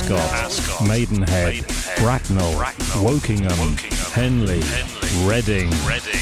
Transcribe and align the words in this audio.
Ascot, 0.00 0.86
Maidenhead, 0.86 1.64
Bracknell, 1.98 2.52
Wokingham, 3.02 3.76
Henley, 4.12 4.60
Reading. 5.28 5.66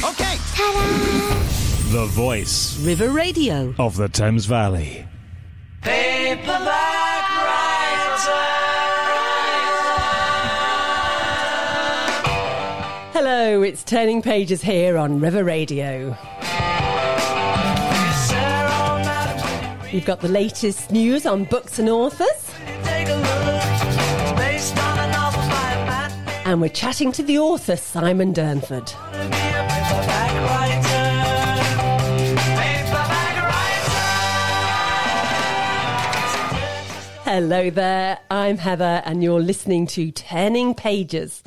Okay. 0.02 0.37
The 1.92 2.07
voice 2.10 2.81
River 2.81 3.10
Radio. 3.10 3.75
of 3.78 3.97
the 3.97 4.08
Thames 4.08 4.47
Valley. 4.47 5.07
Hello, 13.13 13.63
it's 13.63 13.85
Turning 13.85 14.23
Pages 14.23 14.63
here 14.63 14.97
on 14.97 15.21
River 15.21 15.45
Radio. 15.45 16.17
You've 19.93 20.05
got 20.05 20.21
the 20.21 20.29
latest 20.29 20.91
news 20.91 21.25
on 21.27 21.45
books 21.45 21.79
and 21.79 21.89
authors, 21.89 22.51
and 26.46 26.60
we're 26.60 26.68
chatting 26.68 27.10
to 27.10 27.24
the 27.24 27.41
author 27.41 27.74
Simon 27.74 28.32
Durnford. 28.32 28.88
Hello 37.24 37.69
there, 37.69 38.20
I'm 38.30 38.59
Heather, 38.59 39.02
and 39.05 39.24
you're 39.24 39.41
listening 39.41 39.88
to 39.88 40.12
Turning 40.12 40.72
Pages. 40.74 41.42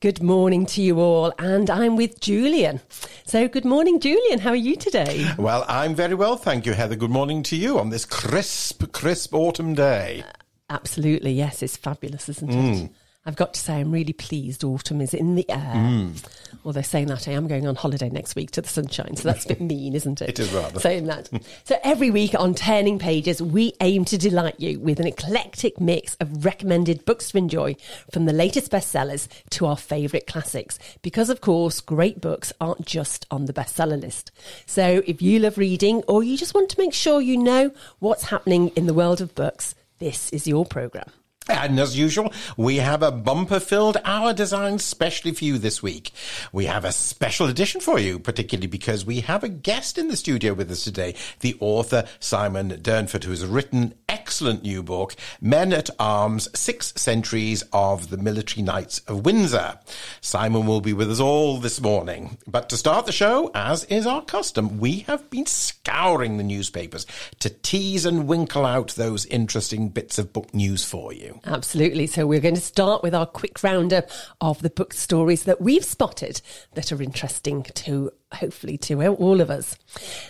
Good 0.00 0.20
morning 0.20 0.66
to 0.66 0.82
you 0.82 0.98
all, 0.98 1.32
and 1.38 1.70
I'm 1.70 1.94
with 1.94 2.18
Julian. 2.18 2.80
So, 3.24 3.46
good 3.46 3.64
morning, 3.64 4.00
Julian. 4.00 4.40
How 4.40 4.50
are 4.50 4.56
you 4.56 4.74
today? 4.74 5.30
Well, 5.38 5.64
I'm 5.68 5.94
very 5.94 6.16
well, 6.16 6.36
thank 6.36 6.66
you, 6.66 6.72
Heather. 6.72 6.96
Good 6.96 7.12
morning 7.12 7.44
to 7.44 7.56
you 7.56 7.78
on 7.78 7.90
this 7.90 8.04
crisp, 8.04 8.90
crisp 8.90 9.32
autumn 9.32 9.74
day. 9.74 10.24
Uh, 10.26 10.32
absolutely, 10.70 11.30
yes, 11.30 11.62
it's 11.62 11.76
fabulous, 11.76 12.28
isn't 12.28 12.50
it? 12.50 12.78
Hmm. 12.88 12.92
I've 13.26 13.36
got 13.36 13.54
to 13.54 13.60
say, 13.60 13.80
I'm 13.80 13.90
really 13.90 14.12
pleased 14.12 14.62
autumn 14.64 15.00
is 15.00 15.14
in 15.14 15.34
the 15.34 15.48
air. 15.50 15.72
Mm. 15.74 16.22
Although 16.62 16.82
saying 16.82 17.06
that, 17.06 17.26
I 17.26 17.32
am 17.32 17.48
going 17.48 17.66
on 17.66 17.74
holiday 17.74 18.10
next 18.10 18.36
week 18.36 18.50
to 18.52 18.60
the 18.60 18.68
sunshine, 18.68 19.16
so 19.16 19.28
that's 19.28 19.46
a 19.46 19.48
bit 19.48 19.60
mean, 19.62 19.94
isn't 19.94 20.20
it? 20.20 20.28
It 20.28 20.38
is 20.40 20.52
rather. 20.52 20.78
Saying 20.78 21.06
that. 21.06 21.30
so 21.64 21.78
every 21.82 22.10
week 22.10 22.34
on 22.38 22.54
Turning 22.54 22.98
Pages, 22.98 23.40
we 23.40 23.72
aim 23.80 24.04
to 24.06 24.18
delight 24.18 24.60
you 24.60 24.78
with 24.78 25.00
an 25.00 25.06
eclectic 25.06 25.80
mix 25.80 26.16
of 26.20 26.44
recommended 26.44 27.06
books 27.06 27.30
to 27.30 27.38
enjoy, 27.38 27.76
from 28.12 28.26
the 28.26 28.32
latest 28.34 28.70
bestsellers 28.70 29.26
to 29.50 29.64
our 29.64 29.76
favourite 29.76 30.26
classics. 30.26 30.78
Because, 31.00 31.30
of 31.30 31.40
course, 31.40 31.80
great 31.80 32.20
books 32.20 32.52
aren't 32.60 32.84
just 32.84 33.26
on 33.30 33.46
the 33.46 33.54
bestseller 33.54 34.00
list. 34.00 34.32
So 34.66 35.02
if 35.06 35.22
you 35.22 35.38
love 35.38 35.56
reading 35.56 36.02
or 36.08 36.22
you 36.22 36.36
just 36.36 36.54
want 36.54 36.68
to 36.70 36.80
make 36.80 36.92
sure 36.92 37.22
you 37.22 37.38
know 37.38 37.70
what's 38.00 38.24
happening 38.24 38.68
in 38.76 38.84
the 38.84 38.94
world 38.94 39.22
of 39.22 39.34
books, 39.34 39.74
this 39.98 40.28
is 40.30 40.46
your 40.46 40.66
programme. 40.66 41.10
And 41.48 41.78
as 41.78 41.96
usual, 41.96 42.32
we 42.56 42.76
have 42.76 43.02
a 43.02 43.12
bumper 43.12 43.60
filled 43.60 43.98
hour 44.04 44.32
designed 44.32 44.80
specially 44.80 45.32
for 45.32 45.44
you 45.44 45.58
this 45.58 45.82
week. 45.82 46.10
We 46.52 46.64
have 46.66 46.86
a 46.86 46.92
special 46.92 47.48
edition 47.48 47.82
for 47.82 47.98
you, 47.98 48.18
particularly 48.18 48.66
because 48.66 49.04
we 49.04 49.20
have 49.20 49.44
a 49.44 49.48
guest 49.48 49.98
in 49.98 50.08
the 50.08 50.16
studio 50.16 50.54
with 50.54 50.70
us 50.70 50.84
today, 50.84 51.14
the 51.40 51.56
author 51.60 52.06
Simon 52.18 52.70
Durnford, 52.70 53.24
who 53.24 53.30
has 53.30 53.44
written 53.44 53.94
excellent 54.08 54.62
new 54.62 54.82
book, 54.82 55.14
Men 55.38 55.74
at 55.74 55.90
Alms, 55.98 56.48
Six 56.58 56.94
Centuries 56.96 57.62
of 57.74 58.08
the 58.08 58.16
Military 58.16 58.62
Knights 58.62 59.00
of 59.00 59.26
Windsor. 59.26 59.78
Simon 60.22 60.66
will 60.66 60.80
be 60.80 60.94
with 60.94 61.10
us 61.10 61.20
all 61.20 61.58
this 61.58 61.78
morning. 61.78 62.38
But 62.46 62.70
to 62.70 62.78
start 62.78 63.04
the 63.04 63.12
show, 63.12 63.50
as 63.54 63.84
is 63.84 64.06
our 64.06 64.22
custom, 64.22 64.78
we 64.78 65.00
have 65.00 65.28
been 65.28 65.44
scouring 65.44 66.38
the 66.38 66.42
newspapers 66.42 67.06
to 67.40 67.50
tease 67.50 68.06
and 68.06 68.26
winkle 68.26 68.64
out 68.64 68.92
those 68.92 69.26
interesting 69.26 69.90
bits 69.90 70.18
of 70.18 70.32
book 70.32 70.54
news 70.54 70.84
for 70.84 71.12
you. 71.12 71.33
Absolutely. 71.44 72.06
So 72.06 72.26
we're 72.26 72.40
going 72.40 72.54
to 72.54 72.60
start 72.60 73.02
with 73.02 73.14
our 73.14 73.26
quick 73.26 73.62
roundup 73.62 74.08
of 74.40 74.62
the 74.62 74.70
book 74.70 74.92
stories 74.92 75.44
that 75.44 75.60
we've 75.60 75.84
spotted 75.84 76.40
that 76.74 76.92
are 76.92 77.02
interesting 77.02 77.64
to 77.74 78.10
hopefully 78.34 78.76
to 78.78 79.06
all 79.06 79.40
of 79.40 79.50
us. 79.50 79.76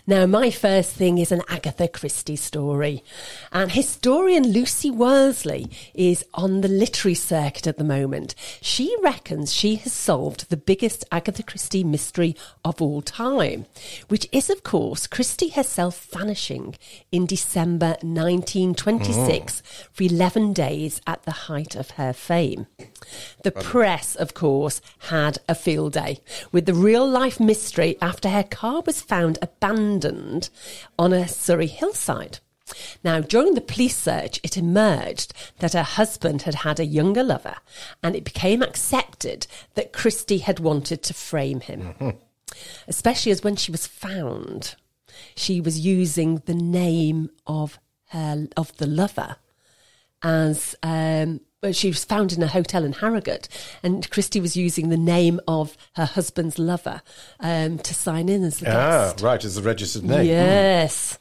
Now, 0.07 0.27
my 0.27 0.51
first 0.51 0.93
thing 0.93 1.19
is 1.19 1.33
an 1.33 1.43
Agatha 1.49 1.89
Christie 1.89 2.37
story. 2.37 3.03
And 3.53 3.73
historian 3.73 4.53
Lucy 4.53 4.91
Worsley 4.91 5.71
is 5.95 6.25
on 6.35 6.61
the 6.61 6.69
literary 6.69 7.15
circuit 7.15 7.67
at 7.67 7.79
the 7.79 7.85
moment. 7.85 8.35
She 8.61 8.95
reckons 9.03 9.53
she 9.53 9.77
has 9.77 9.93
solved 9.93 10.51
the 10.51 10.57
biggest 10.57 11.05
Agatha 11.11 11.43
Christie 11.43 11.85
mystery 11.85 12.37
of 12.65 12.81
all 12.81 13.03
time, 13.03 13.67
which 14.09 14.29
is, 14.33 14.51
of 14.51 14.63
course, 14.63 15.07
Christie 15.07 15.51
herself 15.51 16.07
vanishing 16.13 16.77
in 17.11 17.27
December 17.27 17.97
1926 18.03 19.63
mm. 19.63 19.89
for 19.93 20.03
11 20.03 20.53
days 20.53 21.01
at 21.07 21.23
the 21.25 21.31
height 21.31 21.75
of 21.75 21.93
her 21.93 22.13
fame. 22.13 22.67
The 23.43 23.51
press, 23.51 24.15
of 24.15 24.35
course, 24.35 24.81
had 25.11 25.39
a 25.49 25.55
field 25.55 25.95
day 25.95 26.21
with 26.53 26.67
the 26.67 26.75
real 26.75 27.09
life 27.09 27.39
mystery 27.39 27.94
after 28.01 28.29
her 28.31 28.43
car 28.43 28.83
was 28.85 29.01
found 29.01 29.39
abandoned 29.43 30.51
on 30.99 31.13
a 31.13 31.29
Surrey 31.29 31.67
hillside. 31.67 32.39
Now, 33.03 33.21
during 33.21 33.55
the 33.55 33.61
police 33.61 33.97
search, 33.97 34.41
it 34.43 34.57
emerged 34.57 35.35
that 35.59 35.75
her 35.75 35.83
husband 35.83 36.43
had 36.43 36.57
had 36.57 36.81
a 36.81 36.87
younger 36.87 37.23
lover, 37.23 37.57
and 38.03 38.17
it 38.17 38.25
became 38.25 38.63
accepted 38.63 39.47
that 39.75 39.93
Christie 39.93 40.39
had 40.39 40.61
wanted 40.61 41.03
to 41.03 41.15
frame 41.15 41.61
him. 41.61 41.95
Especially 42.89 43.33
as 43.33 43.45
when 43.45 43.57
she 43.57 43.71
was 43.71 43.87
found, 43.87 44.77
she 45.37 45.61
was 45.61 45.81
using 45.81 46.43
the 46.47 46.55
name 46.55 47.31
of 47.47 47.79
her 48.07 48.47
of 48.57 48.77
the 48.77 48.87
lover 48.87 49.37
as 50.23 50.75
um, 50.83 51.41
she 51.73 51.89
was 51.89 52.05
found 52.05 52.33
in 52.33 52.43
a 52.43 52.47
hotel 52.49 52.85
in 52.85 52.93
Harrogate, 52.95 53.49
and 53.83 54.09
Christie 54.11 54.41
was 54.41 54.57
using 54.57 54.89
the 54.89 54.97
name 54.97 55.41
of 55.49 55.77
her 55.97 56.05
husband's 56.05 56.59
lover 56.59 57.03
um, 57.41 57.79
to 57.79 57.95
sign 57.95 58.29
in 58.29 58.45
as 58.45 58.59
the 58.59 58.69
Ah, 58.69 59.11
guest. 59.13 59.21
right, 59.23 59.45
as 59.45 59.55
the 59.55 59.63
registered 59.63 60.05
name. 60.05 60.27
Yes. 60.27 61.19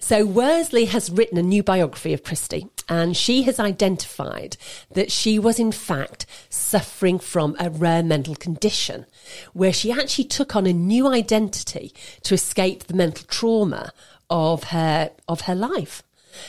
So 0.00 0.24
Worsley 0.26 0.86
has 0.86 1.10
written 1.10 1.38
a 1.38 1.42
new 1.42 1.62
biography 1.62 2.12
of 2.12 2.24
Christie, 2.24 2.66
and 2.88 3.16
she 3.16 3.42
has 3.42 3.60
identified 3.60 4.56
that 4.92 5.12
she 5.12 5.38
was 5.38 5.58
in 5.60 5.70
fact 5.70 6.26
suffering 6.48 7.18
from 7.20 7.54
a 7.60 7.70
rare 7.70 8.02
mental 8.02 8.34
condition, 8.34 9.06
where 9.52 9.72
she 9.72 9.92
actually 9.92 10.24
took 10.24 10.56
on 10.56 10.66
a 10.66 10.72
new 10.72 11.06
identity 11.06 11.92
to 12.22 12.34
escape 12.34 12.84
the 12.84 12.94
mental 12.94 13.24
trauma 13.28 13.92
of 14.28 14.64
her 14.64 15.10
of 15.28 15.42
her 15.42 15.54
life. 15.54 16.02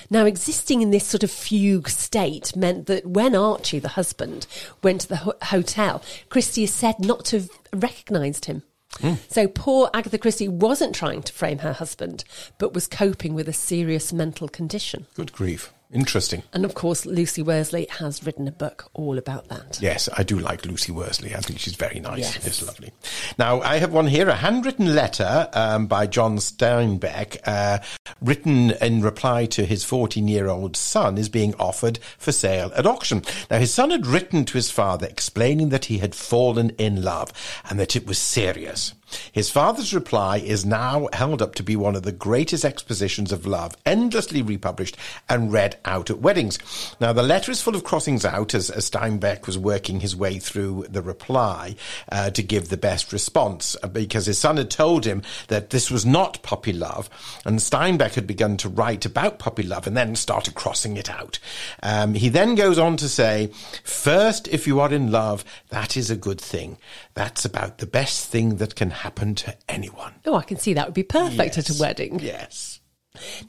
Now, 0.10 0.26
existing 0.26 0.82
in 0.82 0.92
this 0.92 1.06
sort 1.06 1.24
of 1.24 1.32
fugue 1.32 1.90
state 1.90 2.56
meant 2.56 2.88
that 2.88 3.06
when 3.06 3.36
Archie, 3.36 3.80
the 3.80 3.90
husband, 3.90 4.48
went 4.84 5.02
to 5.02 5.08
the 5.08 5.18
ho- 5.18 5.34
hotel, 5.44 6.04
Christie 6.30 6.64
is 6.64 6.74
said 6.74 7.00
not 7.00 7.26
to 7.26 7.40
have 7.40 7.50
recognised 7.74 8.46
him. 8.46 8.64
Hmm. 9.00 9.14
So 9.30 9.48
poor 9.48 9.90
Agatha 9.94 10.18
Christie 10.18 10.50
wasn't 10.50 10.94
trying 10.94 11.24
to 11.24 11.34
frame 11.34 11.60
her 11.60 11.74
husband, 11.74 12.24
but 12.58 12.74
was 12.74 12.88
coping 12.88 13.34
with 13.34 13.48
a 13.48 13.54
serious 13.54 14.12
mental 14.12 14.50
condition. 14.50 15.08
Good 15.16 15.32
grief. 15.32 15.72
Interesting. 15.94 16.44
And 16.54 16.64
of 16.64 16.74
course, 16.74 17.06
Lucy 17.06 17.42
Worsley 17.42 17.86
has 18.00 18.26
written 18.26 18.48
a 18.48 18.52
book 18.52 18.90
all 18.94 19.18
about 19.18 19.50
that. 19.50 19.80
Yes, 19.82 20.08
I 20.18 20.24
do 20.24 20.40
like 20.40 20.66
Lucy 20.66 20.92
Worsley. 20.92 21.36
I 21.36 21.40
think 21.42 21.60
she's 21.60 21.76
very 21.76 22.00
nice. 22.00 22.36
Yes. 22.36 22.48
It's 22.48 22.66
lovely. 22.66 22.92
Now, 23.38 23.60
I 23.62 23.78
have 23.78 23.92
one 23.92 24.08
here, 24.08 24.30
a 24.30 24.36
handwritten 24.36 24.96
letter 24.96 25.50
um, 25.54 25.88
by 25.88 26.08
John 26.08 26.38
Steinbeck, 26.38 27.40
uh, 27.46 27.80
written 28.22 28.72
in 28.72 29.02
reply 29.02 29.46
to 29.48 29.66
his 29.66 29.84
14 29.84 30.28
year 30.30 30.48
old 30.48 30.78
son, 30.78 31.18
is 31.18 31.28
being 31.28 31.54
offered 31.56 32.00
for 32.18 32.32
sale 32.32 32.72
at 32.76 32.86
auction. 32.86 33.24
Now, 33.50 33.60
his 33.60 33.74
son 33.74 33.92
had 33.92 34.08
written 34.08 34.46
to 34.46 34.54
his 34.54 34.72
father 34.72 35.08
explaining 35.08 35.70
that 35.70 35.86
he 35.86 35.98
had 35.98 36.16
fallen 36.16 36.70
in 36.72 37.02
love 37.02 37.34
and 37.70 37.78
that 37.80 37.98
it 37.98 38.08
was 38.08 38.18
serious. 38.18 38.94
His 39.32 39.50
father's 39.50 39.94
reply 39.94 40.38
is 40.38 40.66
now 40.66 41.08
held 41.14 41.42
up 41.42 41.56
to 41.56 41.64
be 41.64 41.76
one 41.76 41.96
of 41.96 42.04
the 42.04 42.12
greatest 42.12 42.66
expositions 42.66 43.32
of 43.32 43.46
love, 43.46 43.76
endlessly 43.86 44.42
republished 44.42 44.98
and 45.30 45.52
read 45.52 45.78
out 45.86 46.10
at 46.10 46.20
weddings. 46.20 46.58
Now, 47.00 47.14
the 47.14 47.24
letter 47.24 47.52
is 47.52 47.62
full 47.62 47.76
of 47.76 47.84
crossings 47.84 48.26
out 48.26 48.54
as, 48.54 48.70
as 48.70 48.90
Steinbeck 48.90 49.46
was 49.48 49.58
working 49.58 50.00
his 50.00 50.16
way 50.16 50.40
through 50.40 50.86
the 50.90 51.02
reply 51.02 51.76
uh, 52.12 52.30
to 52.32 52.44
give 52.44 52.70
the 52.70 52.78
best 52.78 53.12
response 53.12 53.76
uh, 53.84 53.88
because 53.88 54.26
his 54.26 54.40
son 54.40 54.58
had 54.58 54.70
told 54.70 55.06
him 55.06 55.22
that 55.48 55.70
this 55.70 55.92
was 55.92 56.06
not 56.06 56.42
puppy 56.44 56.74
love, 56.74 57.10
and 57.46 57.60
Steinbeck 57.60 58.14
had 58.14 58.28
begun 58.28 58.58
to 58.58 58.70
write 58.70 59.06
about 59.06 59.40
puppy 59.40 59.64
love 59.64 59.88
and 59.88 59.98
then 59.98 60.16
started 60.16 60.56
crossing 60.56 60.98
it 60.98 61.10
out. 61.10 61.40
Um, 61.84 62.14
he 62.14 62.30
then 62.30 62.56
goes 62.56 62.78
on 62.78 62.98
to 62.98 63.10
say, 63.10 63.52
First, 63.84 64.48
if 64.48 64.68
you 64.68 64.80
are 64.80 64.92
in 64.92 65.12
love, 65.12 65.44
that 65.70 65.98
is 65.98 66.10
a 66.10 66.16
good 66.16 66.40
thing. 66.40 66.78
That's 67.14 67.46
about 67.46 67.80
the 67.80 67.88
best 67.88 68.30
thing 68.30 68.58
that 68.58 68.76
can 68.76 68.90
happen 68.92 69.01
to 69.36 69.56
anyone. 69.68 70.14
Oh, 70.26 70.36
I 70.36 70.44
can 70.44 70.58
see 70.58 70.74
that 70.74 70.88
would 70.88 70.94
be 70.94 71.04
perfect 71.04 71.58
at 71.58 71.70
a 71.70 71.80
wedding. 71.80 72.20
Yes. 72.20 72.80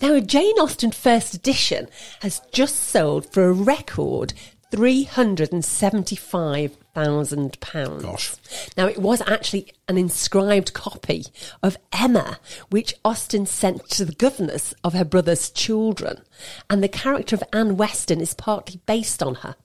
Now, 0.01 0.15
a 0.15 0.21
Jane 0.21 0.59
Austen 0.59 0.91
first 0.91 1.35
edition 1.35 1.89
has 2.21 2.41
just 2.53 2.77
sold 2.77 3.33
for 3.33 3.45
a 3.45 3.53
record 3.53 4.35
three 4.71 5.05
hundred 5.05 5.53
and 5.53 5.65
seventy-five 5.65 6.77
thousand 6.95 7.61
pounds. 7.61 8.03
Gosh. 8.03 8.35
Now 8.77 8.87
it 8.87 8.99
was 8.99 9.23
actually 9.27 9.73
an 9.89 9.99
inscribed 9.99 10.73
copy 10.73 11.25
of 11.63 11.77
Emma, 11.93 12.39
which 12.71 12.95
Austen 13.05 13.47
sent 13.47 13.89
to 13.91 14.05
the 14.05 14.15
governess 14.15 14.75
of 14.83 14.95
her 14.95 15.05
brother's 15.05 15.51
children, 15.51 16.23
and 16.69 16.83
the 16.83 16.89
character 16.89 17.37
of 17.37 17.45
Anne 17.53 17.77
Weston 17.77 18.21
is 18.21 18.35
partly 18.35 18.81
based 18.87 19.23
on 19.23 19.37
her. 19.37 19.57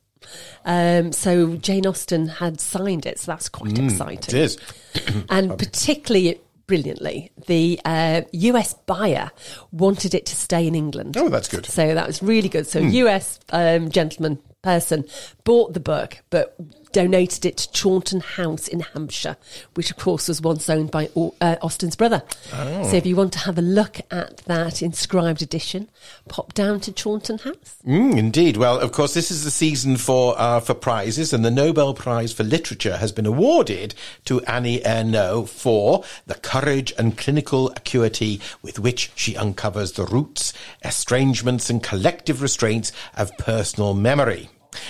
Um, 0.66 1.12
so 1.12 1.56
Jane 1.56 1.86
Austen 1.86 2.28
had 2.28 2.60
signed 2.60 3.06
it, 3.06 3.19
so 3.19 3.31
that's 3.31 3.50
quite 3.50 3.78
exciting. 3.78 4.36
It 4.36 4.42
is. 4.42 4.58
and 5.30 5.58
particularly 5.58 6.42
brilliantly, 6.68 7.31
the 7.48 7.80
uh, 7.86 8.22
US 8.31 8.74
buyer 8.74 9.31
wanted 9.72 10.14
it 10.14 10.25
to 10.28 10.36
stay 10.36 10.68
in 10.68 10.75
England. 10.75 11.18
Oh, 11.18 11.30
that's 11.30 11.48
good. 11.48 11.66
So 11.66 11.94
that 11.94 12.06
was 12.06 12.22
really 12.22 12.50
good. 12.50 12.68
So 12.68 12.80
US 12.80 13.40
um, 13.52 13.90
gentleman 13.90 14.40
person 14.62 15.06
bought 15.46 15.74
the 15.74 15.80
book, 15.80 16.18
but 16.30 16.56
donated 16.92 17.45
it 17.45 17.57
to 17.57 17.72
Chawton 17.72 18.22
House 18.22 18.68
in 18.68 18.81
Hampshire, 18.81 19.38
which 19.75 19.92
of 19.92 19.98
course 19.98 20.28
was 20.28 20.42
once 20.42 20.69
owned 20.69 20.92
by 20.92 21.10
uh, 21.42 21.56
Austen's 21.62 21.95
brother. 21.95 22.24
So 22.51 22.95
if 22.95 23.06
you 23.06 23.16
want 23.16 23.34
to 23.34 23.39
have 23.39 23.57
a 23.57 23.62
look 23.62 24.00
at 24.12 24.38
that 24.45 24.81
inscribed 24.81 25.42
edition, 25.42 25.89
pop 26.28 26.54
down 26.54 26.80
to 26.81 26.92
Chawton 26.92 27.39
House. 27.39 27.78
Mm, 27.86 28.18
indeed. 28.18 28.57
Well, 28.57 28.80
of 28.80 28.92
course, 28.92 29.13
this 29.13 29.31
is 29.31 29.44
the 29.44 29.51
season 29.51 29.98
for 29.98 30.36
uh, 30.38 30.60
for 30.60 30.74
prizes, 30.74 31.34
and 31.34 31.44
the 31.44 31.51
Nobel 31.51 31.94
Prize 31.94 32.34
for 32.34 32.44
Literature 32.44 32.98
has 32.98 33.12
been 33.12 33.25
awarded 33.25 33.94
to 34.25 34.42
Annie 34.42 34.80
Ernaux 34.81 35.48
for 35.48 36.04
the 36.25 36.36
courage 36.36 36.94
and 36.98 37.18
clinical 37.18 37.69
acuity 37.72 38.42
with 38.62 38.80
which 38.80 39.12
she 39.16 39.36
uncovers 39.36 39.94
the 39.94 40.06
roots, 40.06 40.54
estrangements, 40.84 41.69
and 41.69 41.84
collective 41.84 42.42
restraints 42.42 42.92
of 43.16 43.36
personal 43.38 43.94
memory. 43.94 44.50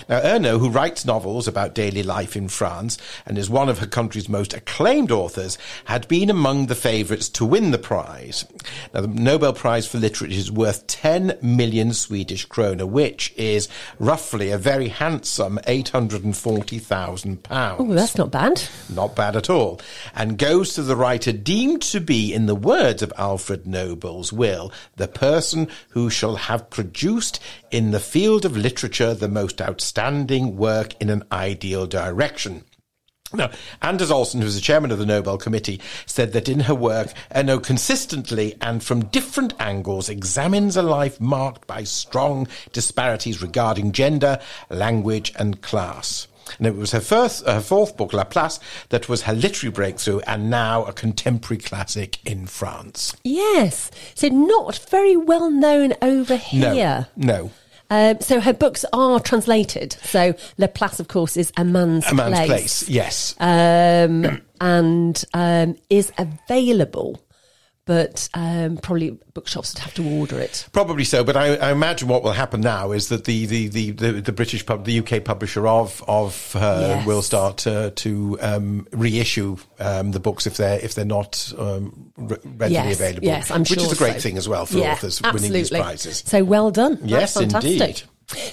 Now, 0.09 0.19
Ernaux, 0.21 0.59
who 0.59 0.69
writes 0.69 1.05
novels 1.05 1.47
about 1.47 1.75
daily 1.75 2.03
life 2.03 2.35
in 2.35 2.47
France 2.47 2.97
and 3.25 3.37
is 3.37 3.49
one 3.49 3.69
of 3.69 3.79
her 3.79 3.87
country's 3.87 4.29
most 4.29 4.53
acclaimed 4.53 5.11
authors, 5.11 5.57
had 5.85 6.07
been 6.07 6.29
among 6.29 6.67
the 6.67 6.75
favourites 6.75 7.29
to 7.29 7.45
win 7.45 7.71
the 7.71 7.77
prize. 7.77 8.45
Now, 8.93 9.01
the 9.01 9.07
Nobel 9.07 9.53
Prize 9.53 9.87
for 9.87 9.97
Literature 9.97 10.33
is 10.33 10.51
worth 10.51 10.87
10 10.87 11.37
million 11.41 11.93
Swedish 11.93 12.47
krona, 12.47 12.87
which 12.87 13.33
is 13.37 13.67
roughly 13.99 14.51
a 14.51 14.57
very 14.57 14.87
handsome 14.89 15.59
840,000 15.67 17.43
pounds. 17.43 17.81
Oh, 17.81 17.93
that's 17.93 18.17
not 18.17 18.31
bad. 18.31 18.63
Not 18.93 19.15
bad 19.15 19.35
at 19.35 19.49
all. 19.49 19.79
And 20.15 20.37
goes 20.37 20.73
to 20.73 20.83
the 20.83 20.95
writer 20.95 21.31
deemed 21.31 21.81
to 21.83 21.99
be, 21.99 22.33
in 22.33 22.45
the 22.45 22.55
words 22.55 23.01
of 23.01 23.13
Alfred 23.17 23.67
Nobel's 23.67 24.31
will, 24.33 24.71
the 24.95 25.07
person 25.07 25.67
who 25.89 26.09
shall 26.09 26.35
have 26.35 26.69
produced 26.69 27.39
in 27.71 27.91
the 27.91 27.99
field 27.99 28.45
of 28.45 28.55
literature 28.55 29.13
the 29.13 29.27
most 29.27 29.61
outstanding 29.61 29.76
work 30.57 30.95
in 31.01 31.09
an 31.09 31.24
ideal 31.31 31.88
direction. 31.88 32.63
Now, 33.33 33.50
Anders 33.81 34.09
Olsson, 34.09 34.41
who's 34.41 34.56
the 34.56 34.62
chairman 34.62 34.89
of 34.89 35.00
the 35.00 35.06
Nobel 35.06 35.38
Committee, 35.38 35.81
said 36.06 36.31
that 36.31 36.47
in 36.47 36.62
her 36.62 36.75
work, 36.75 37.09
uh, 37.29 37.41
Ernaux 37.41 37.62
consistently 37.62 38.56
and 38.62 38.81
from 38.81 39.06
different 39.06 39.53
angles 39.59 40.07
examines 40.07 40.77
a 40.77 40.81
life 40.81 41.19
marked 41.19 41.68
by 41.68 41.83
strong 41.83 42.47
disparities 42.71 43.41
regarding 43.41 43.91
gender, 43.91 44.39
language, 44.69 45.33
and 45.38 45.62
class. 45.62 46.27
And 46.57 46.65
it 46.65 46.75
was 46.77 46.91
her 46.94 47.01
first, 47.01 47.45
her 47.45 47.59
fourth 47.59 47.97
book, 47.97 48.13
La 48.13 48.23
Place, 48.23 48.62
that 48.89 49.09
was 49.09 49.23
her 49.23 49.33
literary 49.33 49.73
breakthrough 49.73 50.19
and 50.19 50.50
now 50.50 50.85
a 50.85 50.94
contemporary 50.94 51.62
classic 51.62 52.25
in 52.25 52.47
France. 52.47 53.13
Yes. 53.25 53.91
So 54.15 54.30
not 54.30 54.77
very 54.77 55.18
well 55.18 55.51
known 55.51 55.94
over 56.01 56.38
here. 56.38 57.07
No, 57.18 57.25
no. 57.33 57.51
Um, 57.89 58.19
so 58.19 58.39
her 58.39 58.53
books 58.53 58.85
are 58.93 59.19
translated. 59.19 59.93
So 60.03 60.33
Le 60.57 60.67
Place, 60.67 60.99
of 60.99 61.07
course, 61.07 61.37
is 61.37 61.51
a 61.57 61.63
man's, 61.63 62.03
place. 62.03 62.11
A 62.11 62.15
man's 62.15 62.35
place, 62.35 62.47
place, 62.47 62.89
yes. 62.89 63.35
Um, 63.39 64.41
and 64.61 65.25
um, 65.33 65.75
is 65.89 66.11
available, 66.17 67.21
but 67.87 68.29
um, 68.35 68.77
probably 68.77 69.17
bookshops 69.33 69.73
would 69.73 69.79
have 69.83 69.93
to 69.95 70.07
order 70.07 70.39
it. 70.39 70.67
Probably 70.71 71.03
so, 71.03 71.23
but 71.23 71.35
I, 71.35 71.55
I 71.55 71.71
imagine 71.71 72.07
what 72.07 72.21
will 72.21 72.33
happen 72.33 72.61
now 72.61 72.91
is 72.91 73.07
that 73.09 73.23
the 73.25 73.47
the, 73.47 73.67
the, 73.69 73.91
the, 73.91 74.11
the 74.21 74.31
British 74.31 74.63
pub, 74.65 74.85
the 74.85 74.99
UK 74.99 75.23
publisher 75.23 75.65
of 75.67 76.03
of 76.07 76.51
her 76.53 76.97
Yes. 76.97 77.07
will 77.07 77.21
start 77.23 77.65
uh, 77.65 77.89
to 77.95 78.37
um, 78.41 78.87
reissue 78.91 79.57
um, 79.79 80.11
the 80.11 80.19
books 80.19 80.45
if 80.45 80.57
they're 80.57 80.79
if 80.79 80.93
they're 80.93 81.05
not 81.05 81.51
um, 81.57 82.11
readily 82.17 82.73
Yes, 82.73 82.99
available. 82.99 83.25
yes, 83.25 83.49
I'm 83.51 83.61
which 83.61 83.69
sure 83.69 83.83
is 83.85 83.91
a 83.93 83.95
great 83.95 84.13
so. 84.15 84.19
thing 84.19 84.37
as 84.37 84.47
well 84.47 84.65
for 84.67 84.77
Yeah, 84.77 84.91
authors 84.93 85.21
winning 85.21 85.51
these 85.53 85.69
prizes. 85.71 86.23
So 86.25 86.43
well 86.43 86.69
done. 86.69 86.95
That's 87.01 87.09
Yes, 87.09 87.33
fantastic. 87.37 87.71
indeed. 87.71 88.03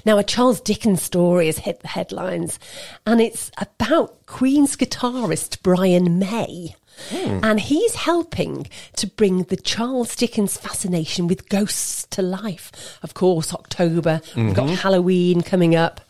Now, 0.07 0.19
a 0.19 0.23
Charles 0.23 0.61
Dickens 0.61 1.03
story 1.03 1.47
has 1.47 1.59
hit 1.59 1.81
the 1.81 1.89
headlines, 1.89 2.61
and 3.07 3.21
it's 3.21 3.51
about 3.59 4.25
Queen's 4.27 4.77
guitarist 4.77 5.63
Brian 5.65 6.21
May. 6.21 6.77
Hmm. 7.11 7.41
And 7.43 7.61
he's 7.61 7.95
helping 7.95 8.67
to 8.97 9.07
bring 9.07 9.45
the 9.45 9.57
Charles 9.57 10.15
Dickens 10.17 10.57
fascination 10.57 11.27
with 11.27 11.49
ghosts 11.49 12.07
to 12.11 12.23
life. 12.23 12.99
Of 13.03 13.15
course, 13.15 13.53
October, 13.53 14.21
we've 14.37 14.55
got 14.55 14.65
Mm-hmm. 14.65 14.75
Halloween 14.77 15.43
coming 15.43 15.77
up, 15.77 16.01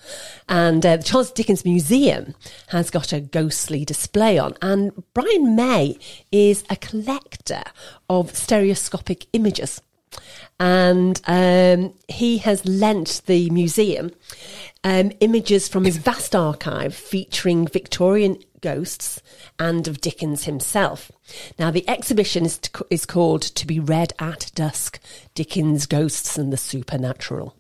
and 0.49 0.85
uh, 0.87 0.97
the 0.99 1.03
Charles 1.03 1.33
Dickens 1.33 1.65
Museum 1.65 2.35
has 2.69 2.91
got 2.91 3.13
a 3.13 3.21
ghostly 3.21 3.85
display 3.85 4.39
on. 4.39 4.55
And 4.63 5.03
Brian 5.13 5.57
May 5.57 5.99
is 6.31 6.63
a 6.71 6.77
collector 6.77 7.63
of 8.09 8.35
stereoscopic 8.37 9.27
images 9.33 9.81
and 10.61 11.21
um, 11.27 11.93
he 12.09 12.39
has 12.39 12.65
lent 12.65 13.23
the 13.27 13.51
museum 13.51 14.13
um, 14.85 15.11
images 15.21 15.67
from 15.69 15.85
his 15.85 15.97
vast 15.97 16.37
archive 16.37 16.95
featuring 16.95 17.67
Victorian 17.67 18.39
ghosts 18.65 19.21
and 19.59 19.87
of 19.87 20.01
Dickens 20.01 20.45
himself. 20.45 21.13
Now, 21.59 21.71
the 21.71 21.89
exhibition 21.89 22.45
is, 22.45 22.59
to, 22.59 22.87
is 22.91 23.07
called 23.07 23.43
To 23.43 23.67
Be 23.67 23.81
Read 23.81 24.13
at 24.19 24.51
Dusk 24.55 25.01
Dickens, 25.35 25.87
Ghosts 25.87 26.37
and 26.39 26.53
the 26.53 26.57
Supernatural. 26.57 27.57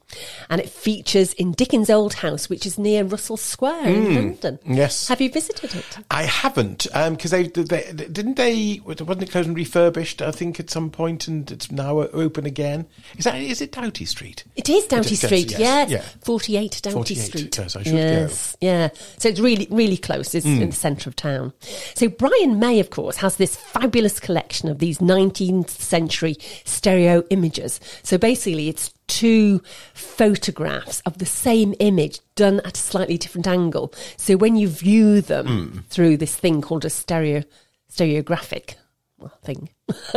And 0.48 0.60
it 0.60 0.68
features 0.68 1.32
in 1.32 1.52
Dickens' 1.52 1.90
old 1.90 2.14
house, 2.14 2.48
which 2.48 2.66
is 2.66 2.78
near 2.78 3.02
Russell 3.02 3.36
Square 3.36 3.86
in 3.88 4.14
London. 4.14 4.58
yes. 4.64 5.08
Have 5.08 5.20
you 5.20 5.28
visited 5.28 5.74
it? 5.74 5.98
I 6.08 6.22
haven't 6.22 6.86
because 6.92 7.32
they, 7.32 7.48
they 7.48 7.90
didn't 7.92 8.36
they 8.36 8.80
wasn't 8.84 9.22
it 9.22 9.30
closed 9.32 9.48
and 9.48 9.56
refurbished 9.56 10.22
I 10.22 10.30
think 10.30 10.60
at 10.60 10.70
some 10.70 10.90
point 10.90 11.26
and 11.26 11.50
it's 11.50 11.72
now 11.72 11.98
open 11.98 12.46
again. 12.46 12.86
Is 13.16 13.24
that 13.24 13.40
is 13.40 13.60
it 13.60 13.72
Doughty 13.72 14.04
Street? 14.04 14.44
It 14.54 14.68
is 14.68 14.86
Doughty 14.86 15.08
It 15.08 15.12
is, 15.14 15.20
Street, 15.22 15.50
yes, 15.50 15.58
yes. 15.58 15.90
yeah. 15.90 16.02
48 16.22 16.80
Doughty 16.82 16.94
48, 16.94 17.18
Street. 17.24 17.58
yes, 17.58 17.74
I 17.76 17.82
should 17.82 17.92
go. 17.92 18.28
yeah. 18.60 18.88
So 19.18 19.28
it's 19.30 19.40
really, 19.40 19.66
really 19.70 19.96
close. 19.96 20.32
It's 20.34 20.46
Hmm. 20.46 20.62
in 20.62 20.70
the 20.70 20.76
centre 20.76 21.08
of 21.10 21.16
town. 21.16 21.52
So 21.96 22.08
Brian 22.08 22.60
May, 22.60 22.78
of 22.78 22.90
course, 22.90 23.16
has 23.16 23.34
this 23.36 23.53
fabulous 23.56 24.20
collection 24.20 24.68
of 24.68 24.78
these 24.78 24.98
19th 24.98 25.68
century 25.70 26.36
stereo 26.64 27.22
images. 27.30 27.80
So 28.02 28.18
basically, 28.18 28.68
it's 28.68 28.92
two 29.06 29.60
photographs 29.92 31.00
of 31.06 31.18
the 31.18 31.26
same 31.26 31.74
image 31.80 32.20
done 32.36 32.60
at 32.60 32.76
a 32.76 32.80
slightly 32.80 33.18
different 33.18 33.46
angle. 33.46 33.92
So 34.16 34.36
when 34.36 34.56
you 34.56 34.68
view 34.68 35.20
them 35.20 35.46
Hmm. 35.46 35.78
through 35.90 36.16
this 36.18 36.34
thing 36.36 36.62
called 36.62 36.84
a 36.84 36.90
stereo 36.90 37.42
stereographic 37.90 38.74
thing. 39.42 39.68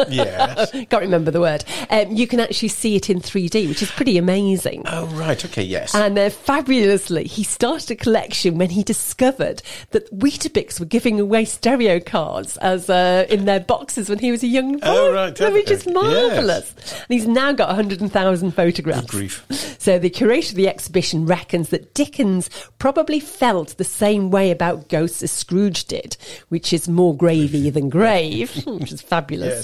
Yes. 0.08 0.72
Can't 0.90 1.02
remember 1.02 1.32
the 1.32 1.42
word. 1.42 1.66
Um, 1.90 2.12
you 2.12 2.28
can 2.28 2.40
actually 2.40 2.70
see 2.70 2.96
it 2.96 3.10
in 3.10 3.20
3D, 3.20 3.68
which 3.68 3.82
is 3.82 3.92
pretty 3.92 4.18
amazing. 4.18 4.84
oh 4.86 5.08
right, 5.08 5.44
okay, 5.44 5.64
yes. 5.64 5.94
And 5.94 6.18
uh, 6.18 6.30
fabulously, 6.30 7.26
he 7.26 7.44
started 7.44 7.92
a 7.92 7.96
collection 7.96 8.58
when 8.58 8.70
he 8.70 8.84
discovered 8.84 9.62
that 9.92 10.12
Weetabix 10.18 10.80
were 10.80 10.86
giving 10.86 11.20
away 11.20 11.46
stereo 11.46 12.00
cards 12.00 12.58
as 12.58 12.90
uh, 12.90 13.26
in 13.30 13.46
their 13.46 13.60
boxes 13.60 14.10
when 14.10 14.20
he 14.20 14.32
was 14.32 14.44
a 14.44 14.48
young 14.48 14.74
boy. 14.74 14.80
Oh, 14.84 15.14
right, 15.14 15.38
which 15.54 15.72
is 15.72 15.86
yes. 15.86 15.94
marvellous. 15.94 16.74
And 16.92 17.06
he's 17.10 17.28
now 17.28 17.52
got 17.52 17.68
100,000 17.70 18.52
photographs. 18.52 19.02
Good 19.02 19.10
grief. 19.10 19.46
So 19.80 20.00
the 20.00 20.10
curator 20.10 20.52
of 20.52 20.56
the 20.56 20.68
exhibition 20.68 21.26
reckons 21.26 21.70
that 21.70 21.94
Dickens 21.94 22.50
probably 22.78 23.20
felt 23.20 23.78
the 23.78 23.84
same 23.84 24.32
way 24.32 24.52
about 24.52 24.90
ghosts 24.90 25.24
as 25.24 25.32
Scrooge 25.32 25.86
did, 25.86 26.16
which 26.50 26.72
is 26.72 26.88
more 26.88 27.16
gravy 27.16 27.70
than 27.70 27.90
grave, 27.90 28.56
which 28.66 28.92
is 28.92 29.02
fabulous. 29.02 29.57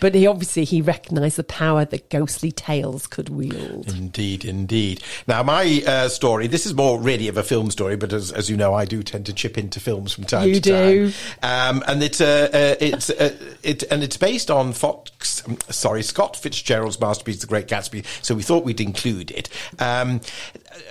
But 0.00 0.14
he 0.14 0.26
obviously 0.26 0.64
he 0.64 0.82
recognised 0.82 1.36
the 1.36 1.44
power 1.44 1.84
that 1.84 2.10
ghostly 2.10 2.52
tales 2.52 3.06
could 3.06 3.28
wield. 3.28 3.88
Indeed, 3.88 4.44
indeed. 4.44 5.02
Now, 5.26 5.42
my 5.42 5.82
uh, 5.86 6.08
story, 6.08 6.46
this 6.46 6.66
is 6.66 6.74
more 6.74 7.00
really 7.00 7.28
of 7.28 7.36
a 7.36 7.42
film 7.42 7.70
story, 7.70 7.96
but 7.96 8.12
as, 8.12 8.32
as 8.32 8.50
you 8.50 8.56
know, 8.56 8.74
I 8.74 8.84
do 8.84 9.02
tend 9.02 9.26
to 9.26 9.32
chip 9.32 9.58
into 9.58 9.80
films 9.80 10.12
from 10.12 10.24
time 10.24 10.48
You 10.48 10.54
to 10.54 10.60
do. 10.60 11.12
time. 11.12 11.76
Um, 11.76 11.84
and 11.86 12.02
it's, 12.02 12.20
uh, 12.20 12.48
uh, 12.52 12.76
it's, 12.80 13.10
uh, 13.10 13.36
it, 13.62 13.82
and 13.84 14.02
it's 14.02 14.16
based 14.16 14.50
on 14.50 14.72
Fox, 14.72 15.33
sorry, 15.68 16.02
Scott 16.02 16.36
Fitzgerald's 16.36 17.00
masterpiece, 17.00 17.40
The 17.40 17.46
Great 17.46 17.66
Gatsby. 17.66 18.04
So 18.22 18.34
we 18.34 18.42
thought 18.42 18.64
we'd 18.64 18.80
include 18.80 19.30
it. 19.30 19.48
Um, 19.78 20.20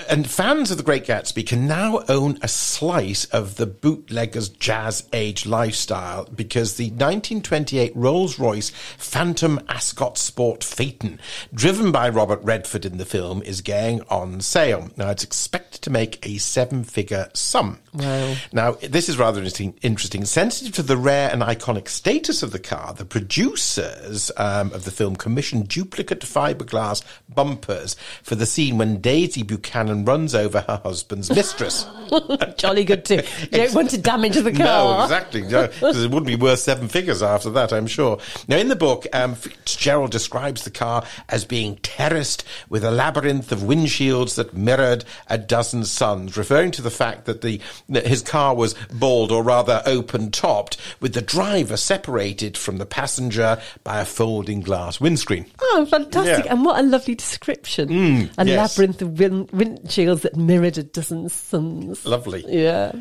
and 0.09 0.29
fans 0.29 0.71
of 0.71 0.77
The 0.77 0.83
Great 0.83 1.05
Gatsby 1.05 1.45
can 1.45 1.67
now 1.67 2.03
own 2.07 2.37
a 2.41 2.47
slice 2.47 3.25
of 3.25 3.55
the 3.55 3.67
bootlegger's 3.67 4.49
jazz 4.49 5.07
age 5.13 5.45
lifestyle 5.45 6.25
because 6.25 6.77
the 6.77 6.85
1928 6.85 7.91
Rolls 7.95 8.39
Royce 8.39 8.69
Phantom 8.97 9.59
Ascot 9.67 10.17
Sport 10.17 10.63
Phaeton, 10.63 11.19
driven 11.53 11.91
by 11.91 12.09
Robert 12.09 12.41
Redford 12.43 12.85
in 12.85 12.97
the 12.97 13.05
film, 13.05 13.41
is 13.43 13.61
going 13.61 14.01
on 14.09 14.41
sale. 14.41 14.89
Now, 14.95 15.09
it's 15.09 15.23
expected 15.23 15.81
to 15.81 15.89
make 15.89 16.25
a 16.25 16.37
seven 16.37 16.83
figure 16.83 17.29
sum. 17.33 17.79
Wow. 17.93 18.35
Now, 18.51 18.71
this 18.73 19.09
is 19.09 19.17
rather 19.17 19.39
interesting. 19.39 19.77
interesting. 19.81 20.25
Sensitive 20.25 20.73
to 20.75 20.83
the 20.83 20.97
rare 20.97 21.29
and 21.31 21.41
iconic 21.41 21.87
status 21.87 22.43
of 22.43 22.51
the 22.51 22.59
car, 22.59 22.93
the 22.93 23.05
producers 23.05 24.31
um, 24.43 24.73
of 24.73 24.83
the 24.83 24.91
film 24.91 25.15
commissioned 25.15 25.69
duplicate 25.69 26.19
fiberglass 26.19 27.01
bumpers 27.33 27.95
for 28.21 28.35
the 28.35 28.45
scene 28.45 28.77
when 28.77 28.99
Daisy 28.99 29.41
Buchanan 29.41 30.03
runs 30.03 30.35
over 30.35 30.61
her 30.61 30.81
husband's 30.83 31.29
mistress. 31.29 31.85
Jolly 32.57 32.83
good 32.83 33.05
too. 33.05 33.21
You 33.41 33.47
don't 33.57 33.73
want 33.73 33.89
to 33.91 33.97
damage 33.97 34.35
the 34.35 34.51
car. 34.51 34.97
No, 34.97 35.03
exactly. 35.03 35.43
Because 35.43 36.03
it 36.03 36.11
wouldn't 36.11 36.27
be 36.27 36.35
worth 36.35 36.59
seven 36.59 36.89
figures 36.89 37.23
after 37.23 37.49
that, 37.51 37.71
I'm 37.71 37.87
sure. 37.87 38.19
Now, 38.49 38.57
in 38.57 38.67
the 38.67 38.75
book, 38.75 39.07
um, 39.13 39.35
Fitzgerald 39.35 40.11
describes 40.11 40.63
the 40.63 40.71
car 40.71 41.05
as 41.29 41.45
being 41.45 41.77
terraced 41.77 42.43
with 42.67 42.83
a 42.83 42.91
labyrinth 42.91 43.51
of 43.51 43.59
windshields 43.59 44.35
that 44.35 44.53
mirrored 44.53 45.05
a 45.27 45.37
dozen 45.37 45.85
suns, 45.85 46.35
referring 46.35 46.71
to 46.71 46.81
the 46.81 46.91
fact 46.91 47.25
that 47.25 47.41
the 47.41 47.61
that 47.89 48.07
his 48.07 48.21
car 48.21 48.55
was 48.55 48.73
bald 48.91 49.31
or 49.31 49.41
rather 49.43 49.81
open 49.85 50.31
topped, 50.31 50.77
with 50.99 51.13
the 51.13 51.21
driver 51.21 51.77
separated 51.77 52.57
from 52.57 52.77
the 52.77 52.85
passenger 52.85 53.61
by 53.83 54.01
a 54.01 54.05
folding 54.33 54.61
glass 54.61 54.99
windscreen. 54.99 55.45
Oh, 55.61 55.85
fantastic. 55.87 56.45
Yeah. 56.45 56.53
And 56.53 56.65
what 56.65 56.79
a 56.79 56.81
lovely 56.81 57.13
description. 57.13 58.31
a 58.35 58.45
yes. 58.45 58.77
labyrinth 58.77 59.01
of 59.03 59.19
win- 59.19 59.45
windshields 59.47 60.21
that 60.21 60.35
mirrored 60.35 60.79
a 60.79 60.83
dozen 60.83 61.29
suns. 61.29 62.03
Lovely. 62.03 62.43
Yeah. 62.47 62.93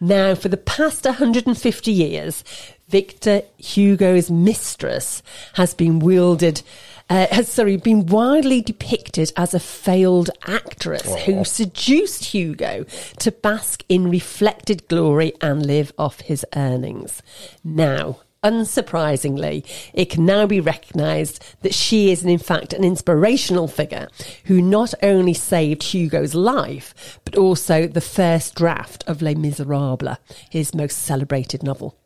Now, 0.00 0.34
for 0.34 0.48
the 0.48 0.56
past 0.56 1.04
150 1.04 1.92
years, 1.92 2.44
Victor 2.88 3.42
Hugo's 3.58 4.30
mistress 4.30 5.22
has 5.52 5.74
been 5.74 5.98
wielded. 5.98 6.62
Uh, 7.10 7.26
has 7.30 7.48
sorry 7.48 7.76
been 7.76 8.06
widely 8.06 8.62
depicted 8.62 9.30
as 9.36 9.52
a 9.52 9.60
failed 9.60 10.30
actress 10.46 11.14
who 11.24 11.44
seduced 11.44 12.24
Hugo 12.24 12.86
to 13.18 13.30
bask 13.30 13.84
in 13.90 14.08
reflected 14.08 14.88
glory 14.88 15.34
and 15.42 15.66
live 15.66 15.92
off 15.98 16.22
his 16.22 16.46
earnings. 16.56 17.20
Now, 17.62 18.20
unsurprisingly, 18.44 19.66
it 19.92 20.10
can 20.10 20.24
now 20.24 20.46
be 20.46 20.60
recognised 20.60 21.42
that 21.62 21.74
she 21.74 22.12
is, 22.12 22.24
in 22.24 22.38
fact, 22.38 22.72
an 22.72 22.84
inspirational 22.84 23.66
figure 23.66 24.08
who 24.44 24.60
not 24.60 24.94
only 25.02 25.34
saved 25.34 25.82
Hugo's 25.82 26.34
life, 26.34 27.18
but 27.24 27.36
also 27.36 27.86
the 27.86 28.00
first 28.00 28.54
draft 28.54 29.02
of 29.06 29.22
Les 29.22 29.34
Miserables, 29.34 30.18
his 30.50 30.74
most 30.74 30.98
celebrated 30.98 31.62
novel. 31.62 31.96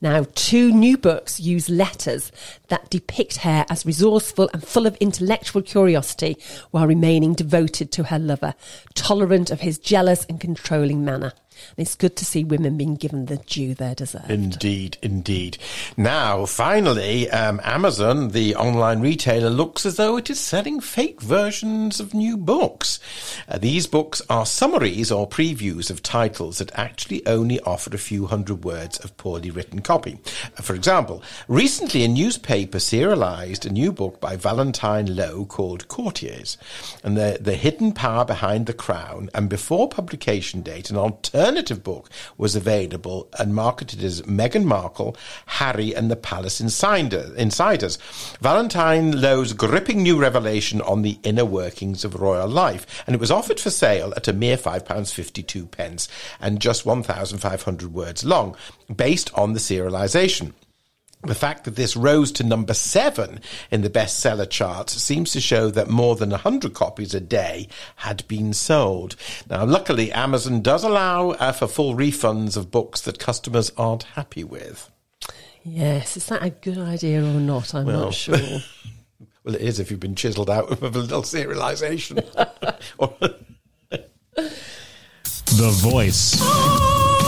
Now, 0.00 0.26
two 0.34 0.72
new 0.72 0.96
books 0.96 1.40
use 1.40 1.68
letters 1.68 2.32
that 2.68 2.88
depict 2.90 3.38
her 3.38 3.66
as 3.68 3.84
resourceful 3.84 4.48
and 4.52 4.64
full 4.64 4.86
of 4.86 4.96
intellectual 4.96 5.62
curiosity 5.62 6.36
while 6.70 6.86
remaining 6.86 7.34
devoted 7.34 7.92
to 7.92 8.04
her 8.04 8.18
lover, 8.18 8.54
tolerant 8.94 9.50
of 9.50 9.60
his 9.60 9.78
jealous 9.78 10.24
and 10.26 10.40
controlling 10.40 11.04
manner. 11.04 11.32
And 11.76 11.86
it's 11.86 11.94
good 11.94 12.16
to 12.16 12.24
see 12.24 12.44
women 12.44 12.76
being 12.76 12.94
given 12.96 13.26
the 13.26 13.36
due 13.36 13.74
they 13.74 13.94
deserve. 13.94 14.30
Indeed, 14.30 14.98
indeed. 15.02 15.58
Now, 15.96 16.46
finally, 16.46 17.30
um, 17.30 17.60
Amazon, 17.64 18.28
the 18.30 18.54
online 18.54 19.00
retailer, 19.00 19.50
looks 19.50 19.86
as 19.86 19.96
though 19.96 20.16
it 20.16 20.30
is 20.30 20.40
selling 20.40 20.80
fake 20.80 21.20
versions 21.20 22.00
of 22.00 22.14
new 22.14 22.36
books. 22.36 23.00
Uh, 23.48 23.58
these 23.58 23.86
books 23.86 24.22
are 24.28 24.46
summaries 24.46 25.10
or 25.10 25.28
previews 25.28 25.90
of 25.90 26.02
titles 26.02 26.58
that 26.58 26.72
actually 26.78 27.26
only 27.26 27.60
offer 27.60 27.94
a 27.94 27.98
few 27.98 28.26
hundred 28.26 28.64
words 28.64 28.98
of 29.00 29.16
poorly 29.16 29.50
written 29.50 29.80
copy. 29.80 30.18
Uh, 30.56 30.62
for 30.62 30.74
example, 30.74 31.22
recently 31.48 32.04
a 32.04 32.08
newspaper 32.08 32.78
serialized 32.78 33.66
a 33.66 33.70
new 33.70 33.92
book 33.92 34.20
by 34.20 34.36
Valentine 34.36 35.14
Low 35.14 35.44
called 35.44 35.88
Courtiers, 35.88 36.56
and 37.02 37.16
the, 37.16 37.38
the 37.40 37.54
hidden 37.54 37.92
power 37.92 38.24
behind 38.24 38.66
the 38.66 38.72
crown. 38.72 39.30
And 39.34 39.48
before 39.48 39.88
publication 39.88 40.62
date, 40.62 40.90
an 40.90 40.96
alternative 41.50 41.82
book 41.82 42.08
was 42.38 42.54
available 42.54 43.28
and 43.36 43.56
marketed 43.56 44.04
as 44.04 44.22
Meghan 44.22 44.62
Markle, 44.62 45.16
Harry, 45.46 45.92
and 45.92 46.08
the 46.08 46.14
Palace 46.14 46.60
Insider, 46.60 47.34
Insiders. 47.36 47.98
Valentine 48.40 49.20
Low's 49.20 49.52
gripping 49.52 50.00
new 50.00 50.16
revelation 50.16 50.80
on 50.82 51.02
the 51.02 51.18
inner 51.24 51.44
workings 51.44 52.04
of 52.04 52.20
royal 52.20 52.46
life, 52.46 53.02
and 53.04 53.16
it 53.16 53.20
was 53.20 53.32
offered 53.32 53.58
for 53.58 53.70
sale 53.70 54.14
at 54.16 54.28
a 54.28 54.32
mere 54.32 54.56
£5.52 54.56 55.68
pence 55.72 56.08
and 56.40 56.60
just 56.60 56.86
1,500 56.86 57.92
words 57.92 58.24
long, 58.24 58.54
based 58.94 59.34
on 59.34 59.52
the 59.52 59.58
serialization. 59.58 60.52
The 61.22 61.34
fact 61.34 61.64
that 61.64 61.76
this 61.76 61.96
rose 61.96 62.32
to 62.32 62.44
number 62.44 62.72
seven 62.72 63.40
in 63.70 63.82
the 63.82 63.90
bestseller 63.90 64.48
charts 64.48 64.94
seems 64.94 65.32
to 65.32 65.40
show 65.40 65.68
that 65.70 65.90
more 65.90 66.16
than 66.16 66.30
100 66.30 66.72
copies 66.72 67.12
a 67.14 67.20
day 67.20 67.68
had 67.96 68.26
been 68.26 68.54
sold. 68.54 69.16
Now, 69.48 69.66
luckily, 69.66 70.10
Amazon 70.12 70.62
does 70.62 70.82
allow 70.82 71.32
uh, 71.32 71.52
for 71.52 71.66
full 71.68 71.94
refunds 71.94 72.56
of 72.56 72.70
books 72.70 73.02
that 73.02 73.18
customers 73.18 73.70
aren't 73.76 74.04
happy 74.04 74.44
with. 74.44 74.90
Yes, 75.62 76.16
is 76.16 76.24
that 76.28 76.42
a 76.42 76.48
good 76.50 76.78
idea 76.78 77.20
or 77.20 77.34
not? 77.38 77.74
I'm 77.74 77.84
Well. 77.86 78.04
not 78.04 78.14
sure. 78.14 78.38
Well, 79.42 79.54
it 79.54 79.62
is 79.62 79.80
if 79.80 79.90
you've 79.90 79.98
been 80.00 80.14
chiseled 80.16 80.50
out 80.50 80.70
of 80.70 80.82
a 80.82 80.88
little 80.98 81.22
serialization. 81.22 82.22
The 85.56 85.70
voice 85.82 86.34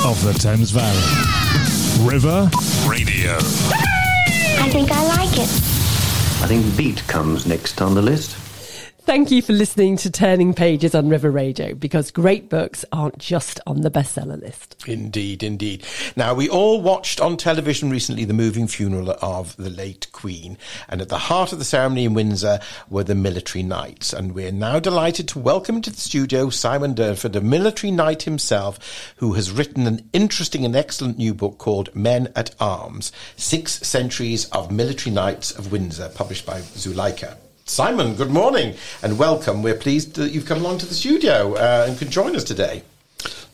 of 0.07 0.23
the 0.25 0.33
Thames 0.39 0.71
Valley. 0.71 1.72
River 2.05 2.51
Radio. 2.87 3.37
I 3.37 4.69
think 4.71 4.91
I 4.91 5.07
like 5.07 5.39
it. 5.39 5.49
I 6.43 6.47
think 6.49 6.77
Beat 6.77 7.07
comes 7.07 7.47
next 7.47 7.81
on 7.81 7.95
the 7.95 8.03
list. 8.03 8.42
Thank 9.05 9.33
you 9.33 9.43
for 9.43 9.53
listening 9.53 9.97
to 9.97 10.13
Turning 10.13 10.55
Pages 10.55 10.95
on 10.95 11.09
River 11.09 11.33
Radio 11.33 11.75
because 11.75 12.13
great 12.13 12.49
books 12.49 12.85
aren't 12.93 13.19
just 13.19 13.59
on 13.67 13.81
the 13.81 13.91
bestseller 13.91 14.41
list. 14.41 14.77
Indeed, 14.87 15.43
indeed. 15.43 15.85
Now, 16.15 16.35
we 16.35 16.49
all 16.49 16.81
watched 16.81 17.21
on 17.21 17.37
television 17.37 17.91
recently 17.91 18.25
the 18.25 18.33
moving 18.33 18.69
funeral 18.69 19.11
of 19.21 19.57
the 19.57 19.71
late 19.71 20.07
Queen, 20.13 20.57
and 20.89 21.03
at 21.03 21.09
the 21.09 21.19
heart 21.19 21.53
of 21.53 21.59
the 21.59 21.65
ceremony 21.65 22.05
in 22.05 22.15
Windsor 22.15 22.61
were 22.89 23.03
the 23.03 23.17
military 23.17 23.65
knights. 23.65 24.13
And 24.13 24.37
we're 24.37 24.53
now 24.53 24.79
delighted 24.79 25.27
to 25.29 25.41
welcome 25.41 25.77
into 25.77 25.91
the 25.91 26.01
studio 26.01 26.49
Simon 26.49 26.95
Durnford, 26.95 27.35
a 27.35 27.41
military 27.41 27.91
knight 27.91 28.23
himself, 28.23 29.13
who 29.17 29.33
has 29.33 29.51
written 29.51 29.89
an 29.89 30.09
interesting 30.13 30.65
and 30.65 30.77
excellent 30.77 31.19
new 31.19 31.35
book 31.35 31.59
called 31.59 31.93
Men 31.93 32.33
at 32.37 32.55
Alms 32.61 33.11
Six 33.37 33.85
Centuries 33.85 34.45
of 34.51 34.71
Military 34.71 35.13
Knights 35.13 35.51
of 35.51 35.73
Windsor, 35.73 36.09
published 36.15 36.47
by 36.47 36.61
Zuleika. 36.61 37.37
Simon, 37.65 38.17
good 38.17 38.31
morning 38.31 38.75
and 39.03 39.19
welcome. 39.19 39.63
We're 39.63 39.77
pleased 39.77 40.17
that 40.17 40.33
you've 40.33 40.47
come 40.47 40.59
along 40.59 40.79
to 40.79 40.87
the 40.87 40.95
studio 40.95 41.55
uh, 41.55 41.87
and 41.89 41.97
can 41.97 42.11
join 42.11 42.35
us 42.35 42.43
today. 42.43 42.83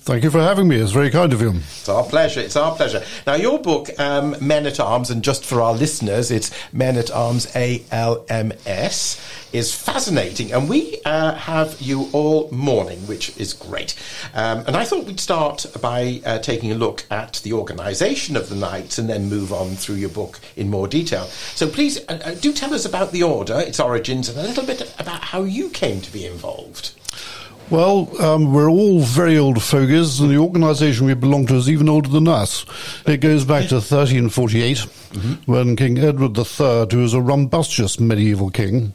Thank 0.09 0.25
you 0.25 0.31
for 0.31 0.41
having 0.41 0.69
me. 0.69 0.77
It's 0.77 0.93
very 0.93 1.11
kind 1.11 1.35
of 1.35 1.43
you. 1.43 1.51
It's 1.51 1.87
our 1.87 2.03
pleasure. 2.03 2.41
It's 2.41 2.57
our 2.57 2.75
pleasure. 2.75 3.05
Now, 3.27 3.35
your 3.35 3.59
book, 3.59 3.91
um, 4.01 4.37
Men 4.41 4.67
at 4.67 4.81
Alms, 4.81 5.11
and 5.11 5.23
just 5.23 5.45
for 5.45 5.61
our 5.61 5.75
listeners, 5.75 6.31
it's 6.31 6.51
Men 6.73 6.97
at 6.97 7.11
Alms 7.11 7.55
A 7.55 7.85
L 7.91 8.25
M 8.31 8.55
S, 8.65 9.21
is 9.53 9.75
fascinating. 9.75 10.51
And 10.51 10.67
we 10.67 10.99
uh, 11.05 11.35
have 11.35 11.79
you 11.83 12.09
all 12.15 12.51
morning, 12.51 13.01
which 13.01 13.37
is 13.37 13.53
great. 13.53 13.95
Um, 14.33 14.65
and 14.67 14.79
I 14.79 14.87
thought 14.87 15.05
we'd 15.05 15.21
start 15.21 15.67
by 15.79 16.23
uh, 16.25 16.39
taking 16.39 16.73
a 16.73 16.75
look 16.75 17.05
at 17.11 17.43
the 17.45 17.53
organisation 17.53 18.35
of 18.35 18.49
the 18.49 18.57
Knights 18.57 18.97
and 18.97 19.11
then 19.11 19.29
move 19.29 19.53
on 19.53 19.77
through 19.77 19.97
your 19.97 20.09
book 20.09 20.41
in 20.57 20.71
more 20.71 20.89
detail. 20.89 21.25
So 21.55 21.69
please 21.69 21.99
uh, 22.09 22.19
uh, 22.25 22.35
do 22.35 22.55
tell 22.55 22.73
us 22.73 22.87
about 22.87 23.13
the 23.13 23.25
order, 23.25 23.61
its 23.61 23.79
origins, 23.79 24.31
and 24.31 24.39
a 24.39 24.43
little 24.43 24.65
bit 24.65 24.91
about 24.99 25.23
how 25.23 25.43
you 25.43 25.69
came 25.69 26.01
to 26.01 26.11
be 26.11 26.25
involved. 26.25 26.95
Well, 27.71 28.11
um, 28.23 28.55
we're 28.55 28.71
all 28.71 29.01
very 29.01 29.37
old 29.37 29.63
fogies, 29.63 30.21
and 30.21 30.31
the 30.31 30.39
organisation 30.39 31.05
we 31.05 31.13
belong 31.13 31.45
to 31.49 31.57
is 31.57 31.69
even 31.69 31.91
older 31.91 32.09
than 32.09 32.27
us. 32.27 32.65
It 33.07 33.19
goes 33.19 33.45
back 33.45 33.69
to 33.69 33.75
1348, 33.75 34.79
when 35.45 35.77
King 35.77 35.99
Edward 35.99 36.39
III, 36.39 36.87
who 36.91 37.03
was 37.03 37.13
a 37.13 37.21
rumbustious 37.21 38.01
medieval 38.01 38.49
king, 38.49 38.95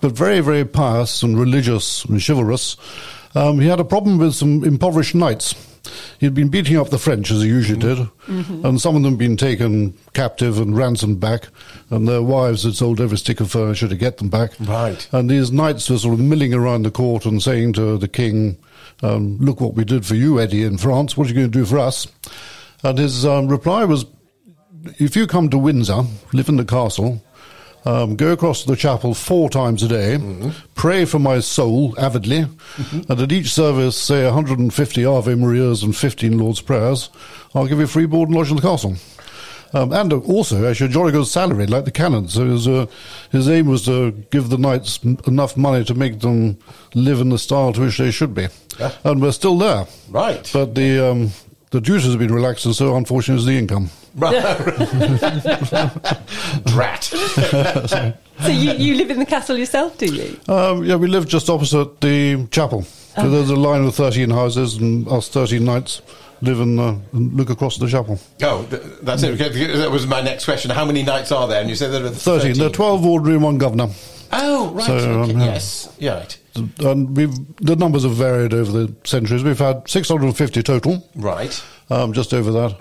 but 0.00 0.12
very, 0.12 0.40
very 0.40 0.64
pious 0.64 1.22
and 1.22 1.38
religious 1.38 2.06
and 2.06 2.18
chivalrous, 2.18 2.78
um, 3.34 3.60
he 3.60 3.68
had 3.68 3.80
a 3.80 3.84
problem 3.84 4.16
with 4.16 4.34
some 4.34 4.64
impoverished 4.64 5.14
knights. 5.14 5.54
He'd 6.18 6.34
been 6.34 6.48
beating 6.48 6.76
up 6.76 6.90
the 6.90 6.98
French, 6.98 7.30
as 7.30 7.42
he 7.42 7.48
usually 7.48 7.78
did, 7.78 8.08
and 8.28 8.80
some 8.80 8.96
of 8.96 9.02
them 9.02 9.12
had 9.12 9.18
been 9.18 9.36
taken 9.36 9.92
captive 10.14 10.58
and 10.58 10.76
ransomed 10.76 11.20
back, 11.20 11.48
and 11.90 12.08
their 12.08 12.22
wives 12.22 12.62
had 12.62 12.74
sold 12.74 13.00
every 13.00 13.18
stick 13.18 13.40
of 13.40 13.50
furniture 13.50 13.88
to 13.88 13.96
get 13.96 14.18
them 14.18 14.28
back. 14.28 14.52
Right. 14.60 15.06
And 15.12 15.28
these 15.28 15.52
knights 15.52 15.90
were 15.90 15.98
sort 15.98 16.14
of 16.14 16.20
milling 16.20 16.54
around 16.54 16.84
the 16.84 16.90
court 16.90 17.26
and 17.26 17.42
saying 17.42 17.74
to 17.74 17.98
the 17.98 18.08
king, 18.08 18.56
um, 19.02 19.38
Look 19.38 19.60
what 19.60 19.74
we 19.74 19.84
did 19.84 20.06
for 20.06 20.14
you, 20.14 20.40
Eddie, 20.40 20.62
in 20.62 20.78
France. 20.78 21.16
What 21.16 21.26
are 21.26 21.30
you 21.30 21.34
going 21.34 21.52
to 21.52 21.58
do 21.58 21.66
for 21.66 21.78
us? 21.78 22.06
And 22.82 22.98
his 22.98 23.26
um, 23.26 23.48
reply 23.48 23.84
was, 23.84 24.06
If 24.98 25.16
you 25.16 25.26
come 25.26 25.50
to 25.50 25.58
Windsor, 25.58 26.02
live 26.32 26.48
in 26.48 26.56
the 26.56 26.64
castle, 26.64 27.22
Um, 27.86 28.16
go 28.16 28.32
across 28.32 28.62
to 28.62 28.68
the 28.68 28.76
chapel 28.76 29.12
four 29.12 29.50
times 29.50 29.82
a 29.82 29.88
day, 29.88 30.18
pray 30.74 31.04
for 31.04 31.18
my 31.18 31.40
soul 31.40 31.94
avidly, 31.98 32.46
and 32.92 33.10
at 33.20 33.30
each 33.30 33.52
service 33.52 33.96
say 33.96 34.24
150 34.24 35.04
Ave 35.04 35.34
Marias 35.34 35.82
and 35.82 35.94
15 35.94 36.38
Lord's 36.38 36.62
Prayers. 36.62 37.10
I'll 37.54 37.66
give 37.66 37.78
you 37.80 37.86
free 37.86 38.06
board 38.06 38.30
and 38.30 38.38
lodge 38.38 38.48
in 38.50 38.56
the 38.56 38.62
castle. 38.62 38.96
Um, 39.74 39.92
and 39.92 40.12
also, 40.12 40.70
actually, 40.70 40.86
a 40.86 40.92
jolly 40.92 41.10
good 41.12 41.26
salary, 41.26 41.66
like 41.66 41.84
the 41.84 41.90
canons. 41.90 42.34
So 42.34 42.46
his, 42.46 42.68
uh, 42.68 42.86
his 43.32 43.48
aim 43.50 43.66
was 43.66 43.84
to 43.86 44.12
give 44.30 44.48
the 44.48 44.56
knights 44.56 45.00
m- 45.04 45.18
enough 45.26 45.56
money 45.56 45.84
to 45.84 45.94
make 45.94 46.20
them 46.20 46.56
live 46.94 47.20
in 47.20 47.30
the 47.30 47.38
style 47.38 47.72
to 47.72 47.80
which 47.80 47.98
they 47.98 48.12
should 48.12 48.34
be. 48.34 48.46
Yeah. 48.78 48.92
And 49.02 49.20
we're 49.20 49.32
still 49.32 49.58
there. 49.58 49.86
Right. 50.08 50.48
But 50.52 50.76
the, 50.76 51.04
um, 51.10 51.30
the 51.72 51.80
duties 51.80 52.08
have 52.08 52.20
been 52.20 52.32
relaxed, 52.32 52.64
and 52.66 52.74
so 52.74 52.96
unfortunately 52.96 53.40
is 53.40 53.46
the 53.46 53.58
income. 53.58 53.90
Drat. 56.64 57.12
So 58.42 58.48
you, 58.48 58.72
you 58.72 58.96
live 58.96 59.10
in 59.12 59.20
the 59.20 59.26
castle 59.26 59.56
yourself, 59.56 59.96
do 59.96 60.06
you? 60.06 60.36
Um, 60.48 60.82
yeah, 60.84 60.96
we 60.96 61.06
live 61.06 61.28
just 61.28 61.48
opposite 61.48 62.00
the 62.00 62.48
chapel. 62.50 62.82
So 62.82 63.30
there's 63.30 63.48
a 63.48 63.54
line 63.54 63.84
of 63.84 63.94
13 63.94 64.28
houses, 64.30 64.74
and 64.76 65.06
us 65.06 65.28
13 65.28 65.64
knights 65.64 66.02
live 66.42 66.58
in, 66.58 66.76
uh, 66.80 66.98
and 67.12 67.32
look 67.34 67.48
across 67.48 67.76
the 67.78 67.86
chapel. 67.86 68.18
Oh, 68.42 68.66
th- 68.68 68.82
that's 69.02 69.22
it. 69.22 69.40
Okay, 69.40 69.76
That 69.76 69.92
was 69.92 70.08
my 70.08 70.20
next 70.20 70.46
question. 70.46 70.72
How 70.72 70.84
many 70.84 71.04
knights 71.04 71.30
are 71.30 71.46
there? 71.46 71.60
And 71.60 71.70
you 71.70 71.76
said 71.76 71.92
there 71.92 72.04
are 72.04 72.10
13. 72.10 72.54
13. 72.54 72.58
There 72.58 72.66
are 72.66 72.70
12 72.70 73.06
ordinary 73.06 73.34
and 73.36 73.44
one 73.44 73.58
governor. 73.58 73.86
Oh, 74.32 74.70
right. 74.72 74.84
So, 74.84 74.94
okay, 74.94 75.32
um, 75.32 75.38
yeah. 75.38 75.44
Yes. 75.46 75.96
Yeah, 76.00 76.14
right. 76.18 76.38
And 76.80 77.16
we've, 77.16 77.56
the 77.58 77.76
numbers 77.76 78.02
have 78.02 78.14
varied 78.16 78.52
over 78.52 78.72
the 78.72 78.92
centuries. 79.04 79.44
We've 79.44 79.58
had 79.60 79.88
650 79.88 80.60
total. 80.64 81.08
Right. 81.14 81.62
um, 81.88 82.12
just 82.12 82.34
over 82.34 82.50
that. 82.50 82.80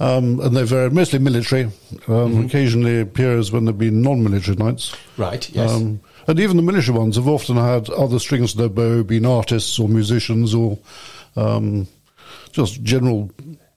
Um, 0.00 0.40
and 0.40 0.56
they 0.56 0.64
vary 0.64 0.90
mostly 0.90 1.20
military, 1.20 1.70
um, 2.08 2.46
occasionally 2.46 3.00
appears 3.00 3.52
when 3.52 3.64
there've 3.64 3.78
been 3.78 4.02
non-military 4.02 4.56
knights. 4.56 4.94
Right, 5.16 5.48
yes. 5.50 5.70
Um, 5.70 6.00
and 6.26 6.40
even 6.40 6.56
the 6.56 6.62
military 6.64 6.98
ones 6.98 7.16
have 7.16 7.28
often 7.28 7.56
had 7.56 7.88
other 7.90 8.18
strings 8.18 8.52
to 8.52 8.58
their 8.58 8.68
bow, 8.68 9.04
been 9.04 9.24
artists 9.24 9.78
or 9.78 9.88
musicians 9.88 10.54
or 10.54 10.78
um, 11.36 11.86
just 12.50 12.82
general 12.82 13.30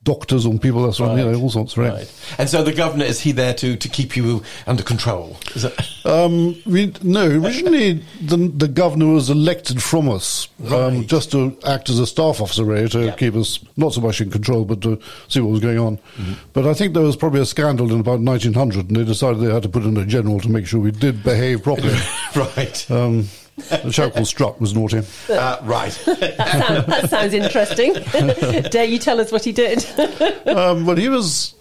doctors 0.08 0.46
or 0.46 0.58
people 0.58 0.84
that's 0.84 1.02
right. 1.02 1.18
you 1.18 1.30
know, 1.30 1.38
all 1.38 1.50
sorts, 1.50 1.78
right? 1.78 1.92
Right. 1.92 2.36
And 2.38 2.48
so 2.48 2.64
the 2.64 2.72
governor, 2.72 3.04
is 3.04 3.20
he 3.20 3.34
there 3.34 3.54
to, 3.56 3.76
to 3.76 3.90
keep 3.90 4.16
you 4.16 4.42
under 4.66 4.82
control? 4.84 5.38
Um, 6.08 6.56
we, 6.66 6.94
no, 7.04 7.28
originally 7.28 8.02
the, 8.22 8.38
the 8.38 8.70
governor 8.70 9.08
was 9.08 9.30
elected 9.30 9.84
from 9.84 10.08
us 10.08 10.48
um, 10.72 11.06
just 11.06 11.32
to 11.34 11.58
act 11.68 11.90
as 11.90 12.00
a 12.00 12.08
staff 12.08 12.40
officer, 12.40 12.64
really, 12.64 12.88
to 12.88 13.06
Yeah. 13.08 13.12
keep 13.12 13.36
us 13.36 13.60
not 13.76 13.92
so 13.94 14.00
much 14.00 14.22
in 14.22 14.32
control, 14.32 14.64
but 14.64 14.80
to 14.84 15.02
see 15.28 15.42
what 15.42 15.52
was 15.52 15.60
going 15.60 15.78
on. 15.80 15.98
Mm-hmm. 15.98 16.34
But 16.54 16.66
I 16.66 16.74
think 16.74 16.94
there 16.94 17.04
was 17.04 17.18
probably 17.18 17.42
a 17.42 17.46
scandal 17.46 17.92
in 17.92 18.00
about 18.00 18.22
1900, 18.22 18.88
and 18.88 18.96
they 18.96 19.04
decided 19.04 19.42
they 19.42 19.54
had 19.54 19.64
to 19.64 19.70
put 19.70 19.84
in 19.84 19.98
a 19.98 20.06
general 20.06 20.40
to 20.40 20.48
make 20.50 20.66
sure 20.66 20.80
we 20.80 20.92
did 20.92 21.24
behave 21.24 21.62
properly. 21.64 21.98
right. 22.38 22.90
um, 22.90 23.28
the 23.58 23.90
chap 23.92 24.14
called 24.14 24.28
Strutt 24.28 24.62
was 24.62 24.74
naughty. 24.76 25.02
Uh, 25.30 25.58
right. 25.64 25.92
That, 26.06 26.38
sound, 26.68 26.86
that 26.86 27.10
sounds 27.10 27.34
interesting. 27.34 27.94
Dare 28.72 28.86
you 28.86 29.00
tell 29.00 29.20
us 29.20 29.32
what 29.32 29.44
he 29.44 29.52
did? 29.52 29.86
um, 30.48 30.86
but 30.86 30.98
he 30.98 31.10
was. 31.10 31.54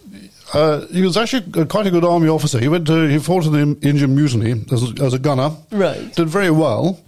Uh, 0.55 0.87
he 0.89 1.03
was 1.03 1.17
actually 1.17 1.45
a- 1.61 1.67
quite 1.67 1.87
a 1.89 1.91
good 1.91 2.05
army 2.05 2.29
officer. 2.29 2.61
He 2.61 2.69
went 2.69 2.87
to, 2.87 3.09
he 3.09 3.19
fought 3.19 3.47
in 3.47 3.53
the 3.53 3.59
Indian 3.89 4.15
Mutiny 4.15 4.65
as, 4.71 4.83
a- 4.93 5.03
as 5.05 5.13
a 5.13 5.19
gunner. 5.19 5.51
Right. 5.73 6.15
Did 6.15 6.29
very 6.29 6.51
well. 6.53 7.01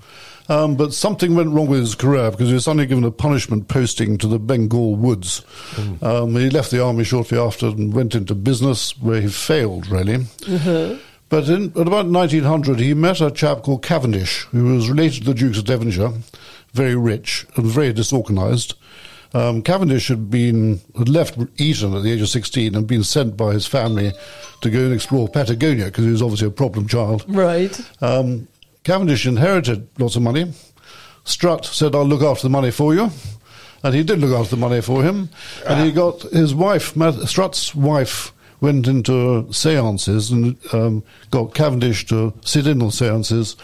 Um, 0.48 0.74
but 0.76 0.92
something 0.94 1.34
went 1.36 1.50
wrong 1.50 1.66
with 1.68 1.80
his 1.80 1.94
career 1.94 2.30
because 2.32 2.48
he 2.48 2.54
was 2.54 2.64
suddenly 2.64 2.86
given 2.86 3.04
a 3.04 3.10
punishment 3.12 3.68
posting 3.68 4.16
to 4.18 4.26
the 4.26 4.38
Bengal 4.40 4.96
woods. 4.96 5.44
Um, 6.02 6.34
he 6.34 6.48
left 6.50 6.70
the 6.72 6.82
army 6.82 7.04
shortly 7.04 7.38
after 7.38 7.66
and 7.66 7.92
went 7.92 8.14
into 8.16 8.34
business 8.34 8.98
where 8.98 9.20
he 9.20 9.28
failed, 9.28 9.86
really. 9.88 10.24
But 11.28 11.48
in, 11.48 11.70
at 11.70 11.86
about 11.86 12.06
1900, 12.06 12.80
he 12.80 12.94
met 12.94 13.20
a 13.20 13.30
chap 13.30 13.62
called 13.62 13.82
Cavendish, 13.82 14.44
who 14.50 14.74
was 14.74 14.88
related 14.88 15.24
to 15.24 15.32
the 15.32 15.34
Dukes 15.34 15.58
of 15.58 15.64
Devonshire, 15.64 16.12
very 16.72 16.96
rich 16.96 17.46
and 17.56 17.66
very 17.66 17.92
disorganized. 17.92 18.74
Um, 19.34 19.60
Cavendish 19.60 20.08
had 20.08 20.30
been 20.30 20.80
had 20.96 21.08
left 21.08 21.36
Eton 21.58 21.94
at 21.94 22.02
the 22.02 22.12
age 22.12 22.22
of 22.22 22.30
16 22.30 22.74
and 22.74 22.86
been 22.86 23.04
sent 23.04 23.36
by 23.36 23.52
his 23.52 23.66
family 23.66 24.12
to 24.62 24.70
go 24.70 24.80
and 24.80 24.94
explore 24.94 25.28
Patagonia 25.28 25.86
because 25.86 26.06
he 26.06 26.10
was 26.10 26.22
obviously 26.22 26.48
a 26.48 26.50
problem 26.50 26.88
child. 26.88 27.24
right. 27.28 27.78
Um, 28.02 28.48
Cavendish 28.84 29.26
inherited 29.26 29.86
lots 29.98 30.16
of 30.16 30.22
money. 30.22 30.50
Strutt 31.24 31.66
said, 31.66 31.94
I'll 31.94 32.06
look 32.06 32.22
after 32.22 32.44
the 32.44 32.50
money 32.50 32.70
for 32.70 32.94
you. 32.94 33.10
And 33.82 33.94
he 33.94 34.02
did 34.02 34.18
look 34.18 34.32
after 34.32 34.56
the 34.56 34.60
money 34.60 34.80
for 34.80 35.02
him. 35.02 35.28
And 35.66 35.84
he 35.84 35.92
got 35.92 36.22
his 36.22 36.54
wife, 36.54 36.94
Strutt's 37.26 37.74
wife, 37.74 38.32
went 38.60 38.86
into 38.88 39.46
seances 39.52 40.30
and 40.30 40.56
um, 40.72 41.02
got 41.30 41.54
Cavendish 41.54 42.06
to 42.06 42.32
sit 42.44 42.66
in 42.66 42.82
on 42.82 42.90
seances. 42.90 43.56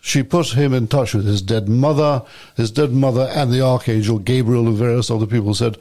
She 0.00 0.22
put 0.22 0.48
him 0.48 0.72
in 0.72 0.86
touch 0.88 1.14
with 1.14 1.26
his 1.26 1.42
dead 1.42 1.68
mother, 1.68 2.22
his 2.56 2.70
dead 2.70 2.92
mother, 2.92 3.30
and 3.34 3.50
the 3.52 3.60
Archangel 3.64 4.18
Gabriel 4.18 4.66
and 4.66 4.76
various 4.76 5.10
other 5.10 5.26
people 5.26 5.54
said, 5.54 5.76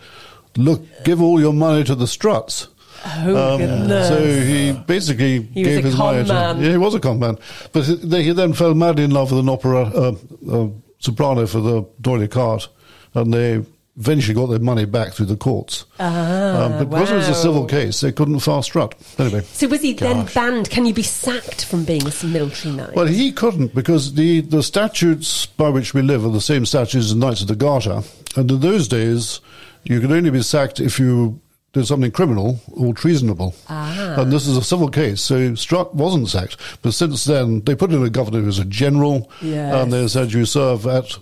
Look, 0.55 0.81
give 1.05 1.21
all 1.21 1.39
your 1.39 1.53
money 1.53 1.83
to 1.83 1.93
the 1.95 2.07
Strutts. 2.07 2.67
Oh, 3.05 3.57
goodness. 3.59 4.09
Um, 4.09 4.17
So 4.17 4.41
he 4.41 4.71
basically 4.71 5.43
He 5.43 5.61
was 5.63 5.67
gave 5.69 5.77
a 5.85 5.87
his 5.87 5.95
con 5.95 6.15
money 6.15 6.27
to. 6.27 6.33
man. 6.33 6.61
Yeah, 6.61 6.71
he 6.71 6.77
was 6.77 6.95
a 6.95 6.99
con 6.99 7.19
man. 7.19 7.37
But 7.71 7.85
he, 7.85 8.23
he 8.23 8.31
then 8.31 8.53
fell 8.53 8.73
madly 8.73 9.03
in 9.03 9.11
love 9.11 9.31
with 9.31 9.39
an 9.39 9.49
opera 9.49 9.81
uh, 9.83 10.15
uh, 10.51 10.67
soprano 10.99 11.45
for 11.45 11.61
the 11.61 11.85
D'Oyly 12.01 12.27
Carte, 12.27 12.67
and 13.13 13.31
they 13.33 13.63
eventually 13.99 14.35
got 14.35 14.47
their 14.47 14.59
money 14.59 14.85
back 14.85 15.13
through 15.13 15.25
the 15.25 15.35
courts. 15.35 15.85
Ah, 15.99 16.65
um, 16.65 16.71
but 16.73 16.89
because 16.89 17.11
it 17.11 17.15
was 17.15 17.29
a 17.29 17.35
civil 17.35 17.65
case, 17.65 18.01
they 18.01 18.11
couldn't 18.11 18.39
fast 18.39 18.67
strut. 18.67 18.93
Anyway. 19.17 19.41
So 19.41 19.67
was 19.67 19.81
he 19.81 19.93
then 19.93 20.25
banned? 20.33 20.69
Can 20.69 20.85
you 20.85 20.93
be 20.93 21.03
sacked 21.03 21.65
from 21.65 21.83
being 21.83 22.03
a 22.03 22.25
military 22.25 22.75
knight? 22.75 22.93
Well, 22.93 23.07
he 23.07 23.31
couldn't 23.31 23.73
because 23.73 24.13
the, 24.13 24.41
the 24.41 24.61
statutes 24.63 25.45
by 25.47 25.69
which 25.69 25.93
we 25.93 26.01
live 26.01 26.25
are 26.25 26.31
the 26.31 26.41
same 26.41 26.65
statutes 26.65 27.07
as 27.07 27.15
Knights 27.15 27.41
of 27.41 27.47
the 27.47 27.55
Garter. 27.55 28.01
And 28.35 28.49
in 28.51 28.59
those 28.59 28.87
days, 28.87 29.39
you 29.83 29.99
could 29.99 30.11
only 30.11 30.29
be 30.29 30.43
sacked 30.43 30.79
if 30.79 30.99
you 30.99 31.39
did 31.73 31.85
something 31.87 32.11
criminal 32.11 32.59
or 32.73 32.93
treasonable. 32.93 33.55
Ah. 33.69 34.21
And 34.21 34.31
this 34.31 34.47
is 34.47 34.57
a 34.57 34.63
civil 34.63 34.89
case, 34.89 35.21
so 35.21 35.53
Strutt 35.55 35.93
wasn't 35.95 36.29
sacked. 36.29 36.57
But 36.81 36.93
since 36.93 37.25
then, 37.25 37.61
they 37.61 37.75
put 37.75 37.91
in 37.91 38.03
a 38.03 38.09
governor 38.09 38.41
who's 38.41 38.59
a 38.59 38.65
general, 38.65 39.29
Yes. 39.41 39.73
and 39.75 39.91
they 39.91 40.07
said 40.07 40.33
you 40.33 40.45
serve 40.45 40.85
at 40.87 41.17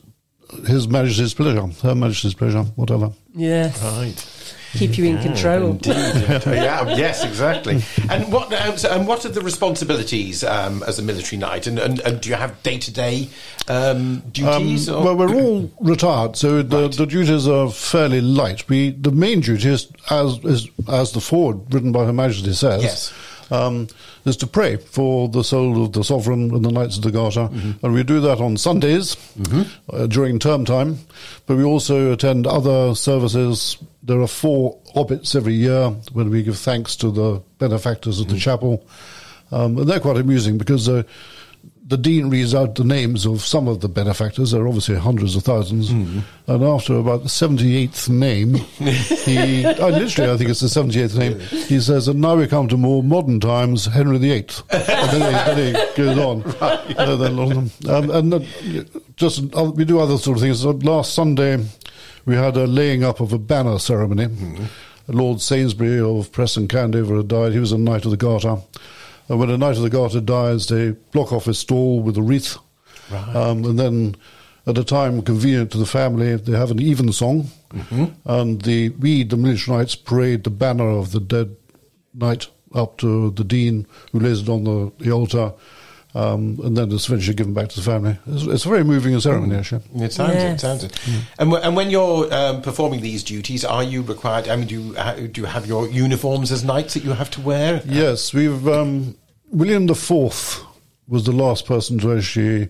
His 0.68 0.88
Majesty's 0.88 1.34
pleasure, 1.34 1.68
Her 1.84 1.96
Majesty's 1.96 2.34
pleasure, 2.34 2.63
whatever. 2.76 3.12
yes. 3.34 3.82
Right. 3.82 4.32
Keep 4.74 4.98
you 4.98 5.06
in 5.06 5.22
control. 5.22 5.80
Yeah, 5.86 6.96
yes, 6.98 7.24
exactly. 7.24 7.82
And 8.10 8.30
what 8.30 8.52
um, 8.54 8.78
so, 8.78 8.89
and 8.91 9.08
what 9.08 9.24
are 9.26 9.30
the 9.30 9.39
responsibilities 9.39 10.44
um, 10.44 10.84
as 10.84 11.00
a 11.00 11.02
military 11.02 11.38
knight? 11.39 11.65
And, 11.65 11.80
and, 11.80 12.02
and 12.02 12.20
do 12.20 12.28
you 12.30 12.36
have 12.36 12.62
day 12.62 12.78
to 12.80 12.91
day 12.91 13.30
duties? 14.34 14.89
or- 14.89 15.04
Well, 15.04 15.15
we're 15.15 15.34
all 15.34 15.72
retired, 15.80 16.36
so 16.36 16.62
the, 16.62 16.82
Right. 16.84 16.91
the 16.91 17.06
duties 17.06 17.48
are 17.48 17.70
fairly 17.70 18.20
light. 18.20 18.68
We 18.68 18.91
the 18.91 19.12
main 19.12 19.39
duty 19.41 19.70
is, 19.70 19.88
as 20.10 20.39
is, 20.44 20.68
as 20.89 21.13
the 21.13 21.22
forward 21.22 21.74
written 21.74 21.94
by 21.94 22.04
Her 22.06 22.13
Majesty 22.13 22.52
says, 22.54 22.84
Yes. 22.84 23.13
Is 24.26 24.36
to 24.38 24.48
pray 24.48 24.78
for 24.78 25.30
the 25.30 25.44
soul 25.44 25.84
of 25.84 25.94
the 25.94 26.04
sovereign 26.04 26.54
and 26.54 26.66
the 26.66 26.72
Knights 26.72 26.98
of 26.98 27.04
the 27.04 27.12
Garter, 27.12 27.50
and 27.84 27.94
we 27.94 28.04
do 28.04 28.20
that 28.22 28.40
on 28.42 28.58
Sundays 28.58 29.16
uh, 29.94 30.08
during 30.08 30.40
term 30.40 30.66
time. 30.66 30.98
But 31.46 31.58
we 31.58 31.64
also 31.64 32.12
attend 32.12 32.48
other 32.48 32.96
services. 32.96 33.78
There 34.04 34.20
are 34.22 34.28
four 34.28 34.78
obits 34.96 35.36
every 35.36 35.54
year 35.54 35.90
when 36.14 36.30
we 36.30 36.44
give 36.44 36.58
thanks 36.58 36.96
to 36.98 37.12
the 37.12 37.42
benefactors 37.60 38.20
of 38.20 38.28
the 38.28 38.38
chapel, 38.38 38.86
um, 39.52 39.78
and 39.78 39.88
they're 39.88 40.00
quite 40.00 40.18
amusing 40.18 40.58
because. 40.58 40.90
Uh, 40.90 41.04
the 41.88 41.98
dean 41.98 42.32
reads 42.32 42.56
out 42.56 42.74
the 42.74 42.84
names 42.84 43.28
of 43.28 43.41
some 43.41 43.67
of 43.67 43.82
the 43.82 43.88
benefactors. 43.88 44.50
There 44.50 44.63
are 44.63 44.67
obviously 44.67 44.95
hundreds 44.95 45.36
of 45.36 45.43
1000s 45.43 46.24
And 46.48 46.63
after 46.63 46.95
about 46.95 47.21
the 47.21 47.30
78th 47.30 48.10
name, 48.10 48.56
he, 48.56 49.63
uh, 49.65 49.89
literally, 49.89 50.32
I 50.32 50.38
think 50.38 50.50
it's 50.50 50.62
the 50.62 50.67
78th 50.67 51.15
name, 51.15 51.39
he 51.39 51.80
says, 51.80 52.08
and 52.08 52.19
now 52.19 52.38
we 52.38 52.48
come 52.48 52.67
to 52.69 52.78
more 52.78 53.04
modern 53.04 53.39
times, 53.39 53.86
Henry 53.86 54.17
VIII. 54.17 54.48
and 54.71 55.12
then 55.12 55.56
he, 55.56 55.62
then 55.62 55.76
he 55.76 55.95
goes 55.95 56.17
on. 56.17 56.43
Uh, 56.60 57.15
then, 57.17 57.71
um, 57.88 58.10
and 58.10 58.48
just, 59.15 59.56
uh, 59.56 59.65
we 59.65 59.86
do 59.86 60.00
other 60.00 60.17
sort 60.17 60.38
of 60.38 60.41
things. 60.41 60.62
So 60.62 60.71
last 60.71 61.13
Sunday, 61.13 61.63
we 62.26 62.34
had 62.34 62.58
a 62.58 62.65
laying 62.65 63.04
up 63.04 63.19
of 63.19 63.32
a 63.32 63.38
banner 63.38 63.78
ceremony. 63.78 64.28
Lord 65.08 65.39
Sainsbury 65.39 66.00
of 66.00 66.32
Preston 66.32 66.67
Candover 66.67 67.17
had 67.17 67.28
died. 67.28 67.52
He 67.52 67.60
was 67.60 67.71
a 67.71 67.78
Knight 67.78 68.06
of 68.06 68.12
the 68.12 68.17
Garter. 68.17 68.58
And 69.28 69.40
when 69.40 69.50
a 69.50 69.58
Knight 69.58 69.78
of 69.78 69.84
the 69.84 69.90
Garter 69.90 70.22
dies, 70.22 70.68
they 70.68 70.92
block 70.92 71.32
off 71.32 71.46
his 71.46 71.60
stall 71.60 72.00
with 72.02 72.18
a 72.18 72.22
wreath. 72.22 72.58
Um, 73.36 73.64
and 73.66 73.80
then, 73.80 74.16
at 74.68 74.78
a 74.78 74.84
time 74.84 75.22
convenient 75.22 75.72
to 75.72 75.78
the 75.78 75.86
family, 75.86 76.36
they 76.36 76.58
have 76.58 76.72
an 76.72 76.82
even 76.82 77.12
song. 77.12 77.50
And 78.26 78.62
the, 78.64 78.90
we, 78.90 79.24
the 79.24 79.38
military 79.38 79.78
knights, 79.78 79.96
parade 79.96 80.44
the 80.44 80.50
banner 80.50 80.90
of 80.90 81.12
the 81.12 81.20
dead 81.20 81.56
knight 82.14 82.48
up 82.74 82.98
to 82.98 83.32
the 83.32 83.44
dean, 83.44 83.86
who 84.12 84.20
lays 84.20 84.42
it 84.42 84.50
on 84.50 84.64
the, 84.64 84.92
the 84.98 85.12
altar. 85.12 85.54
Um, 86.15 86.58
and 86.63 86.78
then 86.78 86.93
it's 86.93 87.10
eventually 87.10 87.36
given 87.36 87.54
back 87.54 87.67
to 87.67 87.75
the 87.75 87.82
family. 87.82 88.17
It's, 88.28 88.43
it's 88.43 88.65
a 88.65 88.69
very 88.69 88.86
moving 88.86 89.19
ceremony, 89.19 89.58
actually. 89.58 89.82
It 89.95 90.13
sounds 90.13 90.32
it. 90.34 90.36
Yes. 90.38 90.62
Sounds 90.62 90.84
it. 90.86 90.97
And, 91.38 91.51
w- 91.51 91.62
and 91.62 91.75
when 91.75 91.89
you're 91.89 92.34
um, 92.34 92.62
performing 92.62 93.01
these 93.01 93.21
duties, 93.21 93.65
are 93.65 93.84
you 93.84 94.01
required? 94.01 94.47
I 94.47 94.56
mean, 94.56 94.67
do 94.67 94.82
you 94.82 94.93
ha- 94.95 95.15
do 95.15 95.41
you 95.41 95.45
have 95.45 95.65
your 95.67 95.89
uniforms 95.89 96.54
as 96.54 96.63
knights 96.63 96.93
that 96.93 97.04
you 97.04 97.12
have 97.12 97.30
to 97.32 97.41
wear? 97.41 97.82
Yes, 97.86 98.34
we've 98.34 98.65
um, 98.65 99.15
William 99.51 99.88
the 99.88 99.95
Fourth 99.95 100.63
was 101.10 101.25
the 101.25 101.34
last 101.34 101.65
person 101.65 101.99
to 101.99 102.15
actually 102.17 102.69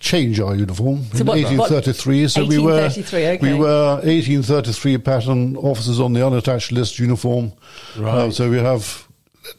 change 0.00 0.40
our 0.40 0.56
uniform 0.56 1.04
So 1.12 1.20
in 1.20 1.26
what- 1.26 1.36
1833. 1.38 2.26
so 2.28 2.44
we 2.44 2.58
were 2.58 2.72
1833, 2.80 3.26
okay. 3.26 3.52
we 3.52 3.56
were 3.56 3.94
1833 4.02 4.98
pattern 4.98 5.56
officers 5.58 6.00
on 6.00 6.12
the 6.12 6.26
unattached 6.26 6.72
list 6.72 6.98
uniform. 6.98 7.52
Right. 7.96 8.12
Uh, 8.12 8.30
so 8.32 8.50
we 8.50 8.58
have 8.58 9.06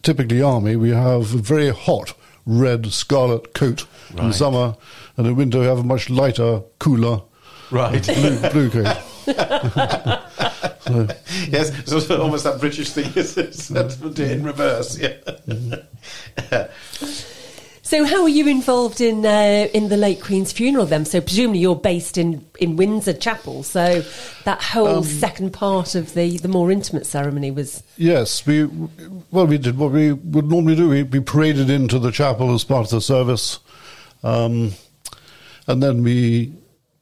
typically 0.02 0.42
army. 0.42 0.76
We 0.76 0.90
have 0.90 1.28
very 1.28 1.70
hot 1.70 2.14
red 2.46 2.92
scarlet 2.92 3.54
coat 3.54 3.86
in 4.18 4.34
summer, 4.34 4.76
and 5.18 5.28
in 5.28 5.36
winter 5.36 5.60
we 5.60 5.66
have 5.66 5.80
a 5.80 5.84
much 5.84 6.10
lighter, 6.10 6.62
cooler 6.80 7.22
Right. 7.72 8.04
blue, 8.06 8.50
blue 8.50 8.70
coat. 8.70 8.98
yes, 11.48 11.72
so 11.86 11.98
it's 11.98 12.12
almost 12.12 12.44
that 12.44 12.58
British 12.60 12.90
thing 12.90 13.12
is 13.16 13.38
is 13.38 13.72
in 13.72 14.44
reverse. 14.44 14.98
Yeah. 15.00 15.16
Mm-hmm. 15.48 17.28
So, 17.92 18.06
how 18.06 18.24
were 18.24 18.30
you 18.30 18.48
involved 18.48 19.02
in 19.02 19.26
uh, 19.26 19.68
in 19.74 19.90
the 19.90 19.98
late 19.98 20.22
Queen's 20.22 20.54
funeral 20.54 20.86
then? 20.86 21.04
So, 21.04 21.20
presumably 21.20 21.60
you're 21.60 21.76
based 21.76 22.18
in, 22.18 22.46
in 22.58 22.78
Windsor 22.78 23.12
Chapel. 23.12 23.64
So, 23.64 24.02
that 24.46 24.62
whole 24.64 25.00
Um, 25.00 25.04
second 25.04 25.52
part 25.52 25.94
of 25.94 26.14
the, 26.14 26.38
the 26.38 26.48
more 26.48 26.72
intimate 26.72 27.06
ceremony 27.06 27.52
was 27.52 27.84
Yes, 27.98 28.46
we 28.46 28.64
well 29.30 29.46
we 29.46 29.58
did 29.58 29.78
what 29.78 29.92
we 29.92 30.14
would 30.14 30.50
normally 30.50 30.78
do. 30.78 30.88
We, 30.88 31.04
we 31.04 31.20
paraded 31.20 31.70
into 31.70 32.00
the 32.00 32.14
chapel 32.14 32.54
as 32.54 32.64
part 32.64 32.86
of 32.86 32.92
the 32.92 33.02
service, 33.02 33.60
um, 34.24 34.72
and 35.68 35.84
then 35.84 36.02
we 36.02 36.54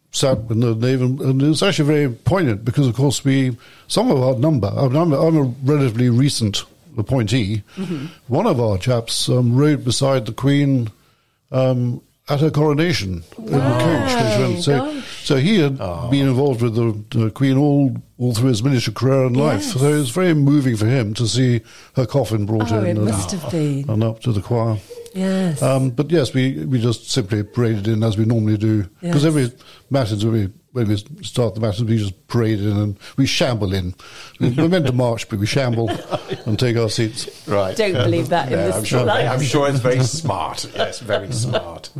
sat 0.09 0.39
in 0.49 0.61
the 0.61 0.73
nave, 0.73 1.03
and, 1.03 1.21
and 1.21 1.39
it 1.39 1.49
was 1.49 1.61
actually 1.61 1.85
very 1.85 2.09
poignant 2.09 2.65
because, 2.65 2.87
of 2.87 2.95
course, 2.95 3.23
we 3.23 3.55
some 3.87 4.09
of 4.09 4.19
our 4.23 4.33
number. 4.39 4.73
I 4.75 4.87
mean, 4.87 4.95
I'm, 4.95 5.13
a, 5.13 5.27
I'm 5.27 5.37
a 5.37 5.43
relatively 5.43 6.09
recent 6.09 6.63
appointee. 6.97 7.63
One 8.27 8.47
of 8.47 8.59
our 8.59 8.77
chaps 8.77 9.29
um, 9.29 9.55
rode 9.55 9.83
beside 9.83 10.25
the 10.25 10.33
Queen. 10.33 10.89
Um, 11.51 12.01
at 12.31 12.41
her 12.41 12.51
coronation 12.51 13.23
in 13.39 13.45
the 13.45 13.59
coach, 13.59 14.13
which 14.13 14.39
went, 14.39 14.63
so 14.63 15.01
so 15.23 15.37
he 15.37 15.57
had 15.61 15.79
been 16.11 16.27
involved 16.27 16.61
with 16.61 16.75
the, 16.75 17.17
the 17.17 17.31
Queen 17.31 17.57
all 17.57 17.91
all 18.19 18.35
through 18.35 18.49
his 18.49 18.61
minister 18.61 18.91
career 18.91 19.25
and 19.25 19.35
life. 19.35 19.61
Yes. 19.63 19.73
So 19.73 19.79
it 19.87 19.97
was 19.97 20.11
very 20.11 20.35
moving 20.35 20.75
for 20.77 20.85
him 20.85 21.15
to 21.15 21.25
see 21.27 21.61
her 21.95 22.05
coffin 22.05 22.45
brought 22.45 22.71
Oh, 22.71 22.77
in 22.81 22.85
it 22.85 22.89
and, 22.97 23.05
must 23.05 23.31
have 23.31 23.49
been. 23.51 23.89
and 23.89 24.03
up 24.03 24.19
to 24.19 24.31
the 24.31 24.41
choir. 24.43 24.77
yes. 25.15 25.59
Um, 25.63 25.89
but 25.89 26.11
yes, 26.11 26.31
we, 26.31 26.65
we 26.67 26.79
just 26.79 27.09
simply 27.09 27.41
paraded 27.41 27.87
in 27.87 28.03
as 28.03 28.15
we 28.15 28.25
normally 28.25 28.57
do. 28.57 28.83
Because 29.01 29.23
Yes. 29.23 29.25
every 29.25 29.51
matins, 29.89 30.23
when 30.23 30.33
we, 30.35 30.49
when 30.79 30.87
we 31.17 31.23
start 31.23 31.55
the 31.55 31.61
matins, 31.61 31.83
we 31.89 31.97
just 31.97 32.27
parade 32.27 32.59
in 32.59 32.71
and 32.77 32.97
we 33.17 33.25
shamble 33.25 33.73
in. 33.73 33.93
We're 34.39 34.67
meant 34.69 34.85
to 34.87 34.91
march, 34.93 35.27
but 35.29 35.39
we 35.39 35.45
shamble 35.45 35.89
and 36.45 36.57
take 36.59 36.77
our 36.77 36.89
seats. 36.89 37.47
Right. 37.47 37.75
Don't 37.75 37.93
believe 37.93 38.29
that 38.29 38.51
in 38.51 38.57
No, 38.57 38.67
this 38.67 38.75
I'm 38.77 38.83
sure, 38.83 39.03
life. 39.03 39.29
I'm 39.29 39.41
sure 39.41 39.69
it's 39.69 39.79
very 39.79 40.03
smart. 40.03 40.69
Yes, 40.75 40.99
very 40.99 41.31
smart. 41.31 41.89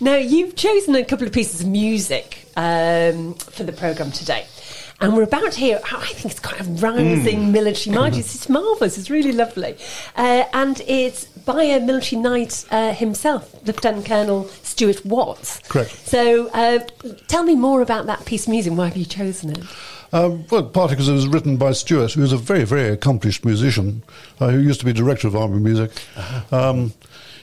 Now, 0.00 0.14
you've 0.14 0.54
chosen 0.54 0.94
a 0.94 1.04
couple 1.04 1.26
of 1.26 1.32
pieces 1.32 1.62
of 1.62 1.66
music 1.66 2.46
um, 2.56 3.34
for 3.34 3.64
the 3.64 3.72
programme 3.72 4.12
today. 4.12 4.46
And 5.00 5.16
we're 5.16 5.22
about 5.22 5.52
to 5.52 5.58
hear, 5.58 5.80
I 5.84 6.06
think 6.06 6.32
it's 6.32 6.40
quite 6.40 6.60
a 6.60 6.64
rousing 6.64 7.44
Hmm. 7.46 7.52
military 7.52 7.94
march. 7.94 8.16
It's, 8.18 8.34
it's 8.34 8.48
marvellous, 8.48 8.98
it's 8.98 9.10
really 9.10 9.30
lovely. 9.32 9.76
Uh, 10.16 10.44
and 10.52 10.80
it's 10.88 11.26
by 11.26 11.62
a 11.62 11.78
military 11.80 12.20
knight 12.20 12.64
uh, 12.70 12.92
himself, 12.92 13.54
Lieutenant 13.64 14.06
Colonel 14.06 14.48
Stuart 14.64 15.04
Watts. 15.06 15.60
Correct. 15.68 15.90
So 16.08 16.48
uh, 16.48 16.80
tell 17.28 17.44
me 17.44 17.54
more 17.54 17.80
about 17.80 18.06
that 18.06 18.24
piece 18.26 18.46
of 18.46 18.50
music. 18.50 18.72
Why 18.72 18.86
have 18.88 18.96
you 18.96 19.04
chosen 19.04 19.50
it? 19.50 19.60
Um, 20.12 20.46
well, 20.50 20.64
partly 20.64 20.96
because 20.96 21.08
it 21.08 21.12
was 21.12 21.28
written 21.28 21.58
by 21.58 21.72
Stuart, 21.72 22.12
who 22.14 22.22
was 22.22 22.32
a 22.32 22.36
very, 22.38 22.64
very 22.64 22.88
accomplished 22.88 23.44
musician, 23.44 24.02
uh, 24.40 24.48
who 24.48 24.58
used 24.58 24.80
to 24.80 24.86
be 24.86 24.92
director 24.92 25.28
of 25.28 25.36
army 25.36 25.58
music. 25.60 25.90
Um, 26.50 26.92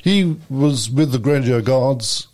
he 0.04 0.36
was 0.50 0.90
with 0.90 1.12
the 1.12 1.20
Grenadier 1.20 1.62
Guards. 1.62 2.28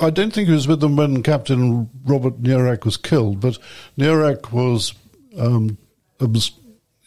I 0.00 0.10
don't 0.10 0.32
think 0.32 0.48
he 0.48 0.54
was 0.54 0.68
with 0.68 0.80
them 0.80 0.96
when 0.96 1.22
Captain 1.22 1.90
Robert 2.04 2.42
Nairac 2.42 2.84
was 2.84 2.96
killed, 2.96 3.40
but 3.40 3.58
Nairac 3.98 4.52
was, 4.52 4.94
um, 5.38 5.76
abs- 6.20 6.52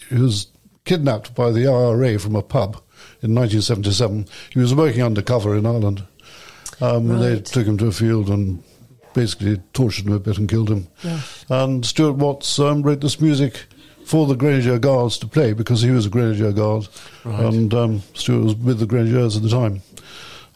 he 0.09 0.15
was 0.19 0.47
kidnapped 0.83 1.33
by 1.33 1.51
the 1.51 1.67
IRA 1.67 2.19
from 2.19 2.35
a 2.35 2.41
pub 2.43 2.75
in 3.23 3.33
1977. 3.33 4.27
He 4.51 4.59
was 4.59 4.75
working 4.75 5.01
undercover 5.01 5.55
in 5.55 5.65
Ireland. 5.65 6.03
Um, 6.81 7.07
They 7.19 7.39
took 7.39 7.65
him 7.65 7.77
to 7.77 7.87
a 7.87 7.91
field 7.91 8.29
and 8.29 8.61
basically 9.13 9.57
tortured 9.73 10.05
him 10.07 10.13
a 10.13 10.19
bit 10.19 10.37
and 10.37 10.49
killed 10.49 10.69
him. 10.69 10.87
And 11.49 11.85
Stuart 11.85 12.17
Watts 12.17 12.59
um, 12.59 12.83
wrote 12.83 13.01
this 13.01 13.19
music 13.21 13.65
for 14.05 14.27
the 14.27 14.35
Grenadier 14.35 14.77
Guards 14.77 15.17
to 15.19 15.27
play 15.27 15.53
because 15.53 15.81
he 15.81 15.89
was 15.89 16.05
a 16.05 16.09
Grenadier 16.09 16.51
Guard, 16.51 16.87
and 17.23 17.73
um, 17.73 18.03
Stuart 18.13 18.43
was 18.43 18.55
with 18.55 18.77
the 18.79 18.85
Grenadiers 18.85 19.35
at 19.37 19.41
the 19.41 19.49
time. 19.49 19.81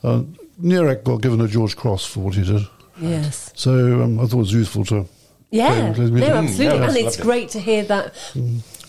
Uh, 0.03 0.23
Nairac 0.61 1.03
got 1.03 1.21
given 1.21 1.41
a 1.41 1.47
George 1.47 1.75
Cross 1.75 2.05
for 2.05 2.19
what 2.21 2.35
he 2.35 2.43
did, 2.43 2.63
Yes. 2.99 3.51
so 3.55 4.01
um, 4.03 4.19
I 4.19 4.23
thought 4.23 4.33
it 4.33 4.39
was 4.39 4.53
useful 4.53 4.85
to. 4.85 5.05
Yeah, 5.51 5.93
play- 5.93 6.09
play 6.09 6.19
no, 6.19 6.35
absolutely, 6.35 6.79
no, 6.79 6.85
and 6.85 6.97
it's 6.97 7.17
lovely. 7.17 7.23
great 7.23 7.49
to 7.49 7.59
hear 7.59 7.83
that 7.85 8.13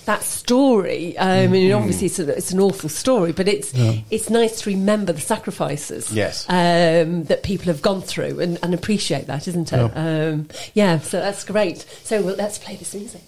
that 0.06 0.22
story. 0.22 1.16
Um, 1.16 1.28
I 1.28 1.46
mean, 1.46 1.72
obviously, 1.72 2.06
it's, 2.06 2.18
a, 2.18 2.36
it's 2.36 2.50
an 2.52 2.60
awful 2.60 2.88
story, 2.88 3.32
but 3.32 3.46
it's 3.48 3.72
it's 4.10 4.28
nice 4.28 4.60
to 4.62 4.70
remember 4.70 5.12
the 5.12 5.20
sacrifices. 5.20 6.12
Yes. 6.12 6.44
um, 6.48 7.24
that 7.24 7.42
people 7.44 7.66
have 7.66 7.80
gone 7.82 8.02
through 8.02 8.40
and, 8.40 8.58
and 8.62 8.74
appreciate 8.74 9.26
that, 9.28 9.46
isn't 9.48 9.72
it? 9.72 9.78
Um, 9.94 10.48
yeah, 10.74 10.98
so 10.98 11.20
that's 11.20 11.44
great. 11.44 11.86
So 12.04 12.20
well, 12.22 12.34
let's 12.36 12.58
play 12.58 12.76
this 12.76 12.94
music. 12.94 13.22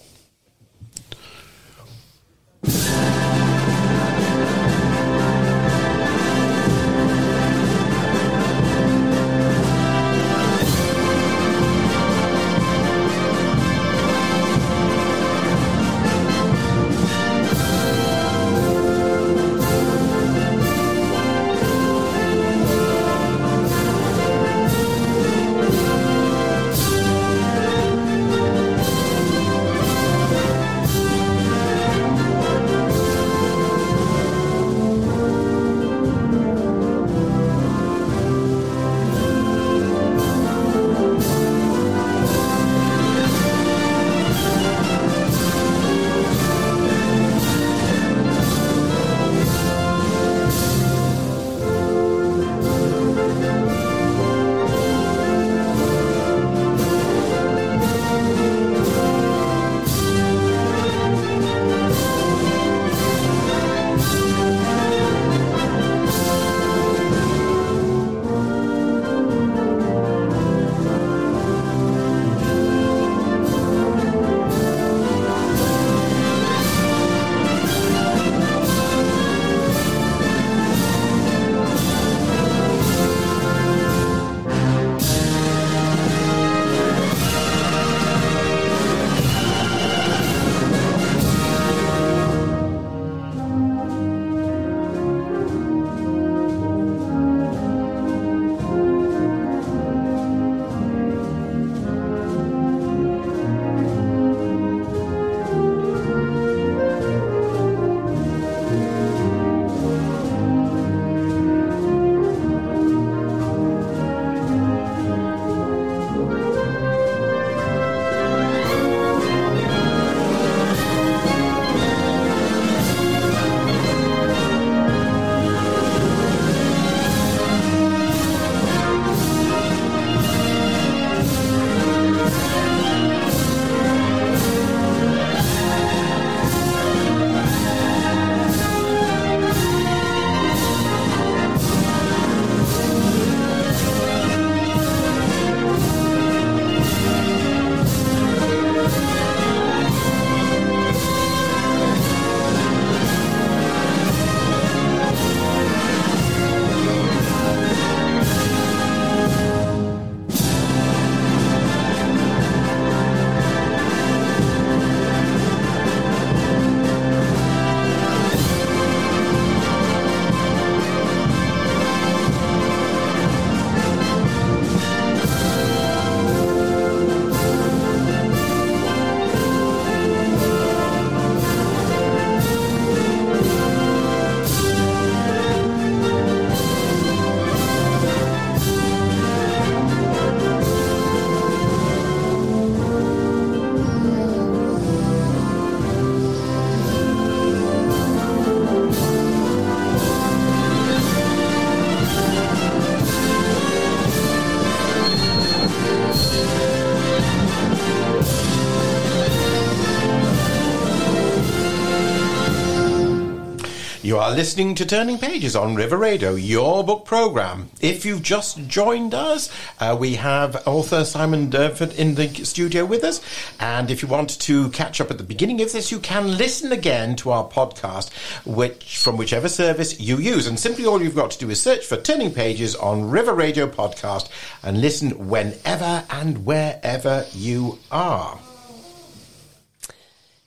Are 214.32 214.36
listening 214.36 214.74
to 214.76 214.86
Turning 214.86 215.18
Pages 215.18 215.54
on 215.54 215.74
River 215.74 215.98
Radio, 215.98 216.36
your 216.36 216.82
book 216.82 217.04
program. 217.04 217.68
If 217.82 218.06
you've 218.06 218.22
just 218.22 218.66
joined 218.66 219.12
us, 219.12 219.50
uh, 219.78 219.94
we 220.00 220.14
have 220.14 220.66
author 220.66 221.04
Simon 221.04 221.50
Durnford 221.50 221.94
in 221.96 222.14
the 222.14 222.28
studio 222.46 222.86
with 222.86 223.04
us. 223.04 223.20
And 223.60 223.90
if 223.90 224.00
you 224.00 224.08
want 224.08 224.40
to 224.40 224.70
catch 224.70 225.02
up 225.02 225.10
at 225.10 225.18
the 225.18 225.22
beginning 225.22 225.60
of 225.60 225.70
this, 225.70 225.92
you 225.92 225.98
can 225.98 226.38
listen 226.38 226.72
again 226.72 227.14
to 227.16 227.30
our 227.30 227.46
podcast, 227.46 228.10
which 228.46 228.96
from 228.96 229.18
whichever 229.18 229.50
service 229.50 230.00
you 230.00 230.16
use. 230.16 230.46
And 230.46 230.58
simply 230.58 230.86
all 230.86 231.02
you've 231.02 231.14
got 231.14 231.32
to 231.32 231.38
do 231.38 231.50
is 231.50 231.60
search 231.60 231.84
for 231.84 231.98
Turning 231.98 232.32
Pages 232.32 232.74
on 232.74 233.10
River 233.10 233.34
Radio 233.34 233.66
Podcast 233.66 234.30
and 234.62 234.80
listen 234.80 235.28
whenever 235.28 236.04
and 236.08 236.46
wherever 236.46 237.26
you 237.34 237.80
are. 237.90 238.38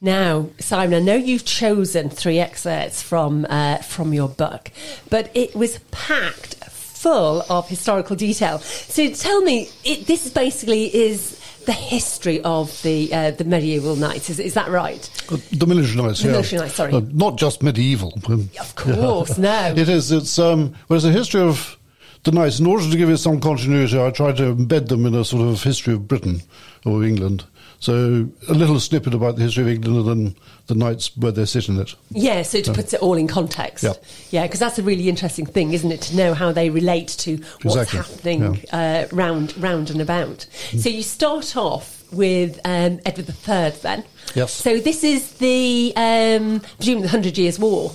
Now, 0.05 0.49
Simon, 0.59 1.01
I 1.01 1.03
know 1.03 1.15
you've 1.15 1.45
chosen 1.45 2.11
three 2.11 2.37
excerpts 2.37 3.01
from 3.01 3.47
uh, 3.49 3.77
from 3.77 4.13
your 4.13 4.29
book, 4.29 4.69
but 5.09 5.31
it 5.33 5.55
was 5.55 5.79
packed 5.89 6.53
full 6.65 7.43
of 7.49 7.67
historical 7.67 8.15
detail. 8.15 8.59
So 8.59 9.09
tell 9.09 9.41
me, 9.41 9.67
it, 9.83 10.05
this 10.05 10.29
basically 10.29 10.95
is 10.95 11.41
the 11.65 11.73
history 11.73 12.39
of 12.43 12.79
the 12.83 13.11
uh, 13.11 13.31
the 13.31 13.45
medieval 13.45 13.95
knights. 13.95 14.29
Is, 14.29 14.39
is 14.39 14.53
that 14.53 14.69
right? 14.69 15.09
Uh, 15.31 15.37
the 15.51 15.65
military 15.65 15.99
knights, 15.99 16.21
The 16.21 16.27
yeah. 16.27 16.31
military 16.33 16.61
knights, 16.61 16.75
sorry. 16.75 16.93
Uh, 16.93 17.01
not 17.11 17.37
just 17.39 17.63
medieval. 17.63 18.13
Of 18.59 18.75
course, 18.75 19.37
no. 19.39 19.73
It 19.75 19.89
is. 19.89 20.11
It's 20.11 20.37
um. 20.37 20.75
Well, 20.87 20.97
it's 20.97 21.05
a 21.07 21.11
history 21.11 21.41
of 21.41 21.79
the 22.25 22.31
knights. 22.31 22.59
In 22.59 22.67
order 22.67 22.87
to 22.87 22.95
give 22.95 23.09
it 23.09 23.17
some 23.17 23.41
continuity, 23.41 23.99
I 23.99 24.11
tried 24.11 24.37
to 24.37 24.53
embed 24.53 24.87
them 24.87 25.07
in 25.07 25.15
a 25.15 25.25
sort 25.25 25.47
of 25.47 25.63
history 25.63 25.95
of 25.95 26.07
Britain 26.07 26.41
or 26.85 27.03
England. 27.03 27.45
So 27.79 28.27
a 28.47 28.53
little 28.53 28.79
snippet 28.79 29.13
about 29.13 29.35
the 29.35 29.43
history 29.43 29.63
of 29.63 29.69
England 29.69 30.07
and 30.07 30.35
the 30.67 30.75
knights 30.75 31.15
where 31.17 31.31
they 31.31 31.45
sit 31.45 31.69
in 31.69 31.79
it. 31.79 31.93
Yeah, 32.09 32.41
so 32.41 32.61
to 32.61 32.73
put 32.73 32.93
it 32.93 33.01
all 33.01 33.15
in 33.15 33.27
context. 33.27 33.83
Yeah. 33.83 33.93
Yeah, 34.31 34.43
because 34.43 34.59
that's 34.59 34.79
a 34.79 34.83
really 34.83 35.09
interesting 35.09 35.45
thing, 35.45 35.73
isn't 35.73 35.91
it? 35.91 36.01
To 36.03 36.15
know 36.15 36.33
how 36.33 36.51
they 36.51 36.69
relate 36.69 37.09
to 37.19 37.37
what's 37.61 37.93
Exactly, 37.93 38.37
happening 38.37 38.65
uh, 38.71 39.07
round, 39.11 39.57
round 39.57 39.89
and 39.89 40.01
about. 40.01 40.47
So 40.77 40.89
you 40.89 41.03
start 41.03 41.55
off 41.55 42.03
with 42.11 42.59
um, 42.65 42.99
Edward 43.05 43.29
III 43.29 43.79
then. 43.81 44.03
Yes. 44.33 44.53
So 44.53 44.79
this 44.79 45.03
is 45.03 45.33
the, 45.33 45.93
um, 45.95 46.61
presumably 46.77 47.03
the 47.03 47.09
Hundred 47.09 47.37
Years' 47.37 47.59
War. 47.59 47.91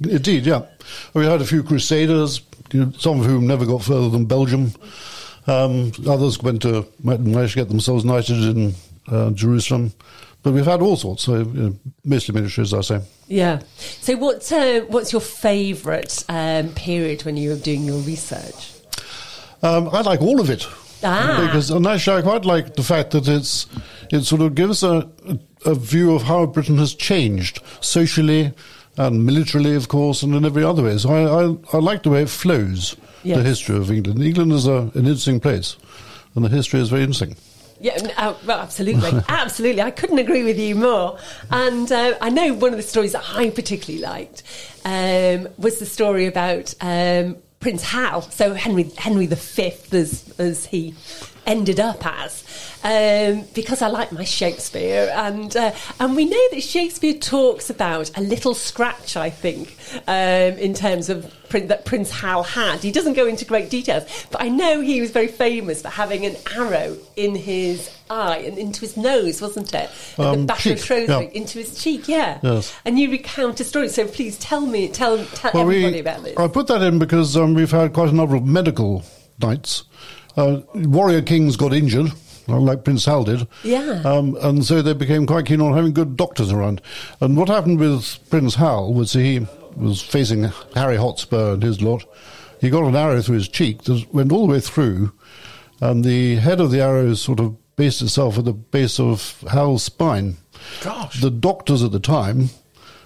Indeed, 0.00 0.46
yeah. 0.46 0.62
We 1.14 1.26
had 1.26 1.40
a 1.40 1.44
few 1.44 1.62
crusaders, 1.62 2.40
you 2.72 2.84
know, 2.84 2.92
some 2.98 3.20
of 3.20 3.26
whom 3.26 3.46
never 3.46 3.66
got 3.66 3.82
further 3.82 4.08
than 4.08 4.24
Belgium. 4.24 4.72
Um, 5.46 5.92
others 6.06 6.42
went 6.42 6.62
to 6.62 6.86
managed 7.02 7.54
to 7.54 7.60
get 7.60 7.68
themselves 7.68 8.04
knighted 8.04 8.36
in 8.36 8.74
uh, 9.10 9.30
Jerusalem. 9.30 9.92
But 10.42 10.52
we've 10.52 10.64
had 10.64 10.80
all 10.80 10.96
sorts, 10.96 11.24
so 11.24 11.38
you 11.38 11.44
know, 11.44 11.76
mostly 12.04 12.32
military, 12.34 12.62
as 12.62 12.72
I 12.72 12.80
say. 12.80 13.00
Yeah. 13.26 13.60
So 13.76 14.16
what, 14.16 14.50
uh, 14.52 14.80
what's 14.82 15.12
your 15.12 15.20
favourite 15.20 16.24
um, 16.28 16.68
period 16.74 17.24
when 17.24 17.36
you 17.36 17.50
were 17.50 17.56
doing 17.56 17.82
your 17.84 17.98
research? 17.98 18.72
Um, 19.62 19.88
I 19.92 20.02
like 20.02 20.20
all 20.22 20.40
of 20.40 20.48
it. 20.48 20.66
Ah. 21.02 21.42
Because 21.46 21.70
and 21.70 21.86
actually, 21.86 22.18
I 22.18 22.22
quite 22.22 22.44
like 22.44 22.74
the 22.74 22.82
fact 22.82 23.10
that 23.10 23.26
it's 23.28 23.66
it 24.10 24.22
sort 24.24 24.42
of 24.42 24.54
gives 24.54 24.82
a, 24.82 25.08
a 25.64 25.74
view 25.74 26.14
of 26.14 26.22
how 26.22 26.46
Britain 26.46 26.78
has 26.78 26.94
changed 26.94 27.60
socially 27.80 28.52
and 28.96 29.24
militarily, 29.24 29.74
of 29.74 29.88
course, 29.88 30.22
and 30.22 30.34
in 30.34 30.44
every 30.44 30.64
other 30.64 30.82
way. 30.84 30.98
So 30.98 31.10
I, 31.10 31.74
I, 31.74 31.76
I 31.76 31.80
like 31.80 32.02
the 32.04 32.10
way 32.10 32.22
it 32.22 32.28
flows, 32.28 32.96
Yes. 33.22 33.36
the 33.38 33.42
history 33.44 33.76
of 33.76 33.90
England. 33.90 34.22
England 34.22 34.52
is 34.52 34.66
a, 34.66 34.90
an 34.94 35.06
interesting 35.06 35.40
place, 35.40 35.76
and 36.34 36.44
the 36.44 36.48
history 36.48 36.80
is 36.80 36.88
very 36.88 37.02
interesting. 37.02 37.36
Yeah, 37.80 37.96
uh, 38.16 38.34
well, 38.46 38.60
absolutely, 38.60 39.12
absolutely. 39.28 39.82
I 39.82 39.90
couldn't 39.90 40.18
agree 40.18 40.44
with 40.44 40.58
you 40.58 40.74
more. 40.74 41.18
And 41.50 41.90
uh, 41.90 42.16
I 42.20 42.30
know 42.30 42.54
one 42.54 42.72
of 42.72 42.76
the 42.76 42.82
stories 42.82 43.12
that 43.12 43.24
I 43.34 43.50
particularly 43.50 44.02
liked 44.02 44.42
um, 44.84 45.48
was 45.58 45.78
the 45.78 45.86
story 45.86 46.26
about 46.26 46.74
um, 46.80 47.36
Prince 47.60 47.82
Hal. 47.82 48.22
So 48.22 48.54
Henry 48.54 48.84
Henry 48.96 49.26
V, 49.26 49.72
as 49.92 50.34
as 50.38 50.66
he 50.66 50.94
ended 51.46 51.80
up 51.80 52.04
as, 52.04 52.44
um, 52.84 53.44
because 53.54 53.82
I 53.82 53.88
like 53.88 54.12
my 54.12 54.24
Shakespeare, 54.24 55.10
and 55.14 55.56
uh, 55.56 55.72
and 56.00 56.16
we 56.16 56.24
know 56.24 56.48
that 56.52 56.62
Shakespeare 56.62 57.14
talks 57.14 57.70
about 57.70 58.16
a 58.16 58.20
little 58.20 58.54
scratch. 58.54 59.16
I 59.16 59.30
think 59.30 59.76
um, 60.06 60.14
in 60.58 60.74
terms 60.74 61.08
of 61.08 61.32
Prin- 61.48 61.68
that 61.68 61.84
Prince 61.86 62.10
Hal 62.10 62.42
had. 62.42 62.80
He 62.82 62.92
doesn't 62.92 63.14
go 63.14 63.26
into 63.26 63.44
great 63.46 63.70
details, 63.70 64.04
but 64.30 64.42
I 64.42 64.48
know 64.50 64.80
he 64.82 65.00
was 65.00 65.10
very 65.10 65.28
famous 65.28 65.80
for 65.80 65.88
having 65.88 66.26
an 66.26 66.36
arrow 66.54 66.96
in 67.16 67.34
his 67.34 67.90
eye 68.10 68.38
and 68.38 68.58
into 68.58 68.80
his 68.82 68.98
nose, 68.98 69.40
wasn't 69.40 69.72
it? 69.72 69.88
At 69.88 70.16
the 70.16 70.28
Um, 70.28 70.46
back 70.46 70.58
cheek, 70.58 70.74
of 70.74 70.84
Shrewsbury, 70.84 71.24
yeah. 71.24 71.30
into 71.32 71.58
his 71.58 71.82
cheek, 71.82 72.06
yeah. 72.06 72.38
Yes. 72.42 72.74
And 72.84 72.98
you 72.98 73.10
recount 73.10 73.60
a 73.60 73.64
story, 73.64 73.88
so 73.88 74.06
please 74.06 74.38
tell 74.38 74.60
me, 74.66 74.88
tell, 74.88 75.24
tell 75.24 75.52
Well, 75.54 75.62
everybody 75.62 75.94
we, 75.94 76.00
about 76.00 76.22
this. 76.22 76.36
I 76.36 76.48
put 76.48 76.66
that 76.66 76.82
in 76.82 76.98
because 76.98 77.34
um, 77.34 77.54
we've 77.54 77.70
had 77.70 77.94
quite 77.94 78.10
a 78.10 78.14
number 78.14 78.36
of 78.36 78.44
medical 78.44 79.02
knights. 79.40 79.84
Uh, 80.36 80.60
warrior 80.74 81.22
kings 81.22 81.56
got 81.56 81.72
injured, 81.72 82.12
like 82.56 82.84
Prince 82.84 83.04
Hal 83.04 83.24
did. 83.24 83.46
Yeah. 83.62 84.02
Um, 84.04 84.36
and 84.40 84.64
so 84.64 84.82
they 84.82 84.94
became 84.94 85.26
quite 85.26 85.46
keen 85.46 85.60
on 85.60 85.74
having 85.74 85.92
good 85.92 86.16
doctors 86.16 86.50
around. 86.50 86.80
And 87.20 87.36
what 87.36 87.48
happened 87.48 87.78
with 87.78 88.18
Prince 88.30 88.54
Hal 88.54 88.92
was 88.92 89.12
he 89.12 89.46
was 89.76 90.00
facing 90.02 90.44
Harry 90.74 90.96
Hotspur 90.96 91.54
and 91.54 91.62
his 91.62 91.82
lot. 91.82 92.04
He 92.60 92.70
got 92.70 92.84
an 92.84 92.96
arrow 92.96 93.22
through 93.22 93.36
his 93.36 93.48
cheek 93.48 93.82
that 93.84 94.12
went 94.12 94.32
all 94.32 94.46
the 94.46 94.52
way 94.54 94.60
through, 94.60 95.12
and 95.80 96.04
the 96.04 96.36
head 96.36 96.60
of 96.60 96.70
the 96.70 96.80
arrow 96.80 97.14
sort 97.14 97.38
of 97.38 97.56
based 97.76 98.02
itself 98.02 98.38
at 98.38 98.44
the 98.44 98.52
base 98.52 98.98
of 98.98 99.44
Hal's 99.50 99.84
spine. 99.84 100.36
Gosh. 100.82 101.20
The 101.20 101.30
doctors 101.30 101.84
at 101.84 101.92
the 101.92 102.00
time, 102.00 102.50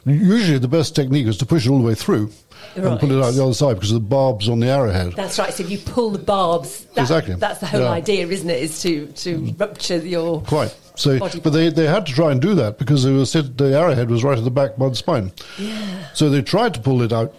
usually 0.07 0.59
the 0.59 0.69
best 0.69 0.97
technique 0.97 1.27
is 1.27 1.37
to 1.39 1.47
push 1.47 1.67
it 1.67 1.71
all 1.71 1.79
the 1.79 1.87
way 1.87 1.95
through 1.95 2.33
and 2.75 3.01
pull 3.01 3.12
it 3.12 3.25
out 3.25 3.35
the 3.35 3.44
other 3.44 3.55
side 3.55 3.75
because 3.75 3.90
of 3.92 4.03
the 4.03 4.09
barbs 4.09 4.48
on 4.48 4.61
the 4.61 4.68
arrowhead. 4.68 5.12
That's 5.12 5.38
right. 5.38 5.53
So 5.53 5.62
if 5.62 5.70
you 5.70 5.79
pull 5.79 6.11
the 6.11 6.18
barbs, 6.18 6.85
that, 6.94 7.03
Exactly. 7.03 7.35
That's 7.35 7.61
the 7.61 7.66
whole 7.66 7.83
Yeah. 7.83 7.90
idea, 7.90 8.27
isn't 8.27 8.48
it? 8.48 8.62
Is 8.62 8.81
to 8.83 9.07
to 9.07 9.38
mm. 9.38 9.61
rupture 9.61 9.96
your 9.98 10.40
Quite. 10.42 10.75
So, 10.94 11.18
body 11.18 11.40
but 11.40 11.51
they, 11.51 11.70
they 11.70 11.87
had 11.87 12.07
to 12.07 12.12
try 12.12 12.33
and 12.33 12.40
do 12.40 12.55
that 12.55 12.79
because 12.79 13.03
they 13.05 13.12
were 13.12 13.25
said 13.25 13.57
the 13.57 13.77
arrowhead 13.79 14.11
was 14.11 14.22
right 14.22 14.37
at 14.37 14.44
the 14.44 14.51
back 14.51 14.77
by 14.77 14.88
the 14.88 14.94
spine. 14.94 15.33
Yeah. 15.59 16.07
So 16.12 16.29
they 16.29 16.42
tried 16.42 16.75
to 16.75 16.81
pull 16.81 17.03
it 17.03 17.12
out 17.12 17.35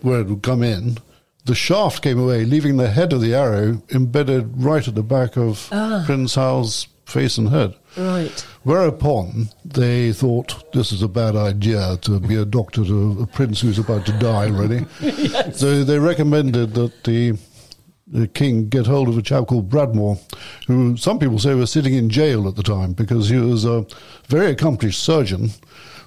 where 0.00 0.20
it 0.20 0.26
would 0.26 0.42
come 0.42 0.62
in. 0.62 0.98
The 1.44 1.54
shaft 1.54 2.02
came 2.02 2.18
away, 2.18 2.46
leaving 2.46 2.78
the 2.78 2.88
head 2.88 3.12
of 3.12 3.20
the 3.20 3.34
arrow 3.34 3.82
embedded 3.90 4.62
right 4.62 4.86
at 4.88 4.94
the 4.94 5.02
back 5.02 5.36
of 5.36 5.68
ah. 5.72 6.02
Prince 6.06 6.34
Hal's 6.34 6.88
face 7.04 7.36
and 7.36 7.50
head. 7.50 7.74
Right. 7.96 8.40
Whereupon 8.64 9.50
they 9.64 10.12
thought 10.12 10.72
this 10.72 10.90
is 10.90 11.02
a 11.02 11.08
bad 11.08 11.36
idea 11.36 11.96
to 12.02 12.18
be 12.18 12.34
a 12.34 12.44
doctor 12.44 12.84
to 12.84 13.22
a 13.22 13.26
prince 13.26 13.60
who's 13.60 13.78
about 13.78 14.06
to 14.06 14.12
die 14.12 14.46
already. 14.46 14.84
So 15.54 15.84
they 15.84 15.98
recommended 15.98 16.74
that 16.74 17.04
the, 17.04 17.38
the 18.06 18.26
king 18.26 18.68
get 18.68 18.86
hold 18.86 19.08
of 19.08 19.18
a 19.18 19.22
chap 19.22 19.46
called 19.46 19.68
Bradmore, 19.68 20.18
who 20.66 20.96
some 20.96 21.18
people 21.18 21.38
say 21.38 21.54
was 21.54 21.70
sitting 21.70 21.94
in 21.94 22.08
jail 22.08 22.48
at 22.48 22.56
the 22.56 22.62
time 22.62 22.92
because 22.92 23.28
he 23.28 23.36
was 23.36 23.64
a 23.64 23.86
very 24.28 24.50
accomplished 24.50 25.02
surgeon. 25.02 25.50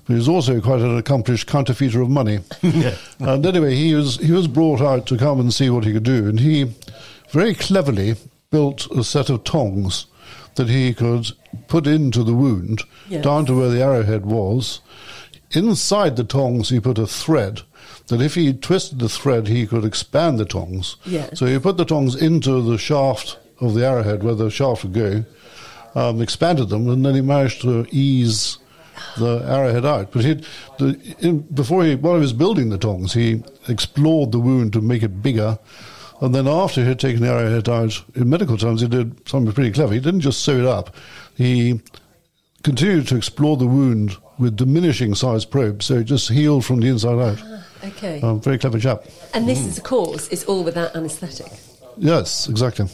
But 0.05 0.13
he 0.13 0.15
was 0.15 0.27
also 0.29 0.59
quite 0.59 0.81
an 0.81 0.97
accomplished 0.97 1.47
counterfeiter 1.47 2.01
of 2.01 2.09
money. 2.09 2.39
and 3.19 3.45
anyway, 3.45 3.75
he 3.75 3.93
was 3.93 4.17
he 4.17 4.31
was 4.31 4.47
brought 4.47 4.81
out 4.81 5.05
to 5.07 5.17
come 5.17 5.39
and 5.39 5.53
see 5.53 5.69
what 5.69 5.85
he 5.85 5.93
could 5.93 6.03
do, 6.03 6.27
and 6.27 6.39
he 6.39 6.73
very 7.29 7.53
cleverly 7.53 8.15
built 8.49 8.89
a 8.91 9.03
set 9.03 9.29
of 9.29 9.43
tongs 9.43 10.07
that 10.57 10.69
he 10.69 10.93
could 10.93 11.31
put 11.67 11.87
into 11.87 12.23
the 12.23 12.33
wound 12.33 12.83
Yes. 13.09 13.23
down 13.23 13.45
to 13.45 13.57
where 13.57 13.69
the 13.69 13.81
arrowhead 13.81 14.25
was. 14.25 14.81
Inside 15.51 16.17
the 16.17 16.23
tongs, 16.25 16.69
he 16.69 16.79
put 16.79 16.97
a 16.97 17.07
thread 17.07 17.61
that 18.07 18.21
if 18.21 18.35
he 18.35 18.53
twisted 18.53 18.99
the 18.99 19.07
thread, 19.09 19.47
he 19.47 19.65
could 19.65 19.85
expand 19.85 20.37
the 20.37 20.45
tongs. 20.45 20.97
Yes. 21.05 21.39
So 21.39 21.45
he 21.45 21.57
put 21.59 21.77
the 21.77 21.85
tongs 21.85 22.15
into 22.15 22.61
the 22.61 22.77
shaft 22.77 23.37
of 23.61 23.73
the 23.73 23.85
arrowhead 23.85 24.23
where 24.23 24.35
the 24.35 24.49
shaft 24.49 24.83
would 24.83 24.93
go, 24.93 25.23
um, 25.95 26.21
expanded 26.21 26.69
them, 26.69 26.89
and 26.89 27.05
then 27.05 27.15
he 27.15 27.21
managed 27.21 27.61
to 27.61 27.85
ease 27.91 28.57
the 29.17 29.39
arrowhead 29.47 29.85
out. 29.85 30.11
But 30.11 30.25
he'd, 30.25 30.45
the, 30.79 30.99
in, 31.19 31.39
before 31.39 31.85
he, 31.85 31.95
while 31.95 32.15
he 32.15 32.21
was 32.21 32.33
building 32.33 32.69
the 32.69 32.77
tongs, 32.77 33.13
he 33.13 33.43
explored 33.67 34.31
the 34.31 34.39
wound 34.39 34.73
to 34.73 34.81
make 34.81 35.03
it 35.03 35.21
bigger. 35.21 35.59
And 36.19 36.33
then 36.33 36.47
after 36.47 36.81
he 36.81 36.87
had 36.87 36.99
taken 36.99 37.21
the 37.21 37.29
arrowhead 37.29 37.69
out, 37.69 38.03
in 38.15 38.29
medical 38.29 38.57
terms, 38.57 38.81
he 38.81 38.87
did 38.87 39.27
something 39.29 39.53
pretty 39.53 39.71
clever. 39.71 39.93
He 39.93 39.99
didn't 39.99 40.21
just 40.21 40.41
sew 40.43 40.59
it 40.59 40.65
up. 40.65 40.95
He 41.35 41.79
continued 42.63 43.07
to 43.09 43.15
explore 43.15 43.55
the 43.55 43.67
wound 43.67 44.17
with 44.39 44.55
diminishing 44.55 45.15
size 45.15 45.45
probes, 45.45 45.85
so 45.85 45.95
it 45.95 46.05
just 46.05 46.29
healed 46.29 46.65
from 46.65 46.79
the 46.79 46.87
inside 46.87 47.19
out. 47.19 47.43
Okay. 47.83 48.21
Um, 48.21 48.41
very 48.41 48.57
clever 48.57 48.79
chap. 48.79 49.03
and 49.33 49.47
this 49.47 49.59
is, 49.59 49.77
of 49.77 49.83
course, 49.83 50.27
is 50.29 50.43
all 50.45 50.63
without 50.63 50.95
anaesthetic. 50.95 51.51
Yes, 51.97 52.47
exactly. 52.49 52.87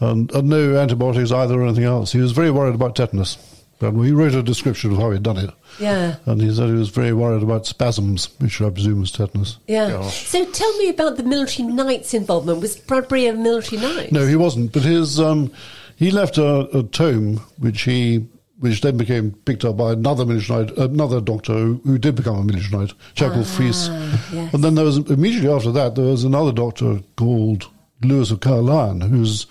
And, 0.00 0.30
and 0.32 0.48
no 0.48 0.76
antibiotics 0.76 1.32
either 1.32 1.60
or 1.60 1.64
anything 1.64 1.84
else. 1.84 2.12
He 2.12 2.18
was 2.20 2.32
very 2.32 2.50
worried 2.50 2.74
about 2.74 2.96
tetanus. 2.96 3.36
And 3.82 4.04
he 4.04 4.12
wrote 4.12 4.34
a 4.34 4.42
description 4.42 4.92
of 4.92 4.98
how 4.98 5.10
he'd 5.10 5.22
done 5.22 5.38
it. 5.38 5.50
Yeah. 5.78 6.16
And 6.26 6.40
he 6.40 6.54
said 6.54 6.68
he 6.68 6.74
was 6.74 6.88
very 6.88 7.12
worried 7.12 7.42
about 7.42 7.66
spasms, 7.66 8.28
which 8.38 8.60
I 8.60 8.70
presume 8.70 9.00
was 9.00 9.12
tetanus. 9.12 9.58
Yeah. 9.66 10.02
So 10.08 10.44
tell 10.44 10.76
me 10.78 10.88
about 10.88 11.16
the 11.16 11.22
military 11.22 11.68
knights' 11.68 12.14
involvement. 12.14 12.60
Was 12.60 12.76
Bradbury 12.76 13.26
a 13.26 13.34
military 13.34 13.80
knight? 13.82 14.12
No, 14.12 14.26
he 14.26 14.36
wasn't. 14.36 14.72
But 14.72 14.82
his 14.82 15.18
um, 15.18 15.52
he 15.96 16.10
left 16.10 16.38
a, 16.38 16.78
a 16.78 16.82
tome 16.84 17.38
which 17.58 17.82
he 17.82 18.26
which 18.62 18.80
then 18.80 18.96
became 18.96 19.32
picked 19.32 19.64
up 19.64 19.76
by 19.76 19.92
another 19.92 20.24
military 20.24 20.66
knight, 20.66 20.76
another 20.78 21.20
doctor 21.20 21.52
who, 21.52 21.80
who 21.84 21.98
did 21.98 22.14
become 22.14 22.36
a 22.36 22.44
military 22.44 22.78
knight, 22.78 22.94
chap 23.14 23.32
called 23.32 23.48
Fries. 23.48 23.88
yes. 24.32 24.54
And 24.54 24.62
then 24.62 24.76
there 24.76 24.84
was 24.84 24.98
immediately 24.98 25.50
after 25.50 25.72
that 25.72 25.96
there 25.96 26.04
was 26.04 26.22
another 26.22 26.52
doctor 26.52 27.00
called 27.16 27.66
Lewis 28.02 28.30
of 28.30 28.38
Caerleon, 28.38 29.02
who's 29.02 29.46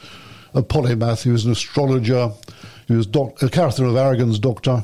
a 0.54 0.64
polymath, 0.64 1.24
he 1.24 1.30
was 1.30 1.46
an 1.46 1.52
astrologer, 1.52 2.32
he 2.92 2.98
was 2.98 3.08
doc- 3.08 3.42
uh, 3.42 3.48
Catherine 3.48 3.90
of 3.90 3.96
Aragon's 3.96 4.40
doctor. 4.40 4.84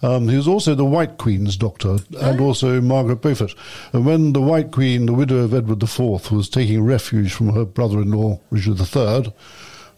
Um, 0.00 0.28
he 0.28 0.36
was 0.36 0.48
also 0.48 0.74
the 0.74 0.84
White 0.84 1.18
Queen's 1.18 1.56
doctor 1.56 1.98
and 2.20 2.40
also 2.40 2.80
Margaret 2.80 3.16
Beaufort. 3.22 3.54
And 3.92 4.04
when 4.04 4.32
the 4.32 4.40
White 4.40 4.72
Queen, 4.72 5.06
the 5.06 5.12
widow 5.12 5.38
of 5.38 5.54
Edward 5.54 5.82
IV, 5.82 6.30
was 6.32 6.48
taking 6.48 6.82
refuge 6.84 7.32
from 7.32 7.54
her 7.54 7.64
brother-in-law 7.64 8.40
Richard 8.50 8.80
III, 8.80 9.32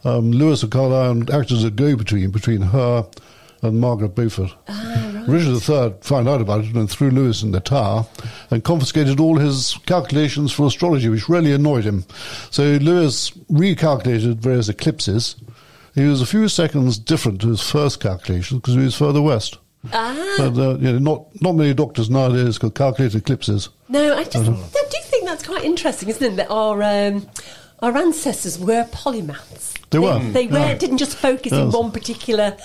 um, 0.04 0.30
Lewis 0.30 0.62
of 0.62 0.70
Caerleon 0.70 1.30
acted 1.33 1.57
as 1.59 1.64
a 1.64 1.70
go-between 1.70 2.30
between 2.30 2.61
her 2.61 3.09
and 3.62 3.80
Margaret 3.80 4.14
Beaufort. 4.14 4.54
Richard 5.26 5.66
III 5.68 5.94
found 6.02 6.28
out 6.28 6.42
about 6.42 6.64
it 6.64 6.74
and 6.74 6.90
threw 6.90 7.11
Lewis 7.11 7.42
in 7.42 7.52
the 7.52 7.61
tower 7.61 8.07
and 8.50 8.62
confiscated 8.62 9.18
all 9.18 9.38
his 9.38 9.78
calculations 9.87 10.52
for 10.52 10.66
astrology, 10.66 11.09
which 11.09 11.30
really 11.30 11.52
annoyed 11.52 11.85
him. 11.85 12.04
So 12.50 12.62
Lewis 12.83 13.30
recalculated 13.50 14.37
various 14.37 14.68
eclipses. 14.68 15.37
He 15.94 16.04
was 16.04 16.20
a 16.20 16.26
few 16.26 16.48
seconds 16.48 16.98
different 16.98 17.40
to 17.42 17.48
his 17.48 17.61
first 17.61 18.00
calculation 18.00 18.59
because 18.59 18.74
he 18.74 18.80
was 18.80 18.94
further 18.96 19.22
west. 19.22 19.59
Ah. 19.92 20.35
But, 20.38 20.59
uh, 20.59 20.78
you 20.78 20.92
know, 20.92 20.98
not, 20.98 21.42
not 21.42 21.52
many 21.54 21.74
doctors 21.74 22.09
nowadays 22.11 22.59
could 22.59 22.74
calculate 22.74 23.14
eclipses. 23.14 23.68
No, 23.88 24.16
I 24.16 24.24
just 24.24 24.37
I 24.37 24.52
do 24.52 24.98
think 25.04 25.26
that's 25.26 25.46
quite 25.46 25.62
interesting, 25.64 26.09
isn't 26.09 26.33
it? 26.33 26.37
That 26.37 26.50
our 26.50 26.83
um, 26.83 27.28
our 27.80 27.96
ancestors 27.96 28.59
were 28.59 28.85
polymaths. 28.85 29.74
They 29.90 29.98
were. 29.98 30.18
They 30.18 30.46
were 30.46 30.59
Yeah. 30.59 30.74
didn't 30.74 30.98
just 30.98 31.16
focus 31.16 31.52
in 31.52 31.70
one 31.70 31.92
particular 31.92 32.57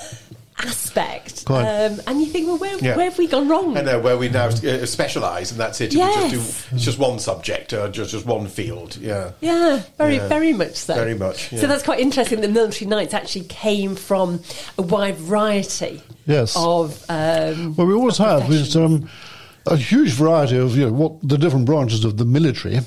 aspect. 0.60 1.43
Um, 1.50 2.02
and 2.08 2.19
you 2.22 2.28
think, 2.28 2.48
well, 2.48 2.58
where, 2.58 2.78
Yeah. 2.78 2.95
where 2.95 3.06
have 3.10 3.17
we 3.17 3.28
gone 3.28 3.48
wrong? 3.48 3.78
I 3.78 3.82
know 3.82 4.00
where 4.00 4.17
we 4.17 4.30
now 4.30 4.48
uh, 4.48 4.86
specialise, 4.86 5.52
and 5.52 5.60
that's 5.60 5.82
it. 5.82 5.91
We 5.93 6.00
Yes. 6.00 6.32
just 6.32 6.69
do, 6.69 6.76
it's 6.76 6.86
just 6.86 7.00
one 7.00 7.19
subject 7.19 7.74
or 7.74 7.89
just 7.89 8.12
just 8.12 8.26
one 8.26 8.48
field. 8.48 8.98
Yeah. 8.98 9.32
Yeah, 9.41 9.82
very, 9.98 10.15
Yeah. 10.15 10.28
very 10.28 10.54
much 10.54 10.76
so. 10.76 10.95
Very 10.95 11.15
much, 11.15 11.52
yeah. 11.52 11.62
So 11.62 11.67
that's 11.67 11.84
quite 11.84 12.00
interesting. 12.00 12.41
The 12.41 12.48
military 12.48 12.88
knights 12.89 13.13
actually 13.13 13.45
came 13.45 13.95
from 13.95 14.41
a 14.78 14.82
wide 14.82 15.17
variety 15.17 16.02
Yes. 16.28 16.56
of. 16.56 17.04
Um, 17.10 17.76
Well, 17.76 17.88
we 17.88 17.93
always 17.93 18.17
have 18.17 18.52
is 18.52 18.76
um, 18.76 19.10
a 19.65 19.76
huge 19.78 20.12
variety 20.12 20.58
of 20.58 20.78
you 20.78 20.86
know 20.86 20.91
what 20.93 21.13
the 21.28 21.38
different 21.38 21.65
branches 21.65 22.04
of 22.06 22.17
the 22.17 22.26
military, 22.26 22.80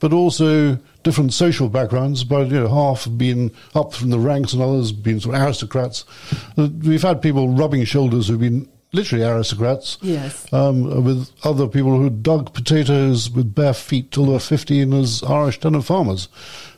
but 0.00 0.12
also 0.12 0.78
different 1.08 1.32
social 1.32 1.70
backgrounds. 1.70 2.22
But 2.22 2.48
you 2.48 2.60
know, 2.60 2.68
half 2.68 3.04
have 3.04 3.16
been 3.16 3.50
up 3.74 3.94
from 3.94 4.10
the 4.10 4.18
ranks, 4.18 4.52
and 4.52 4.60
others 4.62 4.90
have 4.90 5.02
been 5.02 5.20
sort 5.20 5.34
of 5.36 5.42
aristocrats. 5.42 6.04
Uh, 6.58 6.68
We've 6.82 7.02
had 7.02 7.22
people 7.22 7.48
rubbing 7.48 7.84
shoulders 7.86 8.28
who've 8.28 8.38
been 8.38 8.68
literally 8.92 9.24
aristocrats. 9.24 9.96
Yes. 10.02 10.52
Um, 10.52 11.04
with 11.04 11.30
other 11.44 11.66
people 11.66 11.96
who 11.96 12.10
dug 12.10 12.52
potatoes 12.52 13.30
with 13.30 13.54
bare 13.54 13.72
feet 13.72 14.12
till 14.12 14.26
they 14.26 14.32
were 14.32 14.38
15 14.38 14.92
as 14.92 15.22
Irish 15.22 15.60
tenant 15.60 15.86
farmers, 15.86 16.28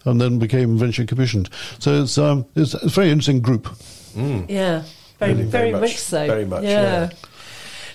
and 0.04 0.20
then 0.20 0.38
became 0.38 0.76
eventually 0.76 1.08
commissioned. 1.08 1.48
So 1.80 2.02
it's 2.02 2.16
um, 2.16 2.46
it's 2.54 2.74
a 2.74 2.88
very 2.88 3.10
interesting 3.10 3.40
group. 3.40 3.68
yeah, 4.16 4.84
very, 5.18 5.32
Really, 5.34 5.44
very, 5.44 5.72
much, 5.72 5.96
so. 5.98 6.26
Very 6.28 6.44
much. 6.44 6.62
Yeah. 6.62 7.10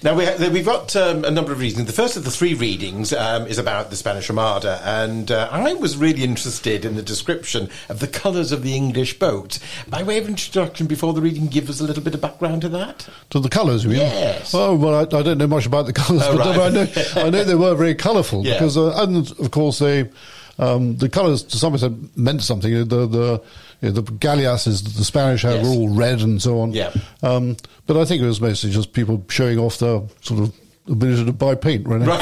Now 0.04 0.16
we 0.16 0.26
ha- 0.26 0.50
we've 0.52 0.66
got 0.66 0.96
um, 0.96 1.24
a 1.26 1.32
number 1.32 1.52
of 1.52 1.60
readings. 1.60 1.86
The 1.86 1.94
first 1.94 2.18
of 2.18 2.24
the 2.24 2.32
three 2.32 2.54
readings 2.54 3.14
um, 3.14 3.48
is 3.48 3.58
about 3.58 3.90
the 3.90 3.96
Spanish 3.96 4.30
Armada, 4.30 4.80
and 4.84 5.32
uh, 5.32 5.50
I 5.52 5.74
was 5.74 5.98
really 5.98 6.24
interested 6.24 6.86
in 6.86 6.96
the 6.96 7.02
description 7.02 7.70
of 7.90 8.00
the 8.00 8.08
colours 8.08 8.52
of 8.52 8.62
the 8.64 8.76
English 8.76 9.18
boat. 9.20 9.60
By 9.88 10.04
way 10.04 10.18
of 10.18 10.28
introduction, 10.28 10.88
before 10.88 11.14
the 11.14 11.22
reading, 11.22 11.48
give 11.48 11.70
us 11.70 11.80
a 11.80 11.84
little 11.84 12.04
bit 12.04 12.14
of 12.14 12.22
background 12.22 12.62
to 12.64 12.70
that. 12.70 13.08
To 13.32 13.40
the 13.40 13.50
colours, 13.50 13.84
you 13.84 13.92
mean? 13.92 14.00
Yes. 14.00 14.54
Oh 14.54 14.76
well, 14.76 14.96
I, 14.96 15.02
I 15.18 15.22
don't 15.24 15.38
know 15.38 15.48
much 15.48 15.66
about 15.66 15.86
the 15.86 15.94
colours, 15.94 16.24
Oh, 16.26 16.38
but 16.38 16.46
right. 16.58 16.60
I 16.60 16.70
know 16.70 16.88
I 17.28 17.30
know 17.30 17.44
they 17.44 17.56
were 17.56 17.76
very 17.76 17.96
colourful 17.96 18.46
Yeah. 18.46 18.54
because, 18.54 18.78
uh, 18.78 18.94
and 19.04 19.30
of 19.40 19.52
course 19.52 19.80
they. 19.80 20.10
Um, 20.58 20.96
the 20.96 21.10
colours, 21.10 21.44
to 21.44 21.58
some 21.58 21.74
extent, 21.74 22.16
meant 22.18 22.42
something. 22.42 22.72
The 22.88 23.06
the 23.08 23.42
you 23.82 23.90
know, 23.90 24.02
the 24.02 24.12
galleasses 24.14 24.84
that 24.84 24.94
the 24.94 25.04
Spanish 25.04 25.42
had 25.44 25.56
Yes. 25.56 25.66
were 25.66 25.72
all 25.72 25.90
red 25.90 26.22
and 26.22 26.42
so 26.42 26.60
on. 26.62 26.72
Yeah. 26.74 26.92
Um, 27.24 27.58
but 27.88 27.98
I 27.98 28.06
think 28.06 28.22
it 28.22 28.26
was 28.26 28.42
mostly 28.42 28.72
just 28.72 28.94
people 28.94 29.24
showing 29.30 29.60
off 29.60 29.78
their 29.80 30.02
sort 30.22 30.42
of 30.42 30.54
ability 30.88 31.26
to 31.26 31.34
buy 31.34 31.56
paint, 31.56 31.88
really. 31.88 32.06
the, 32.06 32.16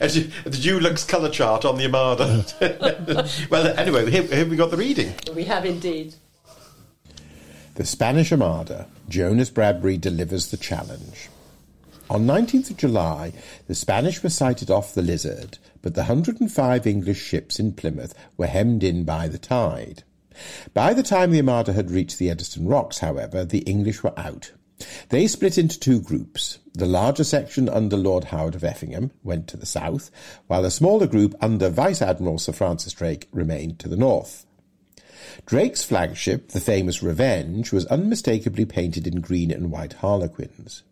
the, 0.00 0.30
the 0.50 0.56
Dulux 0.56 1.06
colour 1.06 1.30
chart 1.30 1.64
on 1.64 1.76
the 1.78 1.84
Armada. 1.84 2.44
well, 3.50 3.66
anyway, 3.78 4.10
here, 4.10 4.22
here 4.22 4.46
we 4.46 4.56
got 4.56 4.70
the 4.70 4.76
reading. 4.76 5.14
We 5.34 5.44
have 5.44 5.64
indeed. 5.64 6.14
The 7.74 7.84
Spanish 7.84 8.32
Armada, 8.32 8.86
Jonas 9.08 9.50
Bradbury 9.50 9.98
delivers 9.98 10.50
the 10.50 10.56
challenge. 10.56 11.28
On 12.08 12.24
19th 12.24 12.70
of 12.70 12.76
July, 12.78 13.32
the 13.66 13.74
Spanish 13.74 14.22
were 14.22 14.30
sighted 14.30 14.70
off 14.70 14.94
the 14.94 15.02
Lizard, 15.02 15.58
but 15.86 15.94
the 15.94 16.00
105 16.00 16.84
English 16.84 17.22
ships 17.22 17.60
in 17.60 17.72
Plymouth 17.72 18.12
were 18.36 18.48
hemmed 18.48 18.82
in 18.82 19.04
by 19.04 19.28
the 19.28 19.38
tide. 19.38 20.02
By 20.74 20.92
the 20.92 21.04
time 21.04 21.30
the 21.30 21.38
Armada 21.38 21.74
had 21.74 21.92
reached 21.92 22.18
the 22.18 22.28
Eddystone 22.28 22.66
Rocks, 22.66 22.98
however, 22.98 23.44
the 23.44 23.60
English 23.60 24.02
were 24.02 24.18
out. 24.18 24.50
They 25.10 25.28
split 25.28 25.56
into 25.56 25.78
two 25.78 26.00
groups. 26.00 26.58
The 26.72 26.86
larger 26.86 27.22
section 27.22 27.68
under 27.68 27.96
Lord 27.96 28.24
Howard 28.24 28.56
of 28.56 28.64
Effingham 28.64 29.12
went 29.22 29.46
to 29.46 29.56
the 29.56 29.64
south, 29.64 30.10
while 30.48 30.62
the 30.62 30.72
smaller 30.72 31.06
group 31.06 31.36
under 31.40 31.68
Vice 31.68 32.02
Admiral 32.02 32.40
Sir 32.40 32.52
Francis 32.52 32.92
Drake 32.92 33.28
remained 33.30 33.78
to 33.78 33.88
the 33.88 33.96
north. 33.96 34.44
Drake's 35.46 35.84
flagship, 35.84 36.48
the 36.48 36.58
famous 36.58 37.00
Revenge, 37.00 37.70
was 37.70 37.86
unmistakably 37.86 38.64
painted 38.64 39.06
in 39.06 39.20
green 39.20 39.52
and 39.52 39.70
white 39.70 39.92
harlequins. 39.92 40.82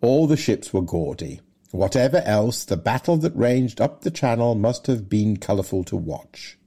All 0.00 0.26
the 0.26 0.36
ships 0.36 0.72
were 0.72 0.82
gaudy. 0.82 1.42
Whatever 1.72 2.18
else, 2.26 2.66
the 2.66 2.76
battle 2.76 3.16
that 3.16 3.34
ranged 3.34 3.80
up 3.80 4.02
the 4.02 4.10
channel 4.10 4.54
must 4.54 4.86
have 4.88 5.08
been 5.08 5.38
colourful 5.38 5.84
to 5.84 5.96
watch. 5.96 6.58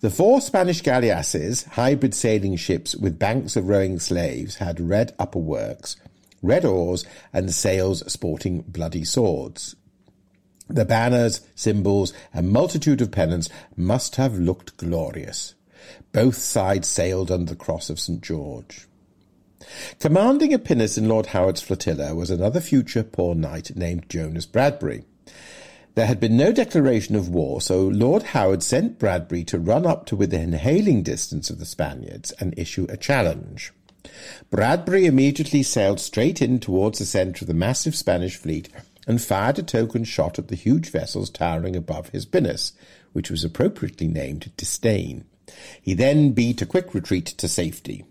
The 0.00 0.08
four 0.08 0.40
Spanish 0.40 0.80
galleasses, 0.80 1.64
hybrid 1.64 2.14
sailing 2.14 2.56
ships 2.56 2.96
with 2.96 3.18
banks 3.18 3.56
of 3.56 3.68
rowing 3.68 4.00
slaves, 4.00 4.56
had 4.56 4.80
red 4.80 5.14
upper 5.18 5.38
works, 5.38 5.96
red 6.40 6.64
oars, 6.64 7.04
and 7.32 7.54
sails 7.54 8.02
sporting 8.10 8.62
bloody 8.62 9.04
swords. 9.04 9.76
The 10.66 10.86
banners, 10.86 11.42
symbols, 11.54 12.14
and 12.32 12.50
multitude 12.50 13.02
of 13.02 13.12
pennants 13.12 13.50
must 13.76 14.16
have 14.16 14.38
looked 14.38 14.78
glorious. 14.78 15.54
Both 16.12 16.38
sides 16.38 16.88
sailed 16.88 17.30
under 17.30 17.50
the 17.52 17.56
cross 17.56 17.90
of 17.90 18.00
St. 18.00 18.22
George. 18.22 18.88
Commanding 20.00 20.52
a 20.52 20.58
pinnace 20.58 20.98
in 20.98 21.08
Lord 21.08 21.26
Howard's 21.26 21.62
flotilla 21.62 22.14
was 22.14 22.30
another 22.30 22.60
future 22.60 23.02
poor 23.02 23.34
knight 23.34 23.76
named 23.76 24.08
Jonas 24.08 24.46
Bradbury. 24.46 25.04
There 25.94 26.06
had 26.06 26.20
been 26.20 26.36
no 26.36 26.52
declaration 26.52 27.16
of 27.16 27.28
war, 27.28 27.60
so 27.60 27.86
Lord 27.86 28.22
Howard 28.22 28.62
sent 28.62 28.98
Bradbury 28.98 29.44
to 29.44 29.58
run 29.58 29.86
up 29.86 30.06
to 30.06 30.16
within 30.16 30.52
hailing 30.52 31.02
distance 31.02 31.50
of 31.50 31.58
the 31.58 31.66
Spaniards 31.66 32.32
and 32.32 32.58
issue 32.58 32.86
a 32.88 32.96
challenge. 32.96 33.72
Bradbury 34.50 35.06
immediately 35.06 35.62
sailed 35.62 36.00
straight 36.00 36.40
in 36.40 36.58
towards 36.58 36.98
the 36.98 37.04
centre 37.04 37.44
of 37.44 37.46
the 37.46 37.54
massive 37.54 37.94
Spanish 37.94 38.36
fleet 38.36 38.68
and 39.06 39.20
fired 39.20 39.58
a 39.58 39.62
token 39.62 40.04
shot 40.04 40.38
at 40.38 40.48
the 40.48 40.56
huge 40.56 40.90
vessels 40.90 41.30
towering 41.30 41.76
above 41.76 42.08
his 42.08 42.24
pinnace, 42.24 42.72
which 43.12 43.30
was 43.30 43.44
appropriately 43.44 44.08
named 44.08 44.50
Disdain. 44.56 45.24
He 45.80 45.94
then 45.94 46.30
beat 46.30 46.62
a 46.62 46.66
quick 46.66 46.94
retreat 46.94 47.26
to 47.26 47.48
safety. 47.48 48.04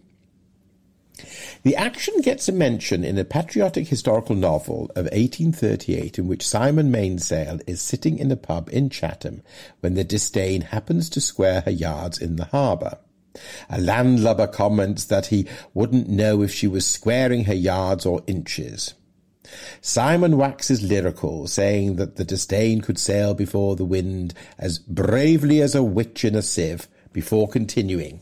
The 1.63 1.75
action 1.75 2.21
gets 2.21 2.49
a 2.49 2.51
mention 2.51 3.03
in 3.03 3.19
a 3.19 3.23
patriotic 3.23 3.87
historical 3.87 4.35
novel 4.35 4.85
of 4.95 5.05
1838 5.05 6.17
in 6.17 6.27
which 6.27 6.47
Simon 6.47 6.89
Mainsail 6.89 7.59
is 7.67 7.83
sitting 7.83 8.17
in 8.17 8.31
a 8.31 8.35
pub 8.35 8.67
in 8.71 8.89
Chatham 8.89 9.43
when 9.81 9.93
the 9.93 10.03
Disdain 10.03 10.61
happens 10.61 11.07
to 11.11 11.21
square 11.21 11.61
her 11.61 11.71
yards 11.71 12.17
in 12.17 12.37
the 12.37 12.45
harbour. 12.45 12.97
A 13.69 13.79
landlubber 13.79 14.47
comments 14.47 15.05
that 15.05 15.27
he 15.27 15.47
wouldn't 15.75 16.09
know 16.09 16.41
if 16.41 16.51
she 16.51 16.67
was 16.67 16.87
squaring 16.87 17.45
her 17.45 17.53
yards 17.53 18.07
or 18.07 18.23
inches. 18.25 18.95
Simon 19.81 20.37
waxes 20.37 20.81
lyrical, 20.81 21.45
saying 21.45 21.97
that 21.97 22.15
the 22.15 22.25
Disdain 22.25 22.81
could 22.81 22.97
sail 22.97 23.35
before 23.35 23.75
the 23.75 23.85
wind 23.85 24.33
as 24.57 24.79
bravely 24.79 25.61
as 25.61 25.75
a 25.75 25.83
witch 25.83 26.25
in 26.25 26.35
a 26.35 26.41
sieve, 26.41 26.87
before 27.13 27.47
continuing. 27.47 28.21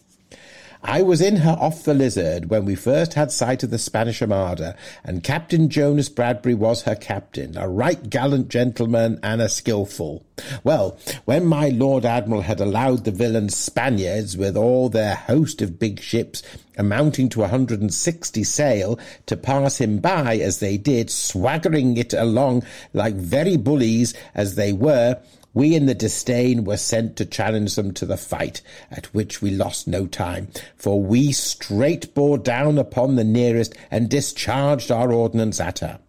I 0.84 1.02
was 1.02 1.20
in 1.20 1.38
her 1.38 1.58
off 1.60 1.84
the 1.84 1.94
Lizard 1.94 2.50
when 2.50 2.64
we 2.64 2.74
first 2.74 3.14
had 3.14 3.34
sight 3.34 3.64
of 3.64 3.70
the 3.70 3.78
Spanish 3.78 4.22
Armada, 4.22 4.78
and 5.04 5.24
Captain 5.24 5.70
Jonas 5.70 6.08
Bradbury 6.08 6.56
was 6.56 6.84
her 6.84 6.96
captain, 6.96 7.58
a 7.58 7.68
right 7.68 8.10
gallant 8.10 8.48
gentleman 8.48 9.20
and 9.22 9.42
a 9.42 9.50
skilful. 9.50 10.24
Well, 10.64 10.98
when 11.26 11.46
my 11.46 11.68
Lord 11.68 12.06
Admiral 12.06 12.44
had 12.44 12.62
allowed 12.62 13.04
the 13.04 13.12
villain 13.12 13.50
Spaniards, 13.50 14.38
with 14.38 14.56
all 14.56 14.88
their 14.88 15.16
host 15.16 15.62
of 15.62 15.80
big 15.80 16.00
ships, 16.00 16.42
amounting 16.78 17.28
to 17.30 17.44
a 17.44 17.50
hundred 17.50 17.82
and 17.82 17.94
sixty 17.94 18.46
sail, 18.46 18.98
to 19.26 19.36
pass 19.36 19.80
him 19.80 20.00
by 20.00 20.38
as 20.38 20.60
they 20.60 20.78
did, 20.78 21.10
swaggering 21.10 21.98
it 21.98 22.14
along 22.14 22.64
like 22.94 23.16
very 23.16 23.58
bullies 23.58 24.14
as 24.34 24.56
they 24.56 24.72
were, 24.72 25.20
We 25.54 25.76
in 25.76 25.88
the 25.88 25.96
disdain 25.96 26.64
were 26.64 26.78
sent 26.78 27.16
to 27.18 27.26
challenge 27.26 27.76
them 27.76 27.94
to 27.94 28.06
the 28.06 28.18
fight, 28.18 28.62
at 28.92 29.14
which 29.14 29.42
we 29.42 29.50
lost 29.50 29.88
no 29.88 30.06
time, 30.06 30.50
for 30.76 31.02
we 31.02 31.32
straight 31.32 32.14
bore 32.14 32.38
down 32.38 32.78
upon 32.78 33.16
the 33.16 33.24
nearest 33.24 33.74
and 33.90 34.10
discharged 34.10 34.92
our 34.92 35.12
ordnance 35.12 35.60
at 35.60 35.80
her. 35.80 36.00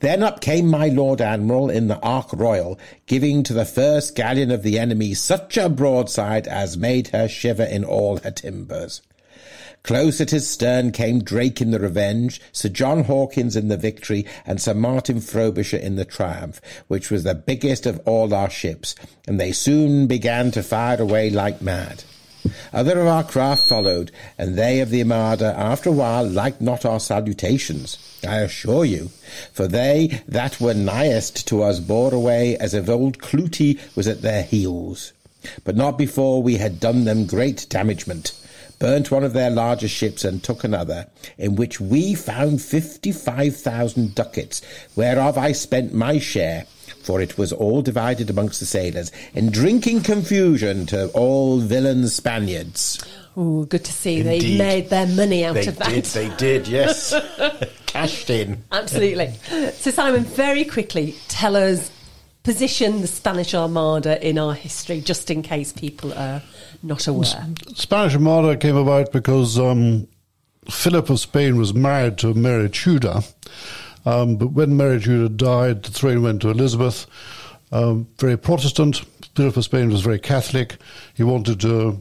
Then 0.00 0.22
up 0.22 0.40
came 0.40 0.66
my 0.66 0.88
Lord 0.88 1.20
Admiral 1.20 1.70
in 1.70 1.88
the 1.88 1.98
Ark 2.00 2.28
Royal, 2.32 2.78
giving 3.06 3.42
to 3.42 3.52
the 3.52 3.64
first 3.64 4.14
galleon 4.14 4.50
of 4.50 4.62
the 4.62 4.78
enemy 4.78 5.14
such 5.14 5.56
a 5.56 5.68
broadside 5.68 6.46
as 6.46 6.76
made 6.76 7.08
her 7.08 7.28
shiver 7.28 7.64
in 7.64 7.84
all 7.84 8.18
her 8.18 8.30
timbers. 8.30 9.00
Close 9.86 10.20
at 10.20 10.30
his 10.30 10.48
stern 10.48 10.90
came 10.90 11.22
Drake 11.22 11.60
in 11.60 11.70
the 11.70 11.78
Revenge, 11.78 12.40
Sir 12.50 12.68
John 12.68 13.04
Hawkins 13.04 13.54
in 13.54 13.68
the 13.68 13.76
Victory, 13.76 14.26
and 14.44 14.60
Sir 14.60 14.74
Martin 14.74 15.20
Frobisher 15.20 15.76
in 15.76 15.94
the 15.94 16.04
Triumph, 16.04 16.60
which 16.88 17.08
was 17.08 17.22
the 17.22 17.36
biggest 17.36 17.86
of 17.86 18.00
all 18.04 18.34
our 18.34 18.50
ships, 18.50 18.96
and 19.28 19.38
they 19.38 19.52
soon 19.52 20.08
began 20.08 20.50
to 20.50 20.64
fire 20.64 21.00
away 21.00 21.30
like 21.30 21.62
mad. 21.62 22.02
Other 22.72 22.98
of 22.98 23.06
our 23.06 23.22
craft 23.22 23.68
followed, 23.68 24.10
and 24.36 24.56
they 24.56 24.80
of 24.80 24.90
the 24.90 25.02
Armada 25.02 25.54
after 25.56 25.90
a 25.90 25.92
while 25.92 26.26
liked 26.26 26.60
not 26.60 26.84
our 26.84 26.98
salutations, 26.98 27.96
I 28.26 28.38
assure 28.38 28.84
you, 28.84 29.10
for 29.52 29.68
they 29.68 30.20
that 30.26 30.60
were 30.60 30.74
nighest 30.74 31.46
to 31.46 31.62
us 31.62 31.78
bore 31.78 32.12
away 32.12 32.56
as 32.56 32.74
if 32.74 32.88
old 32.88 33.20
Clootie 33.20 33.78
was 33.94 34.08
at 34.08 34.22
their 34.22 34.42
heels. 34.42 35.12
But 35.62 35.76
not 35.76 35.96
before 35.96 36.42
we 36.42 36.56
had 36.56 36.80
done 36.80 37.04
them 37.04 37.24
great 37.24 37.68
damagement 37.68 38.32
burnt 38.78 39.10
one 39.10 39.24
of 39.24 39.32
their 39.32 39.50
larger 39.50 39.88
ships 39.88 40.24
and 40.24 40.42
took 40.42 40.64
another, 40.64 41.06
in 41.38 41.56
which 41.56 41.80
we 41.80 42.14
found 42.14 42.60
fifty-five 42.62 43.56
thousand 43.56 44.14
ducats, 44.14 44.62
whereof 44.94 45.38
I 45.38 45.52
spent 45.52 45.92
my 45.94 46.18
share, 46.18 46.66
for 47.02 47.20
it 47.20 47.38
was 47.38 47.52
all 47.52 47.82
divided 47.82 48.30
amongst 48.30 48.60
the 48.60 48.66
sailors, 48.66 49.12
in 49.34 49.50
drinking 49.50 50.02
confusion 50.02 50.86
to 50.86 51.08
all 51.08 51.58
villain 51.58 52.08
Spaniards. 52.08 53.04
Oh, 53.38 53.64
good 53.64 53.84
to 53.84 53.92
see 53.92 54.22
they 54.22 54.56
made 54.56 54.88
their 54.88 55.06
money 55.06 55.44
out 55.44 55.54
They 55.54 55.66
of 55.66 55.76
that. 55.76 55.88
They 55.88 56.00
did, 56.00 56.04
they 56.04 56.36
did, 56.36 56.68
yes. 56.68 57.14
Cashed 57.86 58.30
in. 58.30 58.64
Absolutely. 58.72 59.34
So, 59.74 59.90
Simon, 59.90 60.24
very 60.24 60.64
quickly, 60.64 61.14
tell 61.28 61.54
us 61.54 61.90
position 62.46 63.00
the 63.00 63.08
Spanish 63.08 63.54
Armada 63.54 64.24
in 64.24 64.38
our 64.38 64.54
history, 64.54 65.00
just 65.00 65.32
in 65.32 65.42
case 65.42 65.72
people 65.72 66.14
are 66.14 66.40
not 66.80 67.08
aware. 67.08 67.44
Spanish 67.74 68.14
Armada 68.14 68.56
came 68.56 68.76
about 68.76 69.10
because 69.10 69.58
um, 69.58 70.06
Philip 70.70 71.10
of 71.10 71.18
Spain 71.18 71.56
was 71.56 71.74
married 71.74 72.18
to 72.18 72.34
Mary 72.34 72.70
Tudor. 72.70 73.22
Um, 74.04 74.36
but 74.36 74.52
when 74.52 74.76
Mary 74.76 75.00
Tudor 75.00 75.28
died, 75.28 75.82
the 75.82 75.90
throne 75.90 76.22
went 76.22 76.42
to 76.42 76.50
Elizabeth. 76.50 77.08
Um, 77.72 78.06
very 78.18 78.38
Protestant. 78.38 79.02
Philip 79.34 79.56
of 79.56 79.64
Spain 79.64 79.90
was 79.90 80.02
very 80.02 80.20
Catholic. 80.20 80.76
He 81.14 81.24
wanted 81.24 81.60
to 81.62 82.00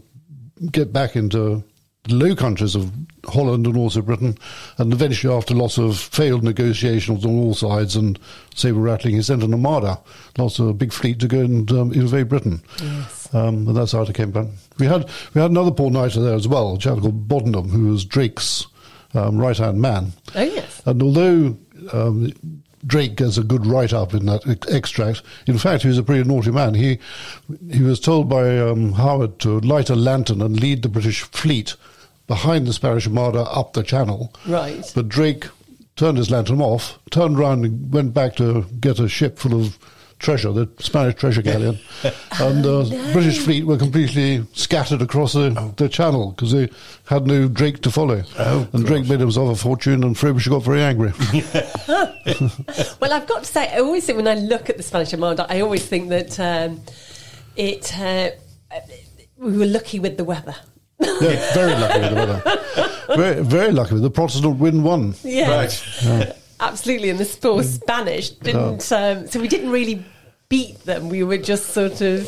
get 0.72 0.93
back 0.93 1.16
into 1.16 1.64
Low 2.08 2.36
Countries 2.36 2.76
of 2.76 2.91
Holland 3.26 3.66
and 3.66 3.78
also 3.78 4.01
Britain. 4.01 4.38
And 4.78 4.93
eventually, 4.93 5.34
after 5.34 5.53
lots 5.53 5.78
of 5.78 5.97
failed 5.97 6.43
negotiations 6.43 7.26
on 7.26 7.38
all 7.38 7.53
sides 7.53 7.95
and 7.95 8.20
saber 8.53 8.80
rattling, 8.80 9.16
he 9.16 9.22
sent 9.22 9.43
an 9.43 9.53
armada, 9.53 9.99
lots 10.38 10.60
of 10.60 10.68
a 10.68 10.74
big 10.74 10.93
fleet 10.93 11.20
to 11.20 11.28
go 11.28 11.39
and 11.39 11.72
um, 11.72 11.93
invade 11.93 12.30
Britain. 12.30 12.62
Yes. 12.82 13.34
Um, 13.34 13.68
and 13.68 13.76
that's 13.76 13.91
how 13.93 14.03
it 14.03 14.14
came 14.14 14.30
about. 14.30 14.47
We 14.78 14.86
had 14.86 15.10
we 15.34 15.41
had 15.41 15.51
another 15.51 15.72
poor 15.72 15.89
Knighter 15.89 16.22
there 16.22 16.36
as 16.36 16.47
well, 16.47 16.76
a 16.76 16.78
chap 16.78 16.99
called 16.99 17.28
Boddenham, 17.28 17.70
who 17.70 17.88
was 17.88 18.06
Drake's 18.06 18.68
um, 19.14 19.38
right 19.38 19.58
hand 19.58 19.82
man. 19.82 20.14
Oh, 20.36 20.43
yes. 20.43 20.82
And 20.86 21.01
although 21.01 21.58
um, 21.91 22.34
Drake 22.86 23.16
gets 23.16 23.38
a 23.38 23.43
good 23.43 23.66
write 23.66 23.93
up 23.93 24.14
in 24.14 24.26
that 24.28 24.47
ex- 24.47 24.68
extract, 24.72 25.24
in 25.47 25.58
fact, 25.58 25.82
he 25.82 25.88
was 25.88 25.97
a 25.97 26.03
pretty 26.03 26.28
naughty 26.28 26.51
man. 26.51 26.76
He 26.76 26.99
he 27.72 27.82
was 27.82 27.99
told 27.99 28.30
by 28.30 28.60
um, 28.60 28.93
Howard 28.93 29.39
to 29.39 29.60
light 29.62 29.89
a 29.89 29.95
lantern 29.95 30.41
and 30.41 30.60
lead 30.60 30.84
the 30.84 30.89
British 30.89 31.22
fleet 31.24 31.76
behind 32.28 32.67
the 32.67 32.73
Spanish 32.73 33.07
Armada 33.07 33.41
up 33.41 33.73
the 33.73 33.84
channel. 33.84 34.34
Right. 34.47 34.89
But 34.93 35.09
Drake 35.09 35.45
turned 35.95 36.17
his 36.17 36.30
lantern 36.32 36.61
off, 36.61 36.99
turned 37.11 37.39
round 37.39 37.65
and 37.65 37.93
went 37.93 38.13
back 38.13 38.36
to 38.38 38.65
get 38.80 38.99
a 38.99 39.07
ship 39.07 39.38
full 39.39 39.59
of 39.59 39.78
treasure, 40.17 40.51
the 40.51 40.69
Spanish 40.80 41.15
treasure 41.15 41.41
galleon. 41.41 41.78
and 42.39 42.63
the 42.63 43.09
British 43.13 43.39
fleet 43.39 43.65
were 43.65 43.78
completely 43.78 44.45
scattered 44.53 45.01
across 45.01 45.34
the, 45.34 45.73
the 45.78 45.88
channel 45.89 46.32
because 46.32 46.51
they 46.51 46.69
had 47.05 47.28
no 47.28 47.47
Drake 47.47 47.82
to 47.82 47.91
follow. 47.91 48.23
and 48.38 48.86
Drake 48.86 49.07
made 49.07 49.19
himself 49.19 49.57
a 49.57 49.61
fortune 49.61 50.03
and 50.03 50.17
Frobisher 50.17 50.49
got 50.49 50.63
very 50.63 50.82
angry. 50.82 51.11
Well, 52.99 53.13
I've 53.13 53.28
got 53.28 53.43
to 53.43 53.51
say, 53.51 53.71
I 53.71 53.80
always 53.80 54.05
think 54.05 54.17
when 54.17 54.28
I 54.28 54.34
look 54.34 54.69
at 54.69 54.78
the 54.78 54.84
Spanish 54.84 55.13
Armada, 55.13 55.45
I 55.47 55.61
always 55.61 55.86
think 55.86 56.09
that 56.09 56.39
um, 56.39 56.82
it. 57.55 57.97
Uh, 57.97 58.32
we 59.38 59.57
were 59.57 59.65
lucky 59.65 59.99
with 59.99 60.17
the 60.17 60.23
weather. 60.23 60.55
Yeah, 61.00 61.54
very 61.54 61.72
lucky 61.74 62.00
with 62.00 62.10
the 62.10 62.16
weather. 62.16 63.16
Very, 63.16 63.43
very 63.43 63.72
lucky 63.72 63.93
with 63.93 64.04
the 64.04 64.10
Protestant 64.10 64.58
win 64.60 64.84
one. 64.84 65.14
Yeah, 65.24 65.50
Right. 65.52 66.32
absolutely. 66.60 67.10
And 67.10 67.20
the 67.20 67.54
was 67.54 67.74
Spanish 67.74 68.30
didn't, 68.32 68.91
um, 68.91 69.28
so 69.28 69.39
we 69.39 69.48
didn't 69.48 69.72
really 69.72 70.04
beat 70.50 70.80
them. 70.86 71.10
We 71.10 71.24
were 71.24 71.38
just 71.38 71.68
sort 71.68 72.02
of. 72.02 72.24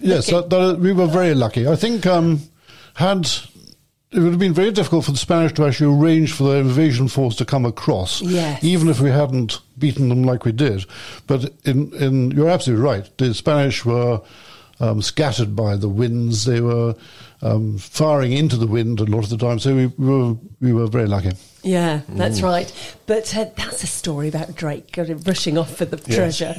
Yes, 0.00 0.26
that, 0.30 0.50
that, 0.50 0.78
we 0.78 0.92
were 0.92 1.06
very 1.06 1.34
lucky. 1.34 1.66
I 1.66 1.76
think 1.76 2.06
um, 2.06 2.40
had 2.94 3.26
it 4.12 4.18
would 4.18 4.30
have 4.32 4.38
been 4.40 4.52
very 4.54 4.72
difficult 4.72 5.04
for 5.04 5.12
the 5.12 5.18
Spanish 5.18 5.52
to 5.54 5.64
actually 5.66 5.94
arrange 5.96 6.32
for 6.32 6.42
the 6.44 6.56
invasion 6.56 7.06
force 7.06 7.36
to 7.36 7.44
come 7.44 7.64
across, 7.64 8.20
Yes. 8.20 8.62
even 8.64 8.88
if 8.88 9.00
we 9.00 9.10
hadn't 9.10 9.60
beaten 9.78 10.08
them 10.08 10.24
like 10.24 10.44
we 10.44 10.50
did. 10.52 10.84
But 11.28 11.52
in, 11.64 11.92
in 11.94 12.30
you're 12.32 12.48
absolutely 12.50 12.84
right. 12.84 13.08
The 13.18 13.32
Spanish 13.34 13.84
were 13.84 14.20
um, 14.80 15.00
scattered 15.00 15.54
by 15.54 15.76
the 15.76 15.88
winds. 15.88 16.44
They 16.44 16.60
were 16.60 16.96
um, 17.42 17.78
firing 17.78 18.32
into 18.32 18.56
the 18.56 18.66
wind 18.66 19.00
a 19.00 19.04
lot 19.04 19.24
of 19.24 19.30
the 19.30 19.36
time. 19.38 19.58
So 19.58 19.74
we, 19.74 19.86
we 19.86 20.06
were 20.06 20.34
we 20.60 20.72
were 20.72 20.86
very 20.86 21.06
lucky. 21.06 21.32
Yeah, 21.62 22.00
Mm. 22.10 22.16
that's 22.16 22.40
right. 22.42 22.72
But 23.06 23.36
uh, 23.36 23.46
that's 23.56 23.82
a 23.82 23.86
story 23.86 24.28
about 24.28 24.54
Drake 24.54 24.94
rushing 25.26 25.58
off 25.58 25.76
for 25.76 25.84
the 25.84 25.96
treasure 25.98 26.54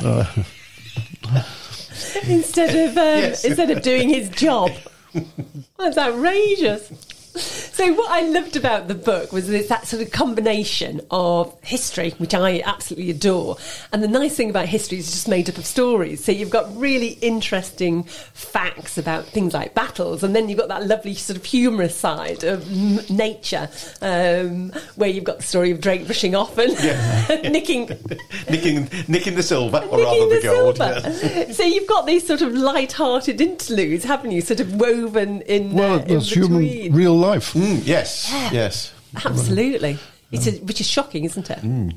instead 2.27 2.75
of 2.75 2.97
um, 2.97 3.03
Yes. 3.19 3.45
instead 3.45 3.71
of 3.71 3.81
doing 3.81 4.09
his 4.09 4.29
job. 4.29 4.71
That's 5.77 5.97
outrageous. 5.97 6.91
So 7.71 7.93
what 7.93 8.11
I 8.11 8.21
loved 8.27 8.57
about 8.57 8.89
the 8.89 8.93
book 8.93 9.31
was 9.31 9.49
it's 9.49 9.69
that 9.69 9.87
sort 9.87 10.03
of 10.03 10.11
combination 10.11 11.01
of 11.09 11.57
history, 11.63 12.11
which 12.19 12.35
I 12.35 12.61
absolutely 12.63 13.09
adore, 13.09 13.57
and 13.91 14.03
the 14.03 14.07
nice 14.07 14.35
thing 14.35 14.49
about 14.51 14.67
history 14.67 14.99
is 14.99 15.05
it's 15.05 15.13
just 15.15 15.27
made 15.27 15.49
up 15.49 15.57
of 15.57 15.65
stories. 15.65 16.23
So 16.23 16.31
you've 16.31 16.49
got 16.51 16.75
really 16.77 17.13
interesting 17.21 18.03
facts 18.03 18.97
about 18.99 19.25
things 19.25 19.53
like 19.55 19.73
battles, 19.73 20.21
and 20.21 20.35
then 20.35 20.47
you've 20.47 20.59
got 20.59 20.67
that 20.67 20.85
lovely 20.85 21.15
sort 21.15 21.37
of 21.37 21.45
humorous 21.45 21.95
side 21.95 22.43
of 22.43 22.69
m- 22.71 22.99
nature, 23.09 23.67
um, 24.01 24.71
where 24.95 25.09
you've 25.09 25.23
got 25.23 25.37
the 25.37 25.43
story 25.43 25.71
of 25.71 25.81
Drake 25.81 26.07
rushing 26.07 26.35
off 26.35 26.57
and 26.59 26.73
nicking 27.51 27.87
nicking, 28.49 28.89
nicking 29.07 29.35
the 29.35 29.43
silver, 29.43 29.79
or 29.89 29.97
rather 30.03 30.35
the, 30.35 30.39
gold. 30.43 30.77
silver. 30.77 31.01
yes. 31.03 31.57
so 31.57 31.63
you've 31.63 31.87
got 31.87 32.05
these 32.05 32.27
sort 32.27 32.41
of 32.41 32.53
light-hearted 32.53 33.41
interludes, 33.41 34.03
haven't 34.03 34.31
you? 34.31 34.41
Sort 34.41 34.59
of 34.59 34.75
woven 34.75 35.41
in. 35.43 35.71
Well, 35.73 35.93
uh, 35.95 35.99
in 36.03 36.15
that's 36.15 36.29
human 36.31 36.59
between. 36.61 36.93
real 36.93 37.15
life 37.21 37.53
Mm, 37.53 37.81
yes, 37.85 38.29
yes. 38.51 38.93
Absolutely. 39.25 39.97
It's 40.31 40.47
a, 40.47 40.51
which 40.63 40.79
is 40.79 40.87
shocking, 40.89 41.25
isn't 41.25 41.49
it? 41.49 41.59
Um, 41.61 41.91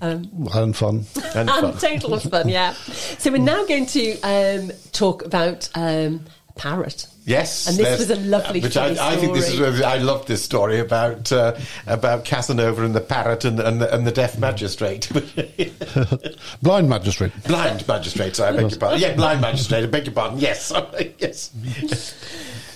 and 0.53 0.77
fun. 0.77 1.05
And 1.37 1.49
and 1.49 1.75
fun. 1.75 1.79
total 1.79 2.19
fun, 2.19 2.49
yeah. 2.49 2.73
So 3.19 3.31
we're 3.31 3.39
now 3.39 3.65
going 3.65 3.87
to 3.87 4.21
um, 4.23 4.73
talk 4.93 5.25
about 5.25 5.69
um, 5.77 6.25
a 6.49 6.53
parrot. 6.59 7.07
Yes, 7.27 7.67
And 7.69 7.79
this 7.79 7.99
was 8.01 8.11
a 8.11 8.17
lovely 8.17 8.61
Which 8.61 8.75
funny 8.75 8.99
I, 8.99 9.13
I 9.13 9.17
think 9.17 9.33
this 9.35 9.49
is. 9.51 9.59
where- 9.59 9.87
I 9.89 9.97
love 9.97 10.27
this 10.27 10.43
story 10.45 10.79
about 10.81 11.33
uh, 11.33 11.57
about 11.87 12.25
Casanova 12.27 12.85
and 12.85 12.95
the 12.95 13.01
parrot 13.01 13.45
and, 13.47 13.59
and, 13.61 13.81
the, 13.81 13.95
and 13.95 14.07
the 14.07 14.13
deaf 14.13 14.37
magistrate, 14.39 15.09
Blind 16.63 16.89
magistrate. 16.89 17.33
blind 17.45 17.87
magistrate. 17.89 18.37
Sorry, 18.37 18.51
I 18.51 18.61
beg 18.61 18.71
your 18.73 18.79
pardon. 18.81 19.01
Yeah, 19.01 19.15
blind 19.15 19.41
magistrate. 19.41 19.85
I 19.85 19.87
beg 19.87 20.05
your 20.07 20.15
pardon. 20.15 20.39
Yes, 20.39 20.71
yes. 21.19 21.51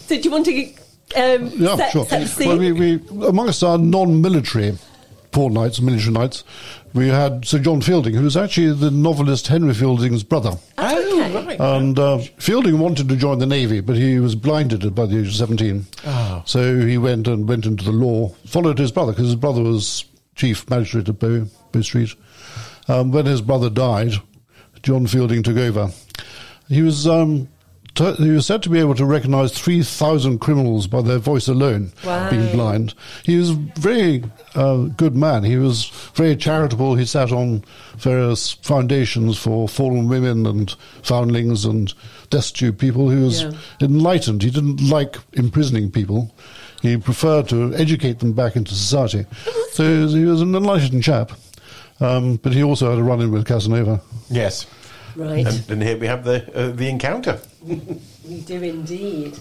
So 0.06 0.16
do 0.16 0.22
you 0.22 0.30
want 0.30 0.46
to 0.46 0.72
um, 1.16 1.50
Yeah, 1.54 1.76
set, 1.76 1.92
sure. 1.92 2.04
set? 2.06 2.46
Well, 2.46 2.58
we, 2.58 2.72
we, 2.72 3.26
amongst 3.26 3.62
our 3.62 3.78
non-military 3.78 4.78
poor 5.30 5.50
knights, 5.50 5.80
military 5.80 6.12
knights, 6.12 6.44
we 6.94 7.08
had 7.08 7.44
Sir 7.44 7.58
John 7.58 7.80
Fielding, 7.80 8.14
who 8.14 8.22
was 8.24 8.36
actually 8.36 8.72
the 8.72 8.90
novelist 8.90 9.46
Henry 9.48 9.74
Fielding's 9.74 10.22
brother. 10.22 10.52
Oh, 10.78 11.22
okay. 11.22 11.46
right. 11.46 11.60
And 11.60 11.98
uh, 11.98 12.18
Fielding 12.38 12.78
wanted 12.78 13.08
to 13.08 13.16
join 13.16 13.38
the 13.38 13.46
navy, 13.46 13.80
but 13.80 13.96
he 13.96 14.18
was 14.18 14.34
blinded 14.34 14.94
by 14.94 15.06
the 15.06 15.20
age 15.20 15.28
of 15.28 15.34
seventeen. 15.34 15.86
Oh. 16.06 16.42
So 16.46 16.78
he 16.78 16.98
went 16.98 17.28
and 17.28 17.46
went 17.48 17.66
into 17.66 17.84
the 17.84 17.92
law, 17.92 18.30
followed 18.46 18.78
his 18.78 18.90
brother 18.90 19.12
because 19.12 19.26
his 19.26 19.36
brother 19.36 19.62
was 19.62 20.04
chief 20.34 20.68
magistrate 20.70 21.08
at 21.08 21.18
Bow, 21.18 21.46
Bow 21.72 21.80
Street. 21.82 22.14
Um, 22.88 23.12
when 23.12 23.26
his 23.26 23.42
brother 23.42 23.68
died, 23.68 24.12
John 24.82 25.06
Fielding 25.06 25.42
took 25.42 25.58
over. 25.58 25.90
He 26.68 26.80
was 26.82 27.06
um, 27.06 27.48
t- 27.94 28.12
he 28.14 28.30
was 28.30 28.46
said 28.46 28.62
to 28.62 28.70
be 28.70 28.78
able 28.78 28.94
to 28.94 29.04
recognise 29.04 29.52
three 29.52 29.82
thousand 29.82 30.38
criminals 30.40 30.86
by 30.86 31.02
their 31.02 31.18
voice 31.18 31.48
alone, 31.48 31.92
Wow. 32.04 32.30
being 32.30 32.50
blind. 32.52 32.94
He 33.24 33.36
was 33.36 33.50
a 33.50 33.54
very 33.78 34.24
uh, 34.54 34.84
good 34.96 35.14
man. 35.16 35.44
He 35.44 35.56
was 35.56 35.86
very 36.14 36.36
charitable. 36.36 36.94
He 36.96 37.04
sat 37.06 37.32
on 37.32 37.64
various 37.96 38.52
foundations 38.52 39.36
for 39.38 39.68
fallen 39.68 40.08
women 40.08 40.46
and 40.46 40.74
foundlings 41.02 41.64
and 41.64 41.92
destitute 42.30 42.78
people. 42.78 43.10
He 43.10 43.22
was 43.22 43.42
Yeah. 43.42 43.52
enlightened. 43.80 44.42
He 44.42 44.50
didn't 44.50 44.88
like 44.88 45.16
imprisoning 45.34 45.90
people. 45.90 46.34
He 46.82 46.96
preferred 46.96 47.48
to 47.48 47.74
educate 47.74 48.20
them 48.20 48.32
back 48.34 48.54
into 48.54 48.72
society. 48.74 49.26
So 49.72 49.84
he 49.84 50.02
was, 50.02 50.12
he 50.12 50.24
was 50.24 50.40
an 50.40 50.54
enlightened 50.54 51.02
chap. 51.02 51.32
Um, 52.00 52.36
but 52.36 52.52
he 52.52 52.62
also 52.62 52.90
had 52.90 52.98
a 53.00 53.02
run 53.02 53.20
in 53.20 53.32
with 53.32 53.44
Casanova. 53.44 54.00
Yes. 54.30 54.66
Right. 55.16 55.46
And, 55.46 55.70
and 55.70 55.82
here 55.82 55.96
we 55.96 56.06
have 56.06 56.24
the 56.24 56.54
uh, 56.54 56.70
the 56.70 56.88
encounter. 56.88 57.40
we 57.62 58.40
do 58.44 58.62
indeed. 58.62 59.38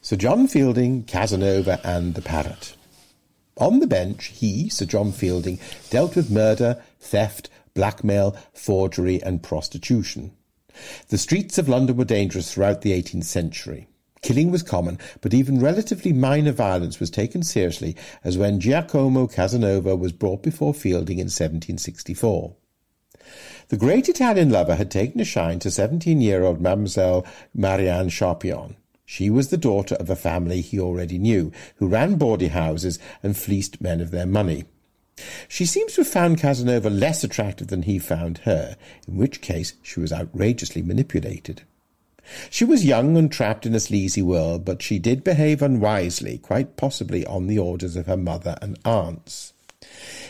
Sir 0.00 0.16
John 0.16 0.46
Fielding, 0.48 1.04
Casanova, 1.04 1.80
and 1.84 2.14
the 2.14 2.22
Parrot. 2.22 2.76
On 3.56 3.80
the 3.80 3.86
bench, 3.86 4.26
he, 4.26 4.68
Sir 4.68 4.86
John 4.86 5.12
Fielding, 5.12 5.58
dealt 5.90 6.14
with 6.14 6.30
murder, 6.30 6.82
theft, 7.00 7.50
blackmail, 7.74 8.36
forgery, 8.52 9.22
and 9.22 9.42
prostitution. 9.42 10.32
The 11.08 11.18
streets 11.18 11.58
of 11.58 11.68
London 11.68 11.96
were 11.96 12.04
dangerous 12.04 12.52
throughout 12.52 12.82
the 12.82 12.92
18th 12.92 13.24
century. 13.24 13.88
Killing 14.22 14.50
was 14.50 14.62
common, 14.62 14.98
but 15.20 15.34
even 15.34 15.60
relatively 15.60 16.12
minor 16.12 16.52
violence 16.52 17.00
was 17.00 17.10
taken 17.10 17.42
seriously, 17.42 17.96
as 18.24 18.38
when 18.38 18.60
Giacomo 18.60 19.26
Casanova 19.26 19.96
was 19.96 20.12
brought 20.12 20.42
before 20.42 20.74
Fielding 20.74 21.18
in 21.18 21.26
1764. 21.26 22.54
The 23.68 23.76
great 23.76 24.08
Italian 24.08 24.50
lover 24.50 24.76
had 24.76 24.90
taken 24.90 25.20
a 25.20 25.24
shine 25.24 25.58
to 25.60 25.68
17-year-old 25.68 26.60
Mademoiselle 26.60 27.26
Marianne 27.54 28.08
Charpion. 28.08 28.76
She 29.04 29.30
was 29.30 29.48
the 29.48 29.56
daughter 29.56 29.94
of 29.94 30.10
a 30.10 30.16
family 30.16 30.60
he 30.60 30.78
already 30.78 31.18
knew, 31.18 31.52
who 31.76 31.88
ran 31.88 32.16
bawdy 32.16 32.48
houses 32.48 32.98
and 33.22 33.36
fleeced 33.36 33.80
men 33.80 34.00
of 34.00 34.10
their 34.10 34.26
money. 34.26 34.64
She 35.48 35.66
seems 35.66 35.94
to 35.94 36.02
have 36.02 36.08
found 36.08 36.38
Casanova 36.38 36.90
less 36.90 37.24
attractive 37.24 37.68
than 37.68 37.82
he 37.82 37.98
found 37.98 38.38
her, 38.38 38.76
in 39.06 39.16
which 39.16 39.40
case 39.40 39.72
she 39.82 39.98
was 39.98 40.12
outrageously 40.12 40.82
manipulated. 40.82 41.62
She 42.50 42.64
was 42.64 42.84
young 42.84 43.16
and 43.16 43.32
trapped 43.32 43.64
in 43.64 43.74
a 43.74 43.80
sleazy 43.80 44.22
world, 44.22 44.64
but 44.64 44.82
she 44.82 44.98
did 44.98 45.24
behave 45.24 45.62
unwisely, 45.62 46.38
quite 46.38 46.76
possibly 46.76 47.24
on 47.26 47.46
the 47.46 47.58
orders 47.58 47.96
of 47.96 48.06
her 48.06 48.16
mother 48.16 48.56
and 48.60 48.78
aunts. 48.84 49.54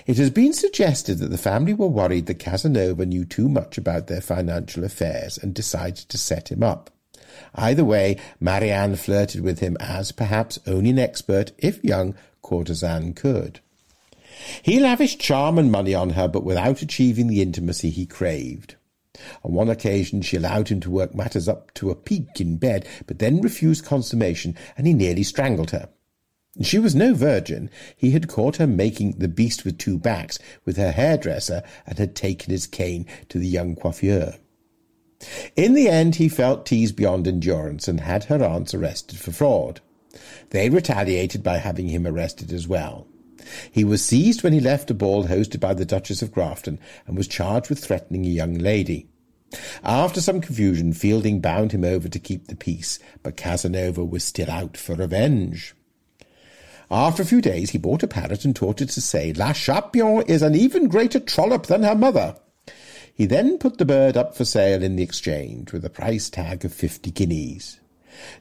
It 0.07 0.16
has 0.18 0.31
been 0.31 0.53
suggested 0.53 1.18
that 1.18 1.31
the 1.31 1.39
family 1.39 1.74
were 1.74 1.89
worried 1.89 2.26
that 2.26 2.39
Casanova 2.39 3.07
knew 3.07 3.24
too 3.24 3.49
much 3.49 3.79
about 3.79 4.07
their 4.07 4.20
financial 4.20 4.85
affairs 4.85 5.39
and 5.39 5.55
decided 5.55 6.09
to 6.09 6.18
set 6.18 6.51
him 6.51 6.62
up. 6.62 6.91
Either 7.55 7.85
way, 7.85 8.16
Marianne 8.41 8.97
flirted 8.97 9.43
with 9.43 9.61
him 9.61 9.76
as 9.81 10.12
perhaps 10.12 10.59
only 10.66 10.91
an 10.91 10.99
expert, 10.99 11.53
if 11.59 11.83
young, 11.85 12.14
courtesan 12.43 13.12
could. 13.14 13.61
He 14.62 14.79
lavished 14.79 15.20
charm 15.20 15.59
and 15.59 15.70
money 15.70 15.95
on 15.95 16.11
her, 16.11 16.29
but 16.29 16.45
without 16.45 16.83
achieving 16.83 17.26
the 17.26 17.43
intimacy 17.43 17.91
he 17.91 18.07
craved. 18.07 18.76
On 19.43 19.53
one 19.53 19.68
occasion, 19.68 20.22
she 20.22 20.37
allowed 20.37 20.68
him 20.68 20.81
to 20.81 20.91
work 20.91 21.14
matters 21.14 21.49
up 21.49 21.74
to 21.74 21.91
a 21.91 21.97
peak 21.97 22.41
in 22.41 22.57
bed, 22.57 22.87
but 23.07 23.18
then 23.18 23.41
refused 23.41 23.85
consummation, 23.85 24.55
and 24.76 24.87
he 24.87 24.95
nearly 24.95 25.24
strangled 25.24 25.72
her. 25.72 25.89
She 26.61 26.78
was 26.78 26.94
no 26.94 27.14
virgin. 27.14 27.70
He 27.96 28.11
had 28.11 28.28
caught 28.28 28.56
her 28.56 28.66
making 28.66 29.12
the 29.12 29.28
beast 29.28 29.64
with 29.64 29.78
two 29.78 29.98
backs 29.98 30.38
with 30.64 30.76
her 30.76 30.92
hairdresser 30.92 31.62
and 31.86 31.98
had 31.98 32.16
taken 32.16 32.50
his 32.50 32.66
cane 32.66 33.06
to 33.28 33.38
the 33.38 33.46
young 33.46 33.76
coiffeur. 33.76 34.34
In 35.56 35.74
the 35.74 35.88
end, 35.88 36.16
he 36.16 36.28
felt 36.28 36.66
teased 36.66 36.96
beyond 36.96 37.26
endurance 37.26 37.88
and 37.88 38.00
had 38.00 38.24
her 38.24 38.44
aunts 38.44 38.74
arrested 38.74 39.18
for 39.18 39.32
fraud. 39.32 39.80
They 40.50 40.68
retaliated 40.70 41.42
by 41.42 41.59
having 41.59 41.88
him 41.88 42.06
arrested 42.06 42.52
as 42.52 42.66
well. 42.66 43.06
He 43.70 43.84
was 43.84 44.04
seized 44.04 44.42
when 44.42 44.52
he 44.52 44.61
left 44.61 44.90
a 44.90 44.94
ball 44.94 45.26
hosted 45.26 45.61
by 45.61 45.74
the 45.74 45.84
Duchess 45.84 46.22
of 46.22 46.32
Grafton 46.32 46.78
and 47.06 47.16
was 47.16 47.28
charged 47.28 47.68
with 47.68 47.78
threatening 47.78 48.24
a 48.24 48.28
young 48.28 48.54
lady. 48.54 49.09
After 49.82 50.20
some 50.20 50.40
confusion, 50.40 50.92
Fielding 50.92 51.40
bound 51.40 51.72
him 51.72 51.84
over 51.84 52.09
to 52.09 52.18
keep 52.18 52.48
the 52.48 52.56
peace, 52.56 52.98
but 53.22 53.36
Casanova 53.36 54.04
was 54.04 54.24
still 54.24 54.50
out 54.50 54.76
for 54.76 54.94
revenge. 54.94 55.74
After 56.91 57.22
a 57.22 57.26
few 57.26 57.43
days, 57.43 57.70
he 57.70 57.78
bought 57.78 58.03
a 58.03 58.09
parrot 58.09 58.45
and 58.45 58.57
taught 58.57 58.80
it 58.80 58.89
to 58.91 59.01
say, 59.01 59.32
La 59.34 59.53
Chapion 59.53 60.22
is 60.26 60.41
an 60.43 60.55
even 60.55 60.89
greater 60.89 61.20
trollop 61.20 61.66
than 61.66 61.82
her 61.82 61.95
mother. 61.95 62.36
He 63.14 63.26
then 63.26 63.59
put 63.59 63.78
the 63.78 63.84
bird 63.84 64.16
up 64.16 64.34
for 64.34 64.45
sale 64.45 64.82
in 64.82 64.97
the 64.97 65.03
exchange 65.03 65.72
with 65.72 65.84
a 65.84 65.91
price 65.91 66.30
tag 66.30 66.64
of 66.64 66.72
fifty 66.72 67.11
guineas. 67.11 67.78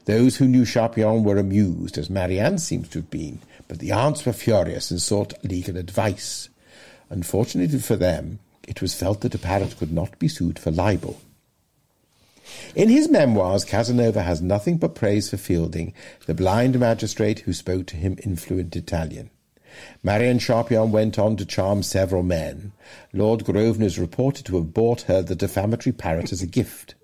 Those 0.06 0.36
who 0.36 0.48
knew 0.48 0.64
Chapion 0.64 1.24
were 1.24 1.36
amused, 1.36 1.98
as 1.98 2.08
Marianne 2.08 2.58
seems 2.58 2.88
to 2.88 3.00
have 3.00 3.10
been, 3.10 3.40
but 3.66 3.80
the 3.80 3.92
aunts 3.92 4.24
were 4.24 4.32
furious 4.32 4.90
and 4.90 5.02
sought 5.02 5.44
legal 5.44 5.76
advice. 5.76 6.48
Unfortunately 7.10 7.78
for 7.78 7.96
them, 7.96 8.38
it 8.66 8.80
was 8.80 8.94
felt 8.94 9.20
that 9.20 9.34
a 9.34 9.38
parrot 9.38 9.76
could 9.78 9.92
not 9.92 10.18
be 10.18 10.28
sued 10.28 10.58
for 10.58 10.70
libel. 10.70 11.20
In 12.78 12.90
his 12.90 13.10
memoirs, 13.10 13.64
Casanova 13.64 14.22
has 14.22 14.40
nothing 14.40 14.76
but 14.76 14.94
praise 14.94 15.28
for 15.28 15.36
Fielding, 15.36 15.92
the 16.26 16.32
blind 16.32 16.78
magistrate 16.78 17.40
who 17.40 17.52
spoke 17.52 17.88
to 17.88 17.96
him 17.96 18.16
in 18.22 18.36
fluent 18.36 18.76
Italian. 18.76 19.30
Marianne 20.04 20.38
Charpion 20.38 20.92
went 20.92 21.18
on 21.18 21.36
to 21.38 21.44
charm 21.44 21.82
several 21.82 22.22
men. 22.22 22.70
Lord 23.12 23.44
Grosvenor 23.44 23.84
is 23.84 23.98
reported 23.98 24.46
to 24.46 24.54
have 24.58 24.72
bought 24.72 25.02
her 25.02 25.22
the 25.22 25.34
defamatory 25.34 25.92
parrot 25.92 26.30
as 26.30 26.40
a 26.40 26.46
gift. 26.46 26.94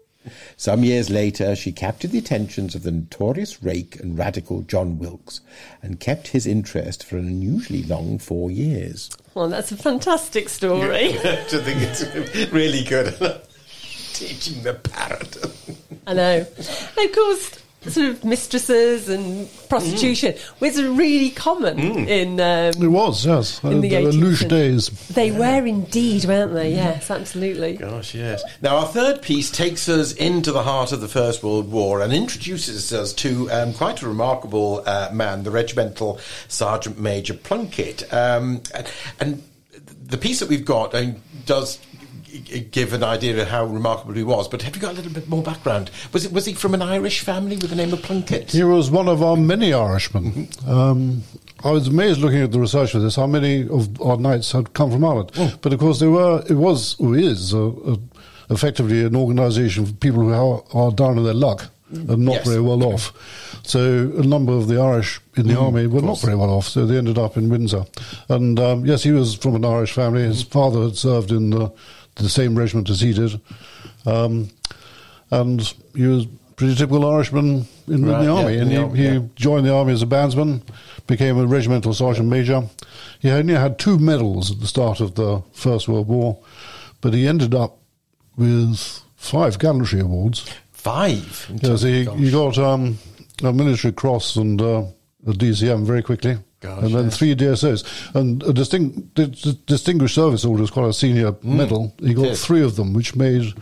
Some 0.57 0.85
years 0.85 1.11
later, 1.11 1.57
she 1.57 1.73
captured 1.73 2.13
the 2.13 2.19
attentions 2.19 2.77
of 2.77 2.85
the 2.85 2.93
notorious 2.93 3.61
rake 3.61 3.99
and 3.99 4.17
radical 4.17 4.63
John 4.63 5.01
Wilkes 5.01 5.41
and 5.83 5.99
kept 5.99 6.29
his 6.29 6.47
interest 6.47 7.03
for 7.03 7.17
an 7.17 7.27
unusually 7.27 7.83
long 7.83 8.21
four 8.21 8.49
years. 8.49 9.11
Well, 9.35 9.49
that's 9.49 9.73
a 9.73 9.77
fantastic 9.77 10.51
story. 10.51 11.19
I 11.19 11.37
think 11.49 11.83
it's 11.83 12.53
really 12.53 12.85
good. 12.85 13.41
Teaching 14.15 14.63
the 14.63 14.75
parrot. 14.75 15.37
I 16.07 16.15
know. 16.15 16.47
And 16.97 17.11
of 17.11 17.15
course, 17.15 17.59
sort 17.89 18.07
of 18.07 18.25
mistresses 18.25 19.11
and 19.11 19.47
prostitution 19.69 20.35
was 20.61 20.83
really 20.83 21.29
common 21.31 21.79
in. 21.79 22.39
It 22.41 22.77
Um, 22.77 22.93
was, 22.93 23.27
yes. 23.27 23.63
In 23.65 23.81
the 23.83 23.91
18th 23.91 24.13
louche 24.23 24.49
days. 24.49 24.89
they 25.09 25.31
were 25.31 25.67
indeed, 25.67 26.25
weren't 26.25 26.55
they? 26.55 26.73
Yes, 26.75 27.11
absolutely. 27.11 27.75
Gosh, 27.77 28.15
yes. 28.15 28.43
Now, 28.63 28.77
our 28.79 28.87
third 28.87 29.21
piece 29.21 29.51
takes 29.51 29.87
us 29.89 30.13
into 30.15 30.51
the 30.53 30.63
heart 30.63 30.93
of 30.93 31.01
the 31.03 31.09
First 31.09 31.43
World 31.43 31.71
War 31.71 32.01
and 32.01 32.13
introduces 32.13 32.91
us 32.93 33.13
to 33.15 33.51
um, 33.51 33.75
quite 33.75 34.01
a 34.01 34.09
remarkable 34.09 34.83
uh, 34.87 35.11
man, 35.13 35.43
the 35.43 35.51
regimental 35.51 36.19
Sergeant 36.49 36.99
Major 36.99 37.35
Plunkett. 37.35 38.11
Um, 38.15 38.63
and, 38.75 38.87
and 39.21 39.43
the 40.07 40.17
piece 40.19 40.41
that 40.41 40.49
we've 40.49 40.65
got 40.65 40.95
um, 40.95 41.17
does 41.45 41.77
g- 41.77 41.94
give 42.41 42.93
an 42.93 43.03
idea 43.05 43.41
of 43.43 43.49
how 43.49 43.65
remarkable 43.65 44.15
he 44.15 44.23
was. 44.23 44.49
But 44.49 44.63
have 44.63 44.75
you 44.75 44.83
got 44.83 44.93
a 44.93 44.97
little 44.97 45.13
bit 45.13 45.29
more 45.29 45.43
background? 45.43 45.91
Was 46.13 46.25
it 46.25 46.33
was 46.33 46.47
he 46.47 46.55
from 46.55 46.75
an 46.75 46.83
Irish 46.83 47.21
family 47.21 47.57
with 47.57 47.71
the 47.71 47.77
name 47.77 47.93
of 47.93 48.03
Plunkett? 48.03 48.51
He 48.53 48.65
was 48.65 48.91
one 48.91 49.09
of 49.09 49.23
our 49.23 49.37
many 49.37 49.73
Irishmen. 49.73 50.49
Um, 50.67 51.23
I 51.63 51.71
was 51.71 51.89
amazed 51.89 52.21
looking 52.21 52.43
at 52.43 52.53
the 52.53 52.61
research 52.61 52.93
for 52.93 52.99
this 52.99 53.17
how 53.17 53.27
many 53.27 53.69
of 53.69 54.01
our 54.01 54.17
knights 54.19 54.53
had 54.53 54.75
come 54.75 54.91
from 54.91 55.05
Ireland. 55.05 55.33
But 55.63 55.73
of 55.73 55.81
course, 55.81 56.01
there 56.01 56.11
were 56.11 56.43
it 56.49 56.55
was 56.55 56.99
or 57.01 57.17
is 57.17 57.53
a, 57.53 57.59
a, 57.59 57.99
effectively 58.51 59.05
an 59.05 59.17
organisation 59.17 59.87
for 59.87 59.93
people 59.95 60.23
who 60.23 60.33
are, 60.33 60.63
are 60.75 60.91
down 60.93 61.17
on 61.19 61.25
their 61.25 61.35
luck 61.35 61.71
and 61.91 62.19
not 62.25 62.35
Yes. 62.37 62.49
very 62.49 62.61
well 62.61 62.83
off. 62.83 63.13
So 63.63 64.13
a 64.19 64.23
number 64.23 64.53
of 64.53 64.69
the 64.69 64.79
Irish 64.81 65.21
in 65.37 65.47
the 65.47 65.59
army 65.59 65.87
were 65.87 66.03
not 66.03 66.21
very 66.21 66.35
well 66.35 66.51
off, 66.51 66.67
so 66.69 66.85
they 66.85 66.99
ended 66.99 67.19
up 67.19 67.37
in 67.37 67.49
Windsor. 67.49 67.85
And 68.29 68.59
um, 68.59 68.85
yes, 68.85 69.05
he 69.05 69.13
was 69.13 69.35
from 69.35 69.55
an 69.55 69.65
Irish 69.65 69.93
family. 69.93 70.23
His 70.23 70.43
father 70.43 70.83
had 70.83 70.97
served 70.97 71.31
in 71.31 71.51
the, 71.51 71.73
the 72.17 72.29
same 72.29 72.57
regiment 72.59 72.91
as 72.91 73.01
he 73.01 73.13
did. 73.13 73.41
Um, 74.07 74.51
and 75.31 75.61
he 75.95 76.07
was 76.07 76.25
a 76.25 76.29
pretty 76.57 76.75
typical 76.75 77.11
Irishman 77.11 77.67
in, 77.89 78.05
Right, 78.07 78.21
in 78.21 78.25
the 78.27 78.31
army. 78.31 78.55
in 78.57 78.61
and 78.73 78.93
the 78.93 78.97
he, 78.97 79.05
yeah. 79.09 79.21
joined 79.35 79.67
the 79.67 79.75
army 79.75 79.93
as 79.93 80.03
a 80.03 80.07
bandsman, 80.07 80.63
became 81.07 81.39
a 81.39 81.47
regimental 81.47 81.93
sergeant 81.95 82.29
major. 82.29 82.63
He 83.21 83.31
only 83.31 83.55
had 83.55 83.79
two 83.79 83.99
medals 83.99 84.51
at 84.53 84.61
the 84.61 84.67
start 84.67 85.01
of 85.01 85.15
the 85.15 85.43
First 85.53 85.89
World 85.89 86.09
War, 86.09 86.39
but 87.01 87.15
he 87.15 87.27
ended 87.27 87.55
up 87.55 87.79
with 88.37 88.79
five 89.17 89.59
gallantry 89.59 90.01
awards. 90.01 90.49
Five. 90.73 91.51
Yes, 91.63 91.83
he, 91.83 92.05
he 92.05 92.31
got 92.31 92.59
um, 92.59 92.99
a 93.43 93.53
military 93.53 93.93
cross 93.93 94.37
and 94.37 94.61
uh, 94.61 94.85
a 95.27 95.33
DCM 95.33 95.85
very 95.85 96.03
quickly. 96.03 96.37
Gosh, 96.65 96.83
and 96.83 96.95
then 96.95 97.05
yes. 97.05 97.17
three 97.19 97.35
DSOs. 97.35 98.15
And 98.15 98.43
a 98.43 98.53
distinct, 98.53 99.15
di- 99.15 99.27
di- 99.27 99.59
Distinguished 99.67 100.15
Service 100.15 100.45
Order 100.47 100.63
is 100.63 100.71
quite 100.71 100.89
a 100.89 100.93
senior 100.95 101.35
medal. 101.43 101.95
He 102.01 102.15
got 102.15 102.23
Mm. 102.25 102.29
Yes. 102.29 102.45
three 102.45 102.63
of 102.63 102.77
them, 102.77 102.95
which 102.95 103.15
made 103.15 103.53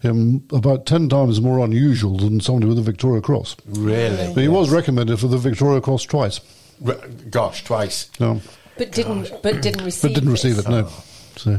him 0.00 0.44
about 0.52 0.84
10 0.86 1.08
times 1.08 1.40
more 1.40 1.64
unusual 1.64 2.18
than 2.18 2.40
somebody 2.40 2.66
with 2.66 2.78
a 2.78 2.82
Victoria 2.82 3.22
Cross. 3.22 3.56
Really? 3.66 4.32
But 4.34 4.40
he 4.42 4.48
was 4.48 4.70
recommended 4.70 5.18
for 5.18 5.28
the 5.28 5.38
Victoria 5.38 5.80
Cross 5.80 6.04
twice. 6.04 6.40
Re- 6.82 6.96
Gosh, 7.30 7.64
twice. 7.64 8.10
No, 8.20 8.40
But 8.78 8.92
didn't, 8.92 9.30
but 9.42 9.60
didn't 9.62 9.84
receive. 9.84 10.10
it. 10.10 10.14
but 10.14 10.20
didn't 10.20 10.32
receive 10.32 10.56
this. 10.56 10.66
it, 10.66 10.70
no. 10.70 10.88
So, 11.36 11.58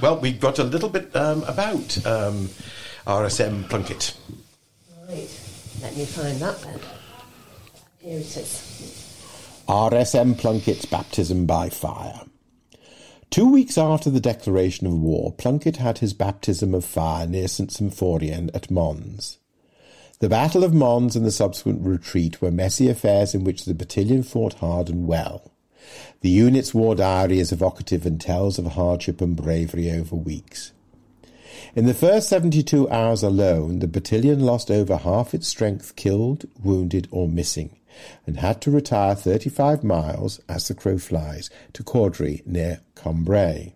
Well, 0.00 0.18
we've 0.18 0.38
got 0.40 0.58
a 0.58 0.64
little 0.64 0.88
bit 0.88 1.14
um, 1.14 1.42
about 1.44 2.04
um, 2.06 2.48
RSM 3.06 3.68
Plunkett. 3.68 4.14
Right. 5.08 5.28
Let 5.80 5.96
me 5.96 6.04
find 6.06 6.38
that 6.40 6.60
then. 6.62 6.80
Here 8.00 8.18
it 8.18 8.36
is. 8.36 9.01
RSM 9.68 10.36
Plunkett's 10.38 10.86
baptism 10.86 11.46
by 11.46 11.68
fire. 11.68 12.22
Two 13.30 13.50
weeks 13.50 13.78
after 13.78 14.10
the 14.10 14.20
declaration 14.20 14.86
of 14.86 14.94
war, 14.94 15.32
Plunkett 15.32 15.76
had 15.76 15.98
his 15.98 16.12
baptism 16.12 16.74
of 16.74 16.84
fire 16.84 17.26
near 17.26 17.48
St. 17.48 17.70
Symphorien 17.70 18.50
at 18.54 18.70
Mons. 18.70 19.38
The 20.18 20.28
Battle 20.28 20.64
of 20.64 20.74
Mons 20.74 21.16
and 21.16 21.24
the 21.24 21.30
subsequent 21.30 21.86
retreat 21.86 22.42
were 22.42 22.50
messy 22.50 22.88
affairs 22.88 23.34
in 23.34 23.44
which 23.44 23.64
the 23.64 23.74
battalion 23.74 24.22
fought 24.22 24.54
hard 24.54 24.88
and 24.88 25.06
well. 25.06 25.52
The 26.20 26.30
unit's 26.30 26.74
war 26.74 26.94
diary 26.94 27.38
is 27.38 27.52
evocative 27.52 28.04
and 28.04 28.20
tells 28.20 28.58
of 28.58 28.66
hardship 28.66 29.20
and 29.20 29.36
bravery 29.36 29.90
over 29.90 30.16
weeks. 30.16 30.72
In 31.74 31.86
the 31.86 31.94
first 31.94 32.28
72 32.28 32.88
hours 32.90 33.22
alone, 33.22 33.78
the 33.78 33.88
battalion 33.88 34.40
lost 34.40 34.70
over 34.70 34.96
half 34.96 35.32
its 35.34 35.48
strength 35.48 35.96
killed, 35.96 36.46
wounded, 36.62 37.08
or 37.10 37.28
missing, 37.28 37.76
and 38.26 38.38
had 38.38 38.60
to 38.62 38.70
retire 38.70 39.14
35 39.14 39.84
miles, 39.84 40.40
as 40.48 40.68
the 40.68 40.74
crow 40.74 40.98
flies, 40.98 41.50
to 41.72 41.82
Caudry 41.82 42.46
near 42.46 42.80
Cambrai. 42.94 43.74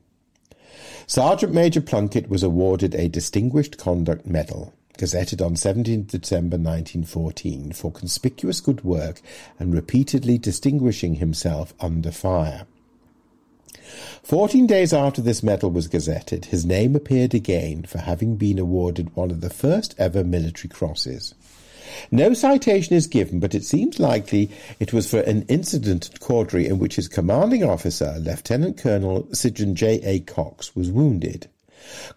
Sergeant 1.07 1.55
Major 1.55 1.81
Plunkett 1.81 2.29
was 2.29 2.43
awarded 2.43 2.95
a 2.95 3.09
Distinguished 3.09 3.79
Conduct 3.79 4.27
Medal, 4.27 4.75
gazetted 4.99 5.45
on 5.45 5.57
17 5.57 6.07
December 6.07 6.57
1914, 6.57 7.73
for 7.73 7.93
conspicuous 7.93 8.61
good 8.61 8.83
work 8.85 9.21
and 9.59 9.75
repeatedly 9.75 10.39
distinguishing 10.39 11.17
himself 11.17 11.75
under 11.81 12.11
fire. 12.11 12.67
Fourteen 14.23 14.67
days 14.67 14.93
after 14.93 15.23
this 15.23 15.45
medal 15.45 15.71
was 15.71 15.87
gazetted, 15.87 16.47
his 16.47 16.67
name 16.67 16.97
appeared 16.97 17.35
again 17.35 17.85
for 17.85 17.99
having 17.99 18.35
been 18.35 18.59
awarded 18.59 19.15
one 19.15 19.31
of 19.31 19.41
the 19.41 19.51
first 19.51 19.95
ever 19.97 20.25
military 20.25 20.69
crosses. 20.69 21.35
No 22.11 22.35
citation 22.35 22.97
is 22.97 23.07
given, 23.07 23.41
but 23.41 23.55
it 23.55 23.65
seems 23.65 23.99
likely 23.99 24.51
it 24.81 24.93
was 24.93 25.11
for 25.11 25.21
an 25.21 25.43
incident 25.49 26.11
at 26.13 26.21
Caudry 26.21 26.67
in 26.67 26.79
which 26.79 26.97
his 26.97 27.09
commanding 27.09 27.65
officer, 27.65 28.17
Lieutenant 28.19 28.77
Colonel 28.77 29.25
Sidron 29.33 29.75
J. 29.75 30.01
A. 30.03 30.21
Cox, 30.21 30.75
was 30.75 30.91
wounded. 30.91 31.49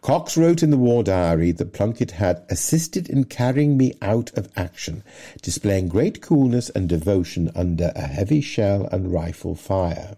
Cox 0.01 0.35
wrote 0.35 0.63
in 0.63 0.71
the 0.71 0.77
war 0.77 1.03
diary 1.03 1.51
that 1.51 1.73
Plunkett 1.73 2.11
had 2.11 2.43
assisted 2.49 3.07
in 3.07 3.25
carrying 3.25 3.77
me 3.77 3.93
out 4.01 4.35
of 4.35 4.49
action, 4.55 5.03
displaying 5.41 5.87
great 5.89 6.21
coolness 6.21 6.69
and 6.71 6.89
devotion 6.89 7.51
under 7.53 7.91
a 7.95 8.07
heavy 8.07 8.41
shell 8.41 8.87
and 8.91 9.13
rifle 9.13 9.55
fire. 9.55 10.15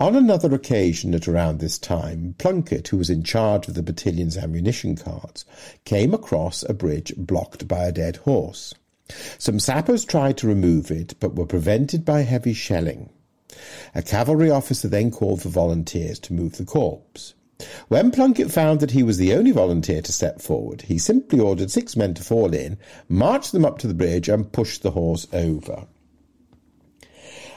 On 0.00 0.14
another 0.14 0.54
occasion 0.54 1.12
at 1.12 1.26
around 1.26 1.58
this 1.58 1.76
time, 1.76 2.36
Plunkett, 2.38 2.86
who 2.86 2.98
was 2.98 3.10
in 3.10 3.24
charge 3.24 3.66
of 3.66 3.74
the 3.74 3.82
battalion's 3.82 4.36
ammunition 4.36 4.94
carts, 4.94 5.44
came 5.84 6.14
across 6.14 6.62
a 6.62 6.72
bridge 6.72 7.12
blocked 7.16 7.66
by 7.66 7.84
a 7.86 7.90
dead 7.90 8.18
horse. 8.18 8.72
Some 9.38 9.58
sappers 9.58 10.04
tried 10.04 10.36
to 10.38 10.46
remove 10.46 10.92
it, 10.92 11.16
but 11.18 11.34
were 11.34 11.46
prevented 11.46 12.04
by 12.04 12.20
heavy 12.20 12.52
shelling. 12.52 13.10
A 13.92 14.00
cavalry 14.00 14.52
officer 14.52 14.86
then 14.86 15.10
called 15.10 15.42
for 15.42 15.48
volunteers 15.48 16.20
to 16.20 16.32
move 16.32 16.58
the 16.58 16.64
corpse. 16.64 17.34
When 17.88 18.12
Plunkett 18.12 18.52
found 18.52 18.78
that 18.78 18.92
he 18.92 19.02
was 19.02 19.18
the 19.18 19.34
only 19.34 19.50
volunteer 19.50 20.00
to 20.00 20.12
step 20.12 20.40
forward, 20.40 20.82
he 20.82 20.98
simply 20.98 21.40
ordered 21.40 21.72
six 21.72 21.96
men 21.96 22.14
to 22.14 22.22
fall 22.22 22.54
in, 22.54 22.78
marched 23.08 23.50
them 23.50 23.64
up 23.64 23.78
to 23.78 23.88
the 23.88 23.94
bridge, 23.94 24.28
and 24.28 24.52
pushed 24.52 24.84
the 24.84 24.92
horse 24.92 25.26
over. 25.32 25.88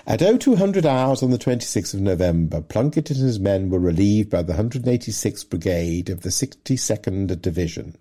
At 0.08 0.20
0200 0.20 0.86
hours 0.86 1.22
on 1.22 1.30
the 1.30 1.38
26th 1.38 1.93
of 1.93 2.02
November, 2.02 2.62
Plunkett 2.62 3.12
and 3.12 3.20
his 3.20 3.39
men 3.39 3.70
were 3.70 3.80
relieved 3.80 4.32
by 4.32 4.41
the 4.41 4.54
186th 4.54 5.47
Brigade 5.49 6.10
of 6.10 6.22
the 6.22 6.30
62nd 6.30 7.39
Division. 7.39 7.95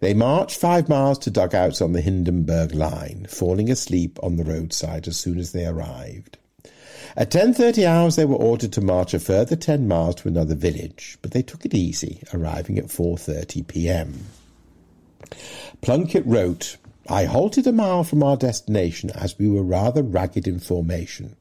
They 0.00 0.12
marched 0.12 0.58
five 0.58 0.88
miles 0.88 1.18
to 1.20 1.30
dugouts 1.30 1.80
on 1.80 1.92
the 1.92 2.02
Hindenburg 2.02 2.74
line, 2.74 3.26
falling 3.30 3.70
asleep 3.70 4.18
on 4.22 4.36
the 4.36 4.44
roadside 4.44 5.08
as 5.08 5.16
soon 5.16 5.38
as 5.38 5.52
they 5.52 5.64
arrived. 5.64 6.36
At 7.16 7.30
10.30 7.30 7.86
hours 7.86 8.16
they 8.16 8.24
were 8.24 8.36
ordered 8.36 8.72
to 8.72 8.80
march 8.80 9.14
a 9.14 9.20
further 9.20 9.56
10 9.56 9.88
miles 9.88 10.16
to 10.16 10.28
another 10.28 10.54
village, 10.54 11.16
but 11.22 11.30
they 11.30 11.42
took 11.42 11.64
it 11.64 11.74
easy, 11.74 12.22
arriving 12.34 12.78
at 12.78 12.86
4.30 12.86 13.66
p.m. 13.66 14.26
Plunkett 15.80 16.26
wrote, 16.26 16.76
I 17.08 17.24
halted 17.24 17.66
a 17.66 17.72
mile 17.72 18.04
from 18.04 18.22
our 18.22 18.36
destination 18.36 19.10
as 19.10 19.38
we 19.38 19.48
were 19.48 19.62
rather 19.62 20.02
ragged 20.02 20.46
in 20.46 20.60
formation. 20.60 21.36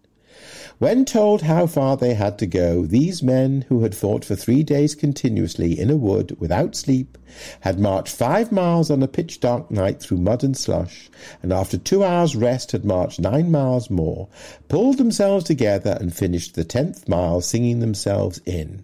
When 0.79 1.05
told 1.05 1.43
how 1.43 1.67
far 1.67 1.95
they 1.95 2.15
had 2.15 2.39
to 2.39 2.47
go, 2.47 2.87
these 2.87 3.21
men, 3.21 3.65
who 3.69 3.83
had 3.83 3.93
fought 3.93 4.25
for 4.25 4.35
three 4.35 4.63
days 4.63 4.95
continuously 4.95 5.79
in 5.79 5.91
a 5.91 5.95
wood 5.95 6.35
without 6.39 6.75
sleep, 6.75 7.19
had 7.59 7.79
marched 7.79 8.15
five 8.15 8.51
miles 8.51 8.89
on 8.89 9.03
a 9.03 9.07
pitch 9.07 9.39
dark 9.39 9.69
night 9.69 9.99
through 9.99 10.17
mud 10.17 10.43
and 10.43 10.57
slush, 10.57 11.11
and 11.43 11.53
after 11.53 11.77
two 11.77 12.03
hours' 12.03 12.35
rest 12.35 12.71
had 12.71 12.83
marched 12.83 13.19
nine 13.19 13.51
miles 13.51 13.91
more, 13.91 14.27
pulled 14.67 14.97
themselves 14.97 15.45
together, 15.45 15.95
and 16.01 16.15
finished 16.15 16.55
the 16.55 16.63
tenth 16.63 17.07
mile 17.07 17.41
singing 17.41 17.79
themselves 17.79 18.41
in. 18.47 18.83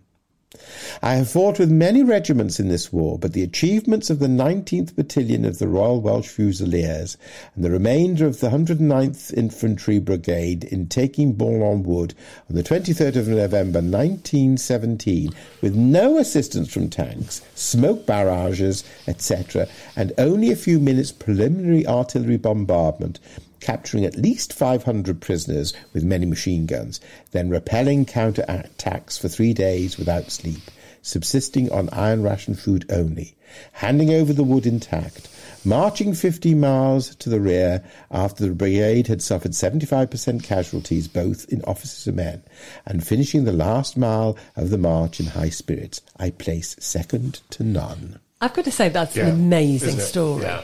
I 1.01 1.15
have 1.15 1.29
fought 1.29 1.59
with 1.59 1.69
many 1.69 2.03
regiments 2.03 2.57
in 2.57 2.69
this 2.69 2.93
war, 2.93 3.19
but 3.19 3.33
the 3.33 3.43
achievements 3.43 4.09
of 4.09 4.19
the 4.19 4.27
19th 4.27 4.95
Battalion 4.95 5.43
of 5.43 5.59
the 5.59 5.67
Royal 5.67 5.99
Welsh 5.99 6.29
Fusiliers 6.29 7.17
and 7.53 7.65
the 7.65 7.69
remainder 7.69 8.25
of 8.25 8.39
the 8.39 8.47
109th 8.47 9.33
Infantry 9.33 9.99
Brigade 9.99 10.63
in 10.63 10.87
taking 10.87 11.35
Bourlon 11.35 11.83
Wood 11.83 12.13
on 12.49 12.55
the 12.55 12.63
23rd 12.63 13.17
of 13.17 13.27
November 13.27 13.79
1917 13.79 15.31
with 15.59 15.75
no 15.75 16.17
assistance 16.17 16.71
from 16.71 16.89
tanks, 16.89 17.41
smoke 17.53 18.05
barrages, 18.05 18.85
etc., 19.05 19.67
and 19.97 20.13
only 20.17 20.49
a 20.49 20.55
few 20.55 20.79
minutes 20.79 21.11
preliminary 21.11 21.85
artillery 21.85 22.37
bombardment 22.37 23.19
capturing 23.59 24.05
at 24.05 24.15
least 24.15 24.53
500 24.53 25.21
prisoners 25.21 25.73
with 25.93 26.03
many 26.03 26.25
machine 26.25 26.65
guns, 26.65 26.99
then 27.31 27.49
repelling 27.49 28.05
counter-attacks 28.05 29.17
for 29.17 29.27
three 29.27 29.53
days 29.53 29.97
without 29.97 30.31
sleep, 30.31 30.61
subsisting 31.01 31.71
on 31.71 31.89
iron 31.89 32.23
ration 32.23 32.53
food 32.55 32.85
only, 32.91 33.35
handing 33.73 34.13
over 34.13 34.33
the 34.33 34.43
wood 34.43 34.65
intact, 34.65 35.29
marching 35.65 36.13
50 36.13 36.53
miles 36.55 37.15
to 37.15 37.29
the 37.29 37.39
rear 37.39 37.83
after 38.11 38.45
the 38.45 38.53
brigade 38.53 39.07
had 39.07 39.21
suffered 39.21 39.51
75% 39.51 40.43
casualties 40.43 41.07
both 41.07 41.45
in 41.49 41.61
officers 41.63 42.07
and 42.07 42.17
men, 42.17 42.43
and 42.85 43.05
finishing 43.05 43.43
the 43.43 43.51
last 43.51 43.97
mile 43.97 44.37
of 44.55 44.69
the 44.69 44.77
march 44.77 45.19
in 45.19 45.27
high 45.27 45.49
spirits. 45.49 46.01
I 46.17 46.29
place 46.29 46.75
second 46.79 47.41
to 47.51 47.63
none. 47.63 48.19
I've 48.39 48.53
got 48.53 48.65
to 48.65 48.71
say, 48.71 48.89
that's 48.89 49.15
Yeah, 49.15 49.27
an 49.27 49.35
amazing 49.35 49.99
story. 49.99 50.43
Yeah. 50.43 50.63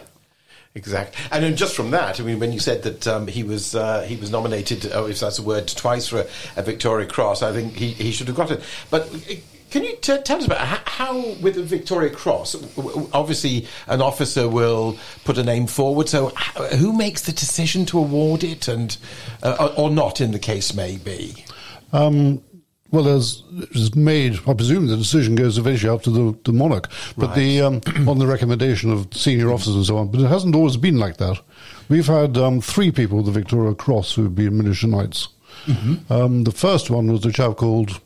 Exactly, 0.76 1.24
and 1.32 1.43
then 1.43 1.55
just 1.55 1.76
from 1.76 1.91
that, 1.91 2.19
I 2.19 2.24
mean, 2.24 2.39
when 2.39 2.51
you 2.51 2.59
said 2.59 2.82
that 2.82 3.07
um, 3.07 3.28
he 3.28 3.43
was 3.43 3.76
uh, 3.76 4.01
he 4.01 4.15
was 4.15 4.32
nominated, 4.32 4.91
oh, 4.91 5.05
if 5.05 5.19
that's 5.19 5.38
a 5.38 5.43
word, 5.43 5.67
twice 5.67 6.07
for 6.07 6.21
a, 6.21 6.28
a 6.55 6.63
Victoria 6.63 7.07
Cross, 7.07 7.43
I 7.43 7.51
think 7.51 7.76
he, 7.76 7.91
he 7.91 8.11
should 8.11 8.28
have 8.28 8.36
got 8.36 8.49
it. 8.49 8.61
But 8.89 9.13
uh, 9.13 9.36
can 9.69 9.84
you 9.84 9.95
t- 9.97 10.17
tell 10.19 10.38
us 10.38 10.45
about 10.45 10.59
how, 10.59 10.82
how, 10.86 11.34
with 11.41 11.55
the 11.55 11.63
Victoria 11.63 12.09
Cross, 12.09 12.55
obviously 13.13 13.67
an 13.88 14.01
officer 14.01 14.47
will 14.47 14.97
put 15.26 15.38
a 15.38 15.43
name 15.43 15.65
forward. 15.67 16.09
So 16.09 16.30
who 16.80 16.93
makes 16.93 17.21
the 17.21 17.32
decision 17.32 17.86
to 17.88 17.99
award 17.99 18.43
it, 18.43 18.67
and 18.67 18.95
uh, 19.41 19.74
or 19.78 19.89
not, 19.89 20.21
in 20.21 20.32
the 20.32 20.39
case 20.39 20.74
may 20.74 20.97
be. 20.97 21.45
Um, 21.91 22.43
well, 22.94 23.08
as 23.08 23.41
is 23.72 23.96
made, 23.96 24.39
I 24.48 24.54
presume 24.54 24.86
the 24.86 24.96
decision 24.96 25.34
goes 25.34 25.58
eventually 25.58 25.89
up 25.89 26.04
to 26.04 26.12
the, 26.12 26.38
the 26.44 26.54
monarch, 26.54 26.91
but 27.18 27.34
the 27.34 27.60
um, 27.60 27.82
on 28.08 28.20
the 28.20 28.28
recommendation 28.28 28.91
of 28.91 29.08
senior 29.12 29.52
officers 29.52 29.76
and 29.76 29.86
so 29.86 29.98
on. 29.98 30.12
But 30.12 30.22
it 30.22 30.28
hasn't 30.28 30.56
always 30.56 30.78
been 30.78 31.00
like 31.00 31.18
that. 31.18 31.41
We've 31.89 32.06
had 32.06 32.38
um, 32.38 32.62
three 32.62 32.91
people 32.91 33.18
with 33.18 33.26
the 33.26 33.32
Victoria 33.32 33.74
Cross 33.74 34.14
who've 34.14 34.36
been 34.36 34.58
militia 34.58 34.86
Knights. 34.86 35.30
Um, 36.12 36.44
the 36.44 36.52
first 36.52 36.91
one 36.91 37.12
was 37.12 37.26
a 37.26 37.32
chap 37.32 37.58
called 37.58 38.00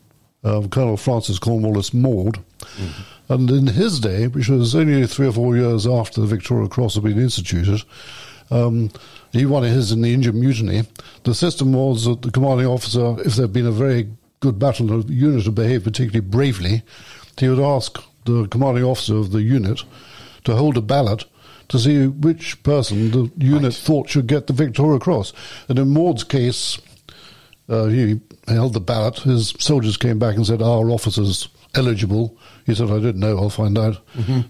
uh, 0.46 0.66
Colonel 0.72 0.96
Francis 0.96 1.38
Cornwallis 1.38 1.94
Maude. 1.94 2.40
And 3.28 3.50
in 3.52 3.68
his 3.68 4.00
day, 4.00 4.28
which 4.28 4.48
was 4.48 4.74
only 4.74 5.06
three 5.06 5.28
or 5.28 5.34
four 5.34 5.58
years 5.58 5.86
after 5.86 6.22
the 6.22 6.28
Victoria 6.28 6.70
Cross 6.70 6.96
had 6.96 7.04
been 7.04 7.20
instituted, 7.20 7.84
um, 8.52 8.90
he 9.34 9.46
won 9.46 9.64
his 9.64 9.92
in 9.92 10.02
the 10.02 10.14
Indian 10.14 10.40
Mutiny. 10.40 10.84
The 11.24 11.36
system 11.36 11.74
was 11.74 12.06
that 12.06 12.22
the 12.22 12.32
commanding 12.32 12.68
officer, 12.68 13.20
if 13.20 13.36
there 13.36 13.44
had 13.44 13.54
been 13.54 13.68
a 13.68 13.72
very 13.72 14.08
good 14.40 14.60
battle 14.60 15.02
the 15.02 15.14
unit 15.14 15.46
had 15.46 15.56
behaved 15.56 15.84
particularly 15.84 16.28
bravely, 16.28 16.84
he 17.40 17.50
would 17.50 17.60
ask 17.60 17.98
the 18.26 18.48
commanding 18.48 18.84
officer 18.84 19.16
of 19.16 19.32
the 19.32 19.42
unit 19.42 19.84
to 20.44 20.56
hold 20.56 20.78
a 20.78 20.82
ballot 20.82 21.26
to 21.70 21.80
see 21.80 22.08
which 22.08 22.62
person 22.64 23.12
the 23.12 23.32
unit 23.38 23.74
thought 23.74 24.10
should 24.10 24.28
get 24.28 24.48
the 24.48 24.54
Victoria 24.54 25.00
Cross. 25.00 25.34
And 25.68 25.78
in 25.78 25.90
Maude's 25.90 26.24
case, 26.24 26.80
uh, 27.70 27.86
he 27.88 28.22
held 28.48 28.74
the 28.74 28.80
ballot. 28.80 29.20
His 29.20 29.54
soldiers 29.60 29.98
came 29.98 30.20
back 30.20 30.36
and 30.38 30.48
said, 30.48 30.62
"Our 30.62 30.90
officers 30.90 31.50
eligible." 31.76 32.38
He 32.66 32.74
said, 32.74 32.90
"I 32.90 33.00
didn't 33.00 33.20
know. 33.20 33.38
I'll 33.38 33.50
find 33.50 33.78
out." 33.78 33.98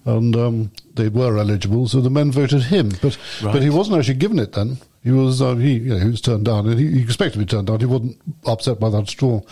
And 0.05 0.35
um, 0.35 0.71
they 0.93 1.09
were 1.09 1.37
eligible, 1.39 1.87
so 1.87 2.01
the 2.01 2.11
men 2.11 2.31
voted 2.31 2.63
him. 2.63 2.91
But 3.01 3.17
but 3.41 3.63
he 3.63 3.69
wasn't 3.71 3.97
actually 3.97 4.15
given 4.19 4.37
it 4.37 4.51
then. 4.53 4.77
He 5.07 5.13
was 5.13 5.41
uh, 5.41 5.55
he 5.55 5.73
you 5.73 5.89
know, 5.93 5.99
he 5.99 6.09
was 6.09 6.21
turned 6.21 6.45
down, 6.45 6.67
and 6.67 6.79
he, 6.79 6.91
he 6.91 7.01
expected 7.01 7.33
to 7.33 7.39
be 7.39 7.45
turned 7.45 7.67
down. 7.67 7.79
He 7.79 7.85
wasn't 7.85 8.17
upset 8.45 8.79
by 8.79 8.89
that 8.89 9.11
at 9.13 9.23
all. 9.23 9.47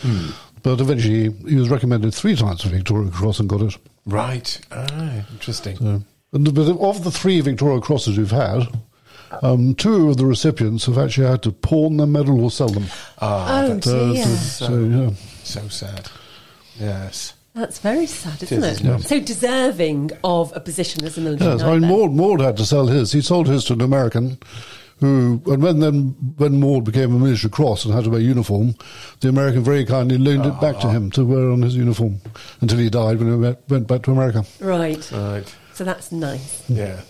But 0.64 0.82
eventually, 0.82 1.32
he 1.48 1.56
was 1.56 1.70
recommended 1.70 2.14
three 2.14 2.36
times 2.36 2.62
for 2.64 2.70
Victoria 2.70 3.12
Cross 3.12 3.40
and 3.40 3.48
got 3.50 3.62
it. 3.62 3.78
Right. 4.06 4.60
Ah, 4.72 5.26
interesting. 5.32 5.78
So, 5.78 6.02
and, 6.34 6.54
but 6.56 6.70
of 6.80 7.04
the 7.04 7.12
three 7.12 7.40
Victoria 7.42 7.82
Crosses 7.82 8.18
we've 8.18 8.32
had, 8.32 8.68
Um, 9.42 9.76
two 9.76 10.10
of 10.10 10.18
the 10.18 10.26
recipients 10.26 10.86
have 10.86 10.98
actually 10.98 11.28
had 11.28 11.42
to 11.44 11.52
pawn 11.52 11.98
their 11.98 12.08
medal 12.08 12.42
or 12.44 12.50
sell 12.52 12.70
them. 12.70 12.86
Ah, 13.22 13.64
Oh, 13.64 13.68
that's 13.74 13.88
Uh, 13.88 14.14
dear. 14.14 14.26
so, 14.26 14.66
so, 14.66 14.80
yeah. 14.80 15.10
so 15.44 15.68
sad. 15.68 16.08
Yes. 16.80 17.34
That's 17.54 17.80
very 17.80 18.06
sad, 18.06 18.42
is, 18.44 18.52
isn't 18.52 18.64
it? 18.64 18.72
isn't 18.82 18.96
it? 19.02 19.04
So 19.08 19.20
deserving 19.20 20.12
of 20.24 20.52
a 20.56 20.60
position 20.60 21.04
as 21.06 21.18
a 21.18 21.22
military 21.22 21.52
Yes. 21.52 21.62
I 21.62 21.78
mean. 21.78 21.90
Maude, 21.90 22.12
Maude 22.14 22.42
had 22.42 22.58
to 22.58 22.66
sell 22.66 22.88
his. 22.88 23.12
He 23.12 23.22
sold 23.22 23.48
his 23.48 23.64
to 23.66 23.74
an 23.74 23.82
American 23.82 24.38
who, 25.00 25.42
and 25.48 25.62
when 25.62 25.80
then 25.80 26.16
when 26.38 26.60
Maude 26.60 26.86
became 26.86 27.14
a 27.14 27.20
military 27.20 27.52
cross 27.52 27.84
and 27.86 27.94
had 27.94 28.06
to 28.06 28.10
wear 28.10 28.20
uniform, 28.22 28.76
the 29.20 29.30
American 29.30 29.64
very 29.64 29.86
kindly 29.86 30.18
loaned 30.18 30.46
it 30.46 30.60
back 30.62 30.80
to 30.80 30.90
him 30.90 31.12
to 31.12 31.26
wear 31.26 31.50
on 31.50 31.62
his 31.62 31.76
uniform 31.76 32.22
until 32.62 32.78
he 32.80 32.90
died 32.90 33.20
when 33.20 33.28
he 33.30 33.36
went, 33.38 33.60
went 33.70 33.88
back 33.88 34.04
to 34.04 34.12
America. 34.12 34.46
Right. 34.62 35.12
Right. 35.12 35.56
So 35.74 35.84
that's 35.84 36.12
nice. 36.12 36.64
Yeah. 36.70 37.02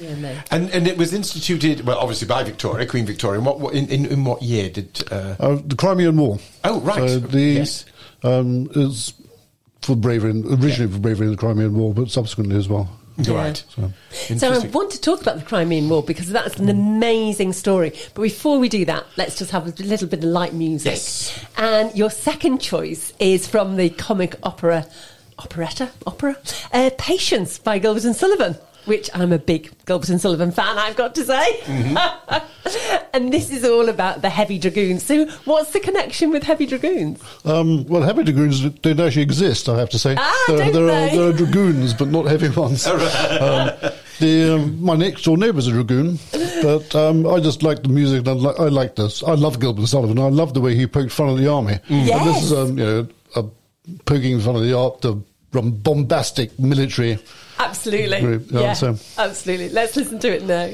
Yeah, 0.00 0.14
no. 0.16 0.34
And 0.50 0.70
and 0.70 0.88
it 0.88 0.96
was 0.98 1.12
instituted 1.12 1.82
well, 1.86 1.98
obviously 1.98 2.26
by 2.26 2.42
Victoria, 2.42 2.86
Queen 2.86 3.04
Victoria. 3.06 3.38
In 3.38 3.44
what 3.44 3.60
what- 3.60 3.74
in, 3.74 3.86
in, 3.88 4.06
in 4.06 4.24
what 4.24 4.42
year 4.42 4.70
did? 4.70 5.02
Uh, 5.12 5.36
Uh, 5.38 5.58
the 5.64 5.76
Crimean 5.76 6.16
War. 6.16 6.38
Oh, 6.64 6.80
right. 6.80 6.96
So 7.08 7.18
the, 7.20 7.40
Yes. 7.40 7.84
um, 8.24 8.68
is 8.74 9.12
for 9.82 9.94
bravery, 9.94 10.30
in- 10.30 10.46
originally 10.46 10.90
for 10.92 10.98
bravery 10.98 11.26
in 11.26 11.32
the 11.32 11.36
Crimean 11.38 11.74
War, 11.74 11.92
but 11.94 12.10
subsequently 12.10 12.56
as 12.56 12.66
well. 12.68 12.88
Yeah. 13.26 13.34
Right. 13.34 13.64
So 14.38 14.52
I 14.52 14.58
want 14.68 14.90
to 14.92 15.00
talk 15.00 15.20
about 15.20 15.38
the 15.38 15.44
Crimean 15.44 15.88
War 15.88 16.02
because 16.02 16.30
that's 16.30 16.58
an 16.58 16.68
amazing 16.68 17.52
story. 17.52 17.92
But 18.14 18.22
before 18.22 18.58
we 18.58 18.68
do 18.68 18.84
that, 18.86 19.06
let's 19.16 19.38
just 19.38 19.50
have 19.50 19.66
a 19.66 19.82
little 19.82 20.08
bit 20.08 20.20
of 20.20 20.24
light 20.24 20.54
music. 20.54 20.92
Yes. 20.92 21.44
And 21.56 21.94
your 21.96 22.10
second 22.10 22.60
choice 22.60 23.12
is 23.18 23.46
from 23.46 23.76
the 23.76 23.90
comic 23.90 24.36
opera, 24.42 24.86
operetta, 25.38 25.90
opera, 26.06 26.36
uh, 26.72 26.90
Patience 26.98 27.58
by 27.58 27.78
Gilbert 27.78 28.04
and 28.04 28.16
Sullivan. 28.16 28.56
Which 28.86 29.10
I'm 29.14 29.32
a 29.32 29.38
big 29.38 29.70
Gilbert 29.86 30.08
and 30.08 30.20
Sullivan 30.20 30.50
fan, 30.52 30.78
I've 30.78 30.96
got 30.96 31.14
to 31.16 31.24
say. 31.24 31.60
and 33.12 33.32
this 33.32 33.50
is 33.50 33.64
all 33.64 33.88
about 33.88 34.22
the 34.22 34.30
Heavy 34.30 34.58
Dragoons. 34.58 35.04
So, 35.04 35.26
what's 35.44 35.72
the 35.72 35.80
connection 35.80 36.30
with 36.30 36.42
Heavy 36.42 36.66
Dragoons? 36.66 37.22
Um, 37.44 37.86
well, 37.86 38.02
heavy 38.02 38.24
dragoons 38.24 38.62
don't 38.80 39.00
actually 39.00 39.22
exist, 39.22 39.68
I 39.68 39.78
have 39.78 39.90
to 39.90 39.98
say. 39.98 40.14
Ah, 40.18 40.44
there, 40.48 40.58
don't 40.58 40.72
there 40.72 40.84
are, 40.84 41.10
there 41.10 41.28
are 41.28 41.32
dragoons, 41.32 41.94
but 41.94 42.08
not 42.08 42.26
heavy 42.26 42.48
ones. 42.48 42.86
um, 42.86 43.00
the, 44.18 44.54
um, 44.54 44.82
my 44.82 44.96
next 44.96 45.22
door 45.24 45.36
neighbour's 45.36 45.66
a 45.66 45.72
dragoon, 45.72 46.18
but 46.62 46.94
um, 46.94 47.26
I 47.26 47.40
just 47.40 47.62
like 47.62 47.82
the 47.82 47.88
music. 47.88 48.20
And 48.20 48.28
I, 48.28 48.32
li- 48.32 48.56
I 48.58 48.64
like 48.68 48.96
this. 48.96 49.22
I 49.22 49.34
love 49.34 49.60
Gilbert 49.60 49.80
and 49.80 49.88
Sullivan. 49.88 50.18
I 50.18 50.28
love 50.28 50.54
the 50.54 50.60
way 50.60 50.74
he 50.74 50.86
poked 50.86 51.12
fun 51.12 51.30
at 51.30 51.36
the 51.38 51.48
army. 51.48 51.78
And 51.88 52.06
this 52.08 52.42
is 52.44 52.50
Yes. 52.50 52.52
um, 52.52 52.78
you 52.78 52.84
know, 52.84 53.08
a 53.36 53.44
poking 54.04 54.40
fun 54.40 54.56
at 54.56 54.62
the 54.62 54.76
art, 54.76 55.00
the 55.02 55.14
bombastic 55.52 56.58
military. 56.58 57.18
Absolutely. 57.64 58.20
Group, 58.20 58.50
yeah, 58.50 58.60
yeah, 58.60 58.72
so- 58.72 58.96
absolutely. 59.18 59.68
Let's 59.68 59.96
listen 59.96 60.18
to 60.20 60.28
it 60.34 60.44
now. 60.44 60.70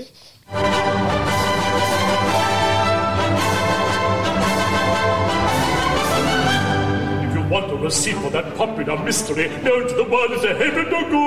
If 7.24 7.34
you 7.34 7.43
want 7.49 7.70
a 7.72 7.76
receipt 7.76 8.16
for 8.16 8.30
that 8.30 8.55
popular 8.57 8.99
mystery 9.03 9.49
known 9.62 9.89
to 9.89 9.95
the 9.95 10.05
world 10.05 10.30
as 10.32 10.45
a 10.45 10.55
Heaven 10.55 10.84
to 10.84 11.11
go. 11.11 11.26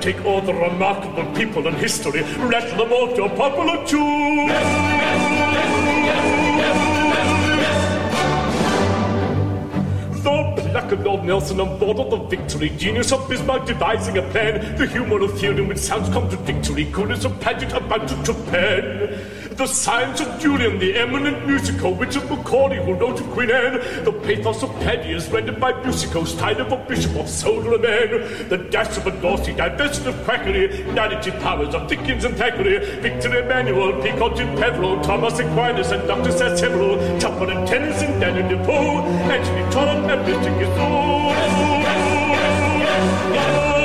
take 0.00 0.24
all 0.24 0.40
the 0.40 0.54
remarkable 0.54 1.24
people 1.34 1.66
in 1.66 1.74
history, 1.74 2.22
rattle 2.38 2.78
them 2.78 2.92
all 2.92 3.12
to 3.16 3.24
a 3.24 3.28
popular 3.36 3.84
tune. 3.84 5.37
Placard 10.88 11.04
Lord 11.04 11.24
Nelson 11.24 11.60
on 11.60 11.78
board 11.78 11.98
of 11.98 12.10
the 12.10 12.16
victory. 12.16 12.70
Genius 12.70 13.12
of 13.12 13.28
Bismarck 13.28 13.66
devising 13.66 14.16
a 14.16 14.22
plan. 14.22 14.74
The 14.78 14.86
humor 14.86 15.22
of 15.22 15.38
theory 15.38 15.60
which 15.60 15.76
sounds 15.76 16.08
contradictory. 16.08 16.86
Coolness 16.86 17.26
of 17.26 17.38
Paget 17.40 17.74
about 17.74 18.08
to 18.08 18.22
Japan. 18.22 19.37
The 19.58 19.66
science 19.66 20.20
of 20.20 20.28
Jullien, 20.38 20.78
the 20.78 20.96
eminent 20.96 21.44
musical. 21.44 21.92
Richard 21.92 22.30
Macaulay, 22.30 22.76
who 22.76 22.94
wrote 22.94 23.20
Queen 23.32 23.50
Anne. 23.50 24.04
The 24.04 24.12
pathos 24.12 24.62
of 24.62 24.70
Paddy 24.82 25.10
is 25.10 25.28
rendered 25.30 25.58
by 25.58 25.72
musicos. 25.72 26.38
Tied 26.38 26.60
of 26.60 26.70
a 26.70 26.76
bishop 26.76 27.16
of 27.16 27.28
soul 27.28 27.74
a 27.74 27.76
man. 27.76 28.48
The 28.48 28.58
dash 28.70 28.96
of 28.96 29.08
a 29.08 29.10
D'Orsay, 29.10 29.56
divested 29.56 30.06
of 30.06 30.24
quackery. 30.24 30.84
Narrative 30.92 31.34
powers 31.40 31.74
of 31.74 31.88
Dickens 31.88 32.22
and 32.22 32.36
Thackeray. 32.36 32.78
Victor 33.00 33.36
Emmanuel, 33.36 34.00
Peacock 34.00 34.38
and 34.38 34.56
Peveril. 34.56 35.00
Thomas 35.00 35.40
Aquinas 35.40 35.90
and 35.90 36.06
Dr. 36.06 36.30
Sacheverell. 36.30 37.20
Chopper 37.20 37.50
and 37.50 37.66
Tennyson, 37.66 38.20
Daniel 38.20 38.48
Defoe. 38.48 39.02
Anthony 39.26 39.72
Trollope 39.72 40.08
and 40.08 40.24
Mr. 40.24 40.68
And 43.34 43.77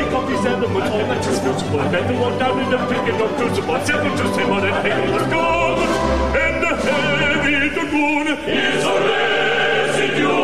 take 0.00 0.12
off 0.12 0.24
all 0.24 1.06
that 1.08 1.26
is 1.26 1.38
visible. 1.40 1.80
And 1.80 1.94
then 1.94 2.20
walk 2.20 2.38
down 2.38 2.58
in 2.60 2.70
the 2.70 2.78
and 2.78 3.18
not 3.18 3.36
crucible. 3.36 3.80
Seven 3.84 4.10
to 4.16 4.34
seven 4.34 4.64
and 4.64 6.62
the 6.62 6.72
heavy 7.28 7.68
dragoon 7.74 8.26
is 8.28 8.84
a 8.84 8.94
residue. 9.06 10.40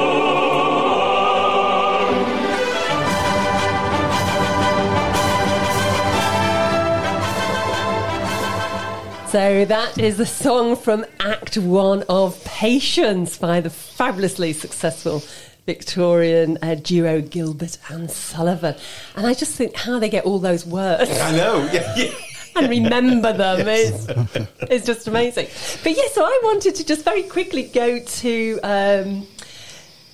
So 9.31 9.65
that 9.67 9.99
is 9.99 10.17
the 10.17 10.27
song 10.27 10.77
from 10.77 11.05
Act 11.21 11.59
One 11.59 12.05
of 12.09 12.43
Patience 12.45 13.37
by 13.37 13.61
the 13.61 13.71
fabulously 13.71 14.53
successful 14.53 15.23
Victorian 15.67 16.59
uh, 16.62 16.77
duo 16.77 17.21
Gilbert 17.21 17.79
and 17.91 18.11
Sullivan. 18.11 18.77
And 19.17 19.27
I 19.27 19.35
just 19.35 19.55
think 19.55 19.75
how 19.75 19.99
they 19.99 20.09
get 20.09 20.25
all 20.25 20.39
those 20.39 20.64
words 20.64 21.11
I 21.11 21.37
know. 21.37 21.69
Yeah, 21.73 21.95
yeah. 21.97 22.14
and 22.57 22.71
remember 22.71 23.33
them 23.33 23.69
is 23.69 24.09
is 24.71 24.85
just 24.87 25.07
amazing. 25.09 25.49
But 25.83 25.93
yes, 25.93 26.14
so 26.14 26.25
I 26.25 26.41
wanted 26.45 26.77
to 26.77 26.85
just 26.85 27.05
very 27.05 27.25
quickly 27.25 27.64
go 27.64 27.99
to. 27.99 28.61
Um, 28.62 29.27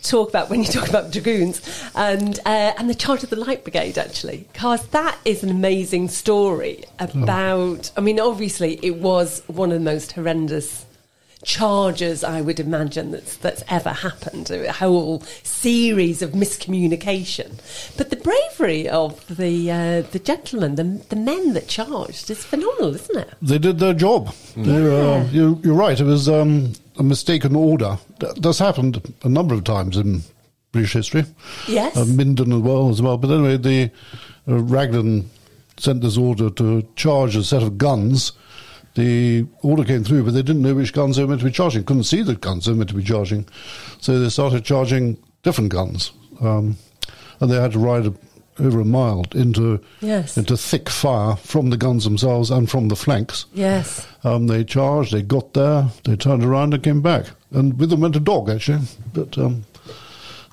talk 0.02 0.28
about 0.28 0.50
when 0.50 0.60
you 0.60 0.66
talk 0.66 0.88
about 0.88 1.12
dragoons 1.12 1.60
and 1.94 2.40
uh, 2.44 2.72
and 2.76 2.90
the 2.90 2.94
charge 2.94 3.22
of 3.22 3.30
the 3.30 3.36
light 3.36 3.62
brigade 3.62 3.96
actually 3.96 4.48
because 4.52 4.84
that 4.88 5.16
is 5.24 5.44
an 5.44 5.48
amazing 5.48 6.08
story 6.08 6.82
about 6.98 7.88
i 7.96 8.00
mean 8.00 8.18
obviously 8.18 8.80
it 8.82 8.96
was 8.96 9.44
one 9.46 9.70
of 9.70 9.78
the 9.78 9.84
most 9.84 10.10
horrendous 10.10 10.86
charges 11.44 12.22
i 12.22 12.40
would 12.40 12.60
imagine 12.60 13.10
that's 13.10 13.36
that's 13.36 13.64
ever 13.68 13.90
happened 13.90 14.50
a 14.50 14.72
whole 14.72 15.20
series 15.42 16.22
of 16.22 16.30
miscommunication 16.32 17.58
but 17.96 18.10
the 18.10 18.16
bravery 18.16 18.88
of 18.88 19.26
the 19.36 19.70
uh, 19.70 20.02
the 20.12 20.18
gentlemen 20.18 20.76
the, 20.76 20.84
the 21.08 21.16
men 21.16 21.52
that 21.52 21.66
charged 21.68 22.30
is 22.30 22.44
phenomenal 22.44 22.94
isn't 22.94 23.18
it 23.18 23.34
They 23.42 23.58
did 23.58 23.78
their 23.78 23.94
job. 23.94 24.32
They, 24.56 24.76
uh, 24.76 25.24
you, 25.30 25.60
you're 25.64 25.74
right. 25.74 25.98
It 25.98 26.04
was 26.04 26.28
um, 26.28 26.72
a 26.98 27.02
mistaken 27.02 27.56
order. 27.56 27.98
That's 28.36 28.58
happened 28.58 29.12
a 29.22 29.28
number 29.28 29.54
of 29.54 29.64
times 29.64 29.96
in 29.96 30.22
British 30.70 30.92
history. 30.92 31.24
Yes. 31.66 31.96
Uh, 31.96 32.04
Minden 32.04 32.52
as 32.52 32.60
well, 32.60 32.88
as 32.90 33.02
well. 33.02 33.16
But 33.18 33.30
anyway, 33.30 33.56
the 33.56 33.90
uh, 34.48 34.58
Raglan 34.62 35.28
sent 35.78 36.02
this 36.02 36.16
order 36.16 36.50
to 36.50 36.86
charge 36.96 37.34
a 37.36 37.42
set 37.42 37.62
of 37.62 37.78
guns. 37.78 38.32
The 38.94 39.46
order 39.62 39.84
came 39.84 40.04
through, 40.04 40.24
but 40.24 40.34
they 40.34 40.42
didn't 40.42 40.62
know 40.62 40.74
which 40.74 40.92
guns 40.92 41.16
they 41.16 41.22
were 41.22 41.28
meant 41.30 41.40
to 41.40 41.46
be 41.46 41.52
charging. 41.52 41.84
Couldn't 41.84 42.04
see 42.04 42.22
the 42.22 42.34
guns 42.36 42.66
they 42.66 42.72
were 42.72 42.78
meant 42.78 42.90
to 42.90 42.96
be 42.96 43.02
charging, 43.04 43.46
so 44.00 44.18
they 44.18 44.28
started 44.28 44.64
charging 44.64 45.16
different 45.42 45.70
guns, 45.72 46.12
um, 46.40 46.76
and 47.40 47.50
they 47.50 47.56
had 47.60 47.72
to 47.72 47.78
ride 47.78 48.06
a, 48.06 48.14
over 48.58 48.80
a 48.80 48.84
mile 48.84 49.24
into 49.34 49.80
Yes. 50.02 50.36
into 50.36 50.56
thick 50.58 50.90
fire 50.90 51.36
from 51.36 51.70
the 51.70 51.76
guns 51.78 52.04
themselves 52.04 52.50
and 52.50 52.68
from 52.70 52.88
the 52.88 52.96
flanks. 52.96 53.46
yes 53.54 54.06
Um, 54.24 54.46
they 54.46 54.62
charged, 54.62 55.12
they 55.14 55.22
got 55.22 55.54
there, 55.54 55.86
they 56.04 56.16
turned 56.16 56.44
around 56.44 56.74
and 56.74 56.82
came 56.82 57.00
back. 57.00 57.26
And 57.50 57.78
with 57.78 57.88
them 57.90 58.00
went 58.00 58.16
a 58.16 58.20
dog, 58.20 58.50
actually. 58.50 58.80
But 59.14 59.36
um, 59.38 59.64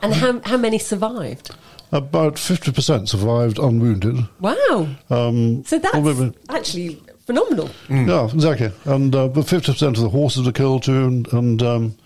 and 0.01 0.13
how, 0.13 0.39
how 0.45 0.55
many 0.57 0.79
survived 0.79 1.51
about 1.91 2.35
50% 2.35 3.09
survived 3.09 3.59
unwounded. 3.59 4.17
wow 4.39 4.87
Um, 5.09 5.65
So 5.65 5.77
that's 5.77 5.91
probably- 5.91 6.33
actually 6.47 7.01
phenomenal. 7.29 7.69
Yeah, 7.89 8.25
exactly. 8.25 8.71
And 8.85 9.13
uh, 9.13 9.27
but 9.27 9.45
50% 9.45 9.87
of 9.89 9.97
the 9.97 10.09
horses 10.09 10.47
were 10.47 10.51
killed 10.51 10.81
too. 10.83 11.05
And, 11.05 11.31
and 11.31 11.61
um, 11.61 11.97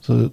so 0.00 0.32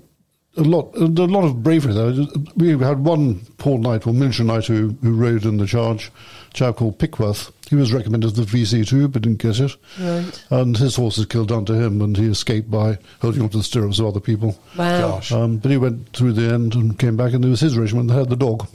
a 0.55 0.61
lot, 0.61 0.95
a 0.95 1.05
lot 1.05 1.43
of 1.43 1.61
bravery 1.61 1.93
there. 1.93 2.25
We 2.55 2.69
had 2.77 2.99
one 2.99 3.41
poor 3.57 3.77
knight, 3.77 4.07
or 4.07 4.13
military 4.13 4.47
knight, 4.47 4.67
who, 4.67 4.95
who 5.01 5.13
rode 5.13 5.43
in 5.43 5.57
the 5.57 5.65
charge, 5.65 6.11
a 6.49 6.53
chap 6.53 6.77
called 6.77 6.97
Pickworth. 6.97 7.51
He 7.69 7.75
was 7.75 7.91
recommended 7.91 8.35
to 8.35 8.45
the 8.45 8.57
VC 8.57 8.87
too, 8.87 9.09
but 9.09 9.21
didn't 9.21 9.41
get 9.41 9.59
it. 9.59 9.75
Right. 9.99 10.45
And 10.49 10.77
his 10.77 10.95
horses 10.95 11.25
killed 11.25 11.51
under 11.51 11.75
him, 11.75 12.01
and 12.01 12.15
he 12.15 12.27
escaped 12.27 12.71
by 12.71 12.97
holding 13.21 13.41
onto 13.41 13.57
the 13.57 13.63
stirrups 13.65 13.99
of 13.99 14.05
other 14.05 14.21
people. 14.21 14.57
Wow. 14.77 15.09
Gosh. 15.09 15.33
Um, 15.33 15.57
but 15.57 15.71
he 15.71 15.77
went 15.77 16.13
through 16.13 16.33
the 16.33 16.53
end 16.53 16.75
and 16.75 16.97
came 16.97 17.17
back, 17.17 17.33
and 17.33 17.43
it 17.43 17.49
was 17.49 17.59
his 17.59 17.77
regiment 17.77 18.07
that 18.07 18.15
had 18.15 18.29
the 18.29 18.37
dog. 18.37 18.65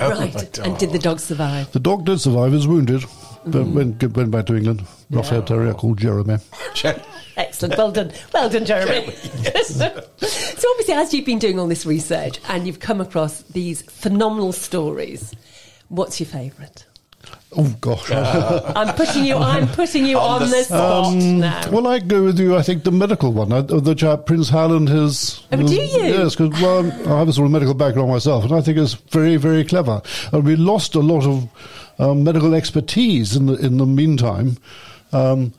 Oh, 0.00 0.10
right. 0.10 0.58
my 0.58 0.64
And 0.64 0.78
did 0.78 0.92
the 0.92 0.98
dog 0.98 1.20
survive? 1.20 1.70
The 1.72 1.80
dog 1.80 2.06
did 2.06 2.18
survive, 2.18 2.50
he 2.50 2.56
was 2.56 2.66
wounded, 2.66 3.04
but 3.44 3.66
went, 3.66 3.98
mm. 3.98 4.16
went 4.16 4.30
back 4.30 4.46
to 4.46 4.56
England. 4.56 4.80
Ross 4.80 4.90
Rough 5.10 5.28
haired 5.30 5.46
terrier 5.46 5.74
called 5.74 5.98
Jeremy. 5.98 6.38
Excellent. 7.36 7.78
Well 7.78 7.92
done. 7.92 8.12
Well 8.34 8.50
done, 8.50 8.64
Jeremy. 8.64 9.10
so, 9.64 10.04
obviously, 10.20 10.94
as 10.94 11.14
you've 11.14 11.24
been 11.24 11.38
doing 11.38 11.58
all 11.58 11.66
this 11.66 11.86
research 11.86 12.40
and 12.48 12.66
you've 12.66 12.80
come 12.80 13.00
across 13.00 13.42
these 13.42 13.82
phenomenal 13.82 14.52
stories, 14.52 15.34
What's 15.92 16.18
your 16.18 16.26
favourite? 16.26 16.86
Oh 17.54 17.68
gosh. 17.82 18.10
I'm 18.10 18.94
putting 18.94 19.24
you. 19.26 19.36
I'm 19.36 19.68
putting 19.68 20.06
you 20.06 20.18
on, 20.18 20.42
On 20.42 20.48
the, 20.48 20.56
the 20.56 20.62
spot 20.64 21.04
um, 21.04 21.38
now. 21.38 21.70
Well, 21.70 21.86
I 21.86 21.98
go 21.98 22.24
with 22.24 22.40
you. 22.40 22.56
I 22.56 22.62
think 22.62 22.84
the 22.84 22.90
medical 22.90 23.30
one. 23.30 23.52
I, 23.52 23.58
uh, 23.58 23.78
the 23.78 23.94
chap 23.94 24.24
Prince 24.24 24.48
Howland 24.48 24.88
has. 24.88 25.46
Oh, 25.52 25.58
do 25.58 25.74
you? 25.74 26.02
Yes, 26.02 26.34
because 26.34 26.58
well, 26.62 26.90
I 27.12 27.18
have 27.18 27.28
a 27.28 27.32
sort 27.34 27.44
of 27.44 27.52
medical 27.52 27.74
background 27.74 28.08
myself, 28.08 28.44
and 28.44 28.54
I 28.54 28.62
think 28.62 28.78
it's 28.78 28.94
very, 28.94 29.36
very 29.36 29.64
clever. 29.64 30.00
And 30.32 30.46
we 30.46 30.56
lost 30.56 30.94
a 30.94 31.00
lot 31.00 31.26
of 31.26 31.46
um, 31.98 32.24
medical 32.24 32.54
expertise 32.54 33.36
in 33.36 33.46
the 33.46 33.54
in 33.54 33.78
the 33.78 33.86
meantime. 33.86 34.56
Um, 35.12 35.52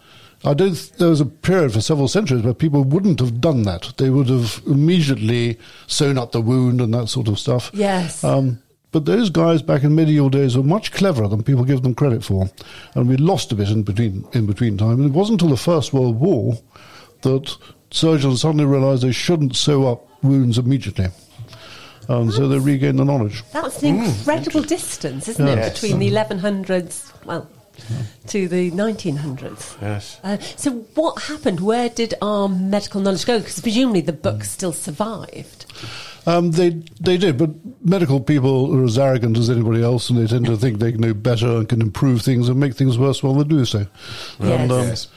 I 0.46 0.54
don't. 0.54 0.92
There 0.98 1.10
was 1.10 1.22
a 1.22 1.26
period 1.26 1.74
for 1.74 1.82
several 1.82 2.08
centuries 2.08 2.44
where 2.44 2.54
people 2.54 2.84
wouldn't 2.84 3.20
have 3.20 3.40
done 3.40 3.64
that. 3.64 3.94
They 3.98 4.10
would 4.10 4.28
have 4.28 4.62
immediately 4.68 5.58
sewn 5.88 6.18
up 6.18 6.32
the 6.34 6.42
wound 6.42 6.82
and 6.82 6.94
that 6.94 7.08
sort 7.08 7.28
of 7.28 7.40
stuff. 7.40 7.72
Yes. 7.74 8.24
Um, 8.24 8.62
but 8.92 9.06
those 9.06 9.30
guys 9.30 9.62
back 9.62 9.84
in 9.84 9.96
medieval 9.96 10.30
days 10.30 10.56
were 10.56 10.64
much 10.64 10.92
cleverer 10.92 11.28
than 11.28 11.44
people 11.44 11.64
give 11.64 11.82
them 11.82 11.96
credit 11.96 12.24
for, 12.24 12.50
and 12.94 13.10
we 13.10 13.18
lost 13.18 13.52
a 13.52 13.56
bit 13.56 13.70
in 13.70 13.84
between 13.84 14.26
in 14.34 14.46
between 14.46 14.78
time. 14.78 15.00
And 15.00 15.06
it 15.06 15.14
wasn't 15.14 15.42
until 15.42 15.56
the 15.56 15.62
First 15.62 15.94
World 15.94 16.20
War 16.20 16.60
that 17.22 17.56
surgeons 17.90 18.42
suddenly 18.42 18.66
realised 18.66 19.04
they 19.04 19.12
shouldn't 19.12 19.56
sew 19.56 19.88
up 19.88 20.08
wounds 20.24 20.58
immediately, 20.58 21.08
and 22.08 22.32
so 22.34 22.48
they 22.48 22.60
regain 22.60 22.96
the 22.98 23.06
knowledge. 23.06 23.44
That's 23.52 23.82
an 23.84 24.04
incredible 24.04 24.62
distance, 24.62 25.28
isn't 25.28 25.48
it, 25.48 25.58
Yes. 25.58 25.74
between 25.82 26.00
the 26.00 26.10
1100s, 26.10 27.12
well, 27.26 27.48
to 28.28 28.48
the 28.48 28.72
1900s? 28.72 29.76
Yes. 29.82 30.20
Uh, 30.24 30.38
so, 30.56 30.72
what 30.96 31.24
happened? 31.24 31.60
Where 31.60 31.90
did 31.90 32.14
our 32.22 32.48
medical 32.48 33.02
knowledge 33.02 33.26
go? 33.26 33.40
Because 33.40 33.60
presumably 33.60 34.02
the 34.02 34.14
book 34.14 34.44
still 34.44 34.74
survived. 34.74 35.66
Um, 36.26 36.52
they 36.52 36.70
they 37.02 37.18
did, 37.18 37.38
but 37.38 37.50
medical 37.84 38.22
people 38.22 38.74
are 38.74 38.86
as 38.86 38.98
arrogant 38.98 39.38
as 39.38 39.50
anybody 39.50 39.82
else, 39.84 40.10
and 40.10 40.18
they 40.20 40.28
tend 40.28 40.46
to 40.46 40.56
think 40.56 40.80
they 40.80 40.94
know 40.94 41.14
better 41.14 41.58
and 41.58 41.68
can 41.68 41.82
improve 41.82 42.22
things 42.22 42.48
and 42.48 42.58
make 42.60 42.76
things 42.76 42.98
worse 42.98 43.22
while 43.22 43.34
they 43.34 43.44
do 43.44 43.66
so. 43.66 43.88
And, 44.40 44.72
um, 44.72 44.88
Yes. 44.88 45.08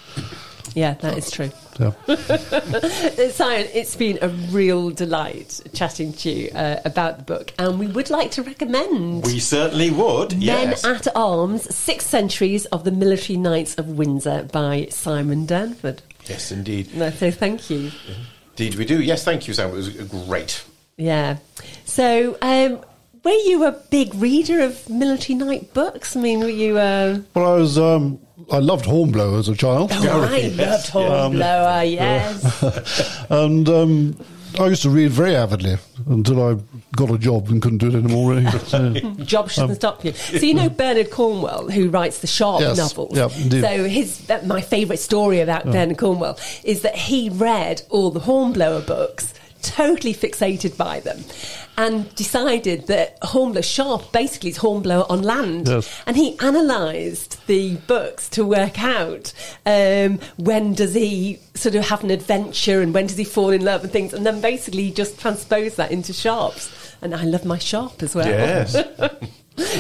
Yeah, 0.75 0.95
that 0.95 1.17
is 1.17 1.31
true. 1.31 1.51
Yeah. 1.79 1.93
Uh, 2.07 3.29
Simon, 3.31 3.67
it's 3.75 3.97
been 3.97 4.19
a 4.23 4.29
real 4.29 4.91
delight 4.91 5.61
chatting 5.75 6.13
to 6.15 6.31
you 6.31 6.51
uh, 6.55 6.81
about 6.85 7.19
the 7.19 7.25
book, 7.25 7.53
and 7.59 7.79
we 7.79 7.87
would 7.87 8.11
like 8.11 8.31
to 8.33 8.43
recommend 8.43 9.25
We 9.25 9.39
certainly 9.41 9.91
would. 9.91 10.33
Men 10.33 10.41
yes. 10.71 10.85
at 10.85 11.07
Alms 11.17 11.75
Six 11.75 12.07
Centuries 12.07 12.67
of 12.67 12.85
the 12.85 12.91
Military 12.91 13.37
Knights 13.39 13.75
of 13.77 13.89
Windsor 13.99 14.49
by 14.53 14.87
Simon 14.91 15.47
Durnford. 15.47 16.01
yes, 16.27 16.51
indeed. 16.53 16.95
No, 16.95 17.11
So, 17.11 17.31
thank 17.31 17.69
you. 17.71 17.91
Indeed, 18.59 18.75
we 18.77 18.85
do. 18.85 19.03
Yes, 19.03 19.25
thank 19.25 19.47
you, 19.49 19.55
Sam. 19.55 19.71
It 19.71 19.75
was 19.75 19.89
great. 19.91 20.65
Yeah. 20.97 21.39
So, 21.85 22.37
um, 22.43 22.81
were 23.25 23.31
you 23.33 23.65
a 23.65 23.73
big 23.73 24.15
reader 24.15 24.61
of 24.61 24.89
military 24.89 25.35
knight 25.37 25.75
books? 25.75 26.17
I 26.17 26.21
mean, 26.21 26.41
were 26.41 26.49
you? 26.49 26.79
Uh, 26.79 27.21
Well, 27.35 27.53
I 27.55 27.57
was 27.57 27.79
um, 27.79 28.19
I 28.51 28.59
loved 28.59 28.85
Hornblower 28.87 29.39
as 29.39 29.49
a 29.49 29.55
child. 29.57 29.91
oh, 29.93 30.29
I 30.31 30.49
loved 30.49 30.89
Hornblower. 30.89 31.83
yes. 31.85 33.27
And 33.31 33.69
um, 33.69 34.17
I 34.59 34.67
used 34.69 34.83
to 34.83 34.91
read 34.91 35.11
very 35.11 35.35
avidly 35.35 35.77
until 36.09 36.43
I 36.49 36.57
got 36.97 37.11
a 37.11 37.19
job 37.19 37.49
and 37.49 37.61
couldn't 37.61 37.79
do 37.79 37.89
it 37.89 37.95
anymore. 37.95 38.35
Really. 38.35 38.51
So, 38.61 38.93
Job 39.25 39.51
shouldn't 39.51 39.77
stop 39.77 40.05
you. 40.05 40.13
So 40.13 40.37
you 40.47 40.55
know 40.55 40.69
Bernard 40.71 41.11
Cornwell, 41.11 41.69
who 41.69 41.91
writes 41.91 42.21
the 42.21 42.27
Sharpe 42.27 42.61
Yes. 42.61 42.77
novels. 42.79 43.17
Yeah, 43.17 43.29
indeed. 43.43 43.63
so 43.63 43.85
his 43.85 44.31
uh, 44.31 44.43
my 44.47 44.61
favourite 44.61 44.99
story 45.01 45.41
about 45.41 45.65
Bernard 45.65 45.99
Cornwell 45.99 46.39
is 46.65 46.83
that 46.83 46.95
he 46.95 47.29
read 47.31 47.83
all 47.91 48.11
the 48.11 48.21
Hornblower 48.21 48.81
books, 48.83 49.35
totally 49.67 50.15
fixated 50.15 50.77
by 50.77 51.01
them, 51.01 51.25
and 51.77 52.15
decided 52.15 52.87
that 52.87 53.19
Hornblower 53.23 53.63
Sharpe 53.63 54.13
basically 54.13 54.51
is 54.51 54.59
Hornblower 54.59 55.07
on 55.11 55.23
land. 55.23 55.69
Yes. 55.69 56.03
And 56.07 56.17
he 56.17 56.37
analysed 56.41 57.47
the 57.47 57.77
books 57.87 58.29
to 58.31 58.45
work 58.45 58.83
out 58.83 59.33
um, 59.65 60.21
when 60.37 60.75
does 60.75 60.95
he 60.95 61.39
sort 61.55 61.75
of 61.75 61.87
have 61.89 62.05
an 62.05 62.11
adventure 62.11 62.81
and 62.81 62.95
when 62.95 63.07
does 63.07 63.17
he 63.17 63.25
fall 63.25 63.51
in 63.51 63.65
love 63.65 63.83
and 63.85 63.93
things, 63.93 64.13
and 64.13 64.25
then 64.25 64.41
basically 64.41 64.91
just 64.91 65.19
transposed 65.21 65.77
that 65.77 65.91
into 65.91 66.13
Sharpes. 66.13 66.95
And 67.03 67.15
I 67.15 67.25
love 67.25 67.45
my 67.45 67.59
Sharpe 67.59 68.03
as 68.03 68.15
well. 68.15 68.27
Yes. 68.27 68.77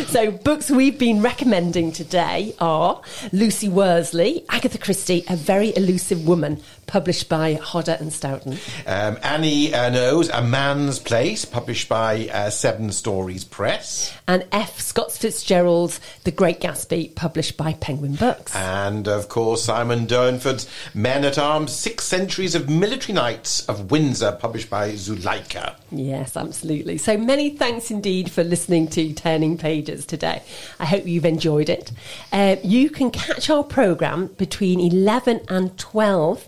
So, 0.09 0.30
books 0.30 0.70
we've 0.70 0.99
been 0.99 1.20
recommending 1.20 1.93
today 1.93 2.55
are 2.59 3.03
Lucy 3.32 3.68
Worsley, 3.68 4.43
Agatha 4.49 4.78
Christie, 4.78 5.22
A 5.28 5.37
Very 5.37 5.76
Elusive 5.76 6.26
Woman, 6.26 6.62
published 6.87 7.28
by 7.28 7.55
Hodder 7.55 7.97
and 7.99 8.12
Stoughton, 8.12 8.59
Um, 8.87 9.18
Annie 9.22 9.72
Ernaux's 9.74 10.28
A 10.30 10.43
Man's 10.43 10.99
Place, 10.99 11.45
published 11.45 11.89
by 11.89 12.28
uh, 12.32 12.51
Seven 12.51 12.93
Stories 12.93 13.45
Press. 13.45 14.12
and 14.28 14.45
F. 14.53 14.80
Scott 14.80 15.12
Fitzgerald's 15.12 16.01
The 16.24 16.30
Great 16.30 16.61
Gatsby, 16.61 17.14
published 17.14 17.57
by 17.57 17.74
Penguin 17.74 18.14
Books. 18.14 18.55
And, 18.55 19.07
of 19.09 19.28
course, 19.28 19.64
Simon 19.64 20.07
Durnford's 20.07 20.68
Men 20.95 21.24
at 21.24 21.39
Alms, 21.39 21.72
Six 21.72 22.05
Centuries 22.05 22.55
of 22.55 22.68
Military 22.68 23.14
Knights 23.14 23.66
of 23.68 23.91
Windsor, 23.91 24.32
published 24.32 24.70
by 24.70 24.93
Zuleika. 24.93 25.74
Yes, 25.91 26.37
absolutely. 26.37 26.99
So 26.99 27.16
many 27.16 27.51
thanks 27.51 27.91
indeed 27.91 28.30
for 28.30 28.43
listening 28.45 28.89
to 28.89 29.12
Turning 29.12 29.57
Pages 29.59 30.05
today. 30.07 30.43
I 30.80 30.84
hope 30.87 31.07
you've 31.07 31.24
enjoyed 31.24 31.68
it. 31.68 31.93
Uh, 32.32 32.57
you 32.62 32.91
can 32.91 33.11
catch 33.11 33.51
our 33.51 33.62
programme 33.64 34.26
between 34.39 34.80
11 34.80 35.41
and 35.49 35.76
12 35.78 36.47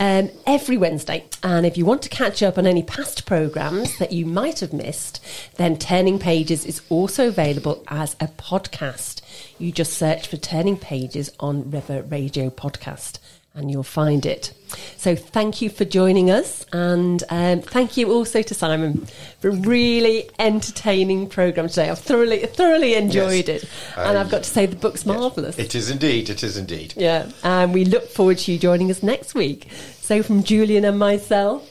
um, 0.00 0.30
every 0.46 0.76
Wednesday. 0.76 1.24
And 1.42 1.64
if 1.64 1.76
you 1.76 1.84
want 1.84 2.02
to 2.02 2.08
catch 2.08 2.42
up 2.42 2.58
on 2.58 2.66
any 2.66 2.82
past 2.82 3.26
programmes 3.26 3.98
that 3.98 4.12
you 4.12 4.26
might 4.26 4.60
have 4.60 4.72
missed, 4.72 5.24
then 5.56 5.78
Turning 5.78 6.18
Pages 6.18 6.64
is 6.64 6.82
also 6.88 7.28
available 7.28 7.84
as 7.88 8.14
a 8.20 8.28
podcast. 8.28 9.20
You 9.58 9.72
just 9.72 9.94
search 9.94 10.26
for 10.26 10.36
Turning 10.36 10.76
Pages 10.76 11.30
on 11.38 11.70
River 11.70 12.02
Radio 12.02 12.50
Podcast 12.50 13.18
and 13.54 13.70
you'll 13.70 13.82
find 13.84 14.26
it. 14.26 14.52
So 14.96 15.14
thank 15.14 15.62
you 15.62 15.70
for 15.70 15.84
joining 15.84 16.30
us, 16.30 16.66
and 16.72 17.22
um, 17.30 17.60
thank 17.62 17.96
you 17.96 18.10
also 18.12 18.42
to 18.42 18.54
Simon 18.54 19.06
for 19.38 19.48
a 19.50 19.52
really 19.54 20.28
entertaining 20.40 21.28
program 21.28 21.68
today. 21.68 21.88
I've 21.90 22.00
thoroughly 22.00 22.40
thoroughly 22.46 22.94
enjoyed 22.94 23.48
Yes. 23.48 23.62
it, 23.62 23.68
and 23.96 24.16
Uh, 24.16 24.20
I've 24.20 24.30
got 24.30 24.42
to 24.42 24.50
say 24.50 24.66
the 24.66 24.74
book's 24.76 25.06
marvellous. 25.06 25.58
It 25.58 25.74
is 25.76 25.90
indeed, 25.90 26.28
it 26.30 26.42
is 26.42 26.56
indeed. 26.56 26.94
yeah, 26.96 27.30
and 27.44 27.72
we 27.72 27.84
look 27.84 28.08
forward 28.10 28.38
to 28.38 28.52
you 28.52 28.58
joining 28.58 28.90
us 28.90 29.02
next 29.02 29.34
week. 29.34 29.68
So 30.00 30.22
from 30.24 30.42
Julian 30.42 30.84
and 30.84 30.98
myself, 30.98 31.62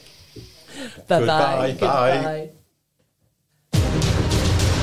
bye 1.06 1.24
bye. 1.26 1.70
Goodbye. 1.78 2.22
Bye. 2.22 2.50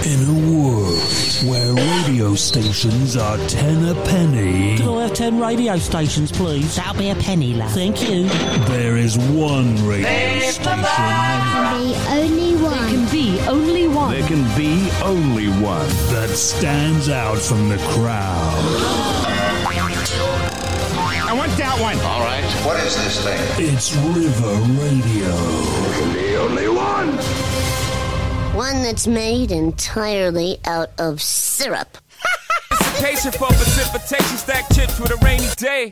In 0.04 0.20
a 0.28 0.34
world 0.58 0.98
where 1.46 1.74
radio 1.76 2.34
stations 2.34 3.16
are 3.16 3.38
ten 3.48 3.86
a 3.86 3.94
penny, 4.04 4.76
Can 4.76 4.90
I 4.90 5.04
have 5.04 5.14
ten 5.14 5.40
radio 5.40 5.78
stations, 5.78 6.32
please? 6.32 6.76
That'll 6.76 6.98
be 6.98 7.10
a 7.10 7.16
penny, 7.16 7.54
lad. 7.54 7.70
Thank 7.70 8.02
you. 8.10 8.28
there 8.68 8.98
is 8.98 9.18
one 9.20 9.76
radio 9.88 10.40
station 10.40 10.82
The 10.82 11.96
only 12.10 12.56
one. 12.56 12.82
There 12.82 12.98
can 12.98 13.12
be 13.12 13.40
only 13.48 13.88
one. 13.88 14.12
There 14.12 14.28
can 14.28 14.58
be 14.58 14.90
only 15.04 15.50
one. 15.50 15.88
that 16.10 16.30
stands 16.30 17.08
out 17.08 17.38
from 17.38 17.70
the 17.70 17.78
crowd. 17.94 19.22
I 21.32 21.34
want 21.34 21.52
that 21.58 21.80
one. 21.80 21.98
All 22.00 22.22
right. 22.22 22.44
What 22.66 22.80
is 22.84 22.96
this 22.98 23.24
thing? 23.24 23.40
It's 23.74 23.96
River 23.96 24.56
Radio. 24.82 25.32
The 26.14 26.38
only 26.42 26.68
one. 26.70 26.81
One 28.54 28.84
that's 28.84 29.08
made 29.08 29.50
entirely 29.50 30.60
out 30.66 30.90
of 31.00 31.22
syrup. 31.22 31.98
Precipitation 32.70 33.32
for 33.32 33.48
precipitation, 33.48 34.38
stack 34.38 34.66
chips 34.74 35.00
with 35.00 35.10
a 35.12 35.16
rainy 35.24 35.48
day. 35.56 35.92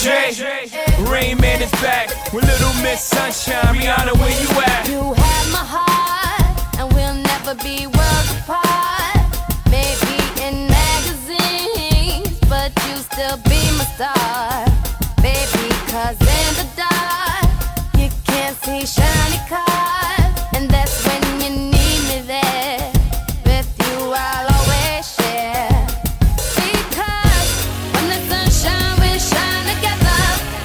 Jay, 0.00 0.32
Rain 1.10 1.38
Man 1.38 1.60
is 1.60 1.70
back 1.82 2.08
with 2.32 2.44
Little 2.44 2.72
Miss 2.82 3.04
Sunshine. 3.04 3.74
Rihanna, 3.74 4.14
where 4.18 4.40
you 4.40 4.48
at? 4.62 4.88
You 4.88 5.12
have 5.12 5.52
my 5.52 5.64
heart, 5.68 6.78
and 6.78 6.90
we'll 6.94 7.14
never 7.14 7.54
be 7.62 7.86
worlds 7.86 8.30
apart. 8.40 9.20
Maybe 9.70 10.16
in 10.40 10.66
magazines, 10.72 12.40
but 12.48 12.72
you 12.88 12.96
still 12.96 13.36
be 13.44 13.60
my 13.76 13.84
star. 13.92 14.64
Baby, 15.20 15.68
cause 15.92 16.16
in 16.18 16.54
the 16.56 16.66
dark, 16.74 17.52
you 18.00 18.08
can't 18.24 18.56
see 18.64 18.86
shiny 18.86 19.38
cars. 19.46 19.91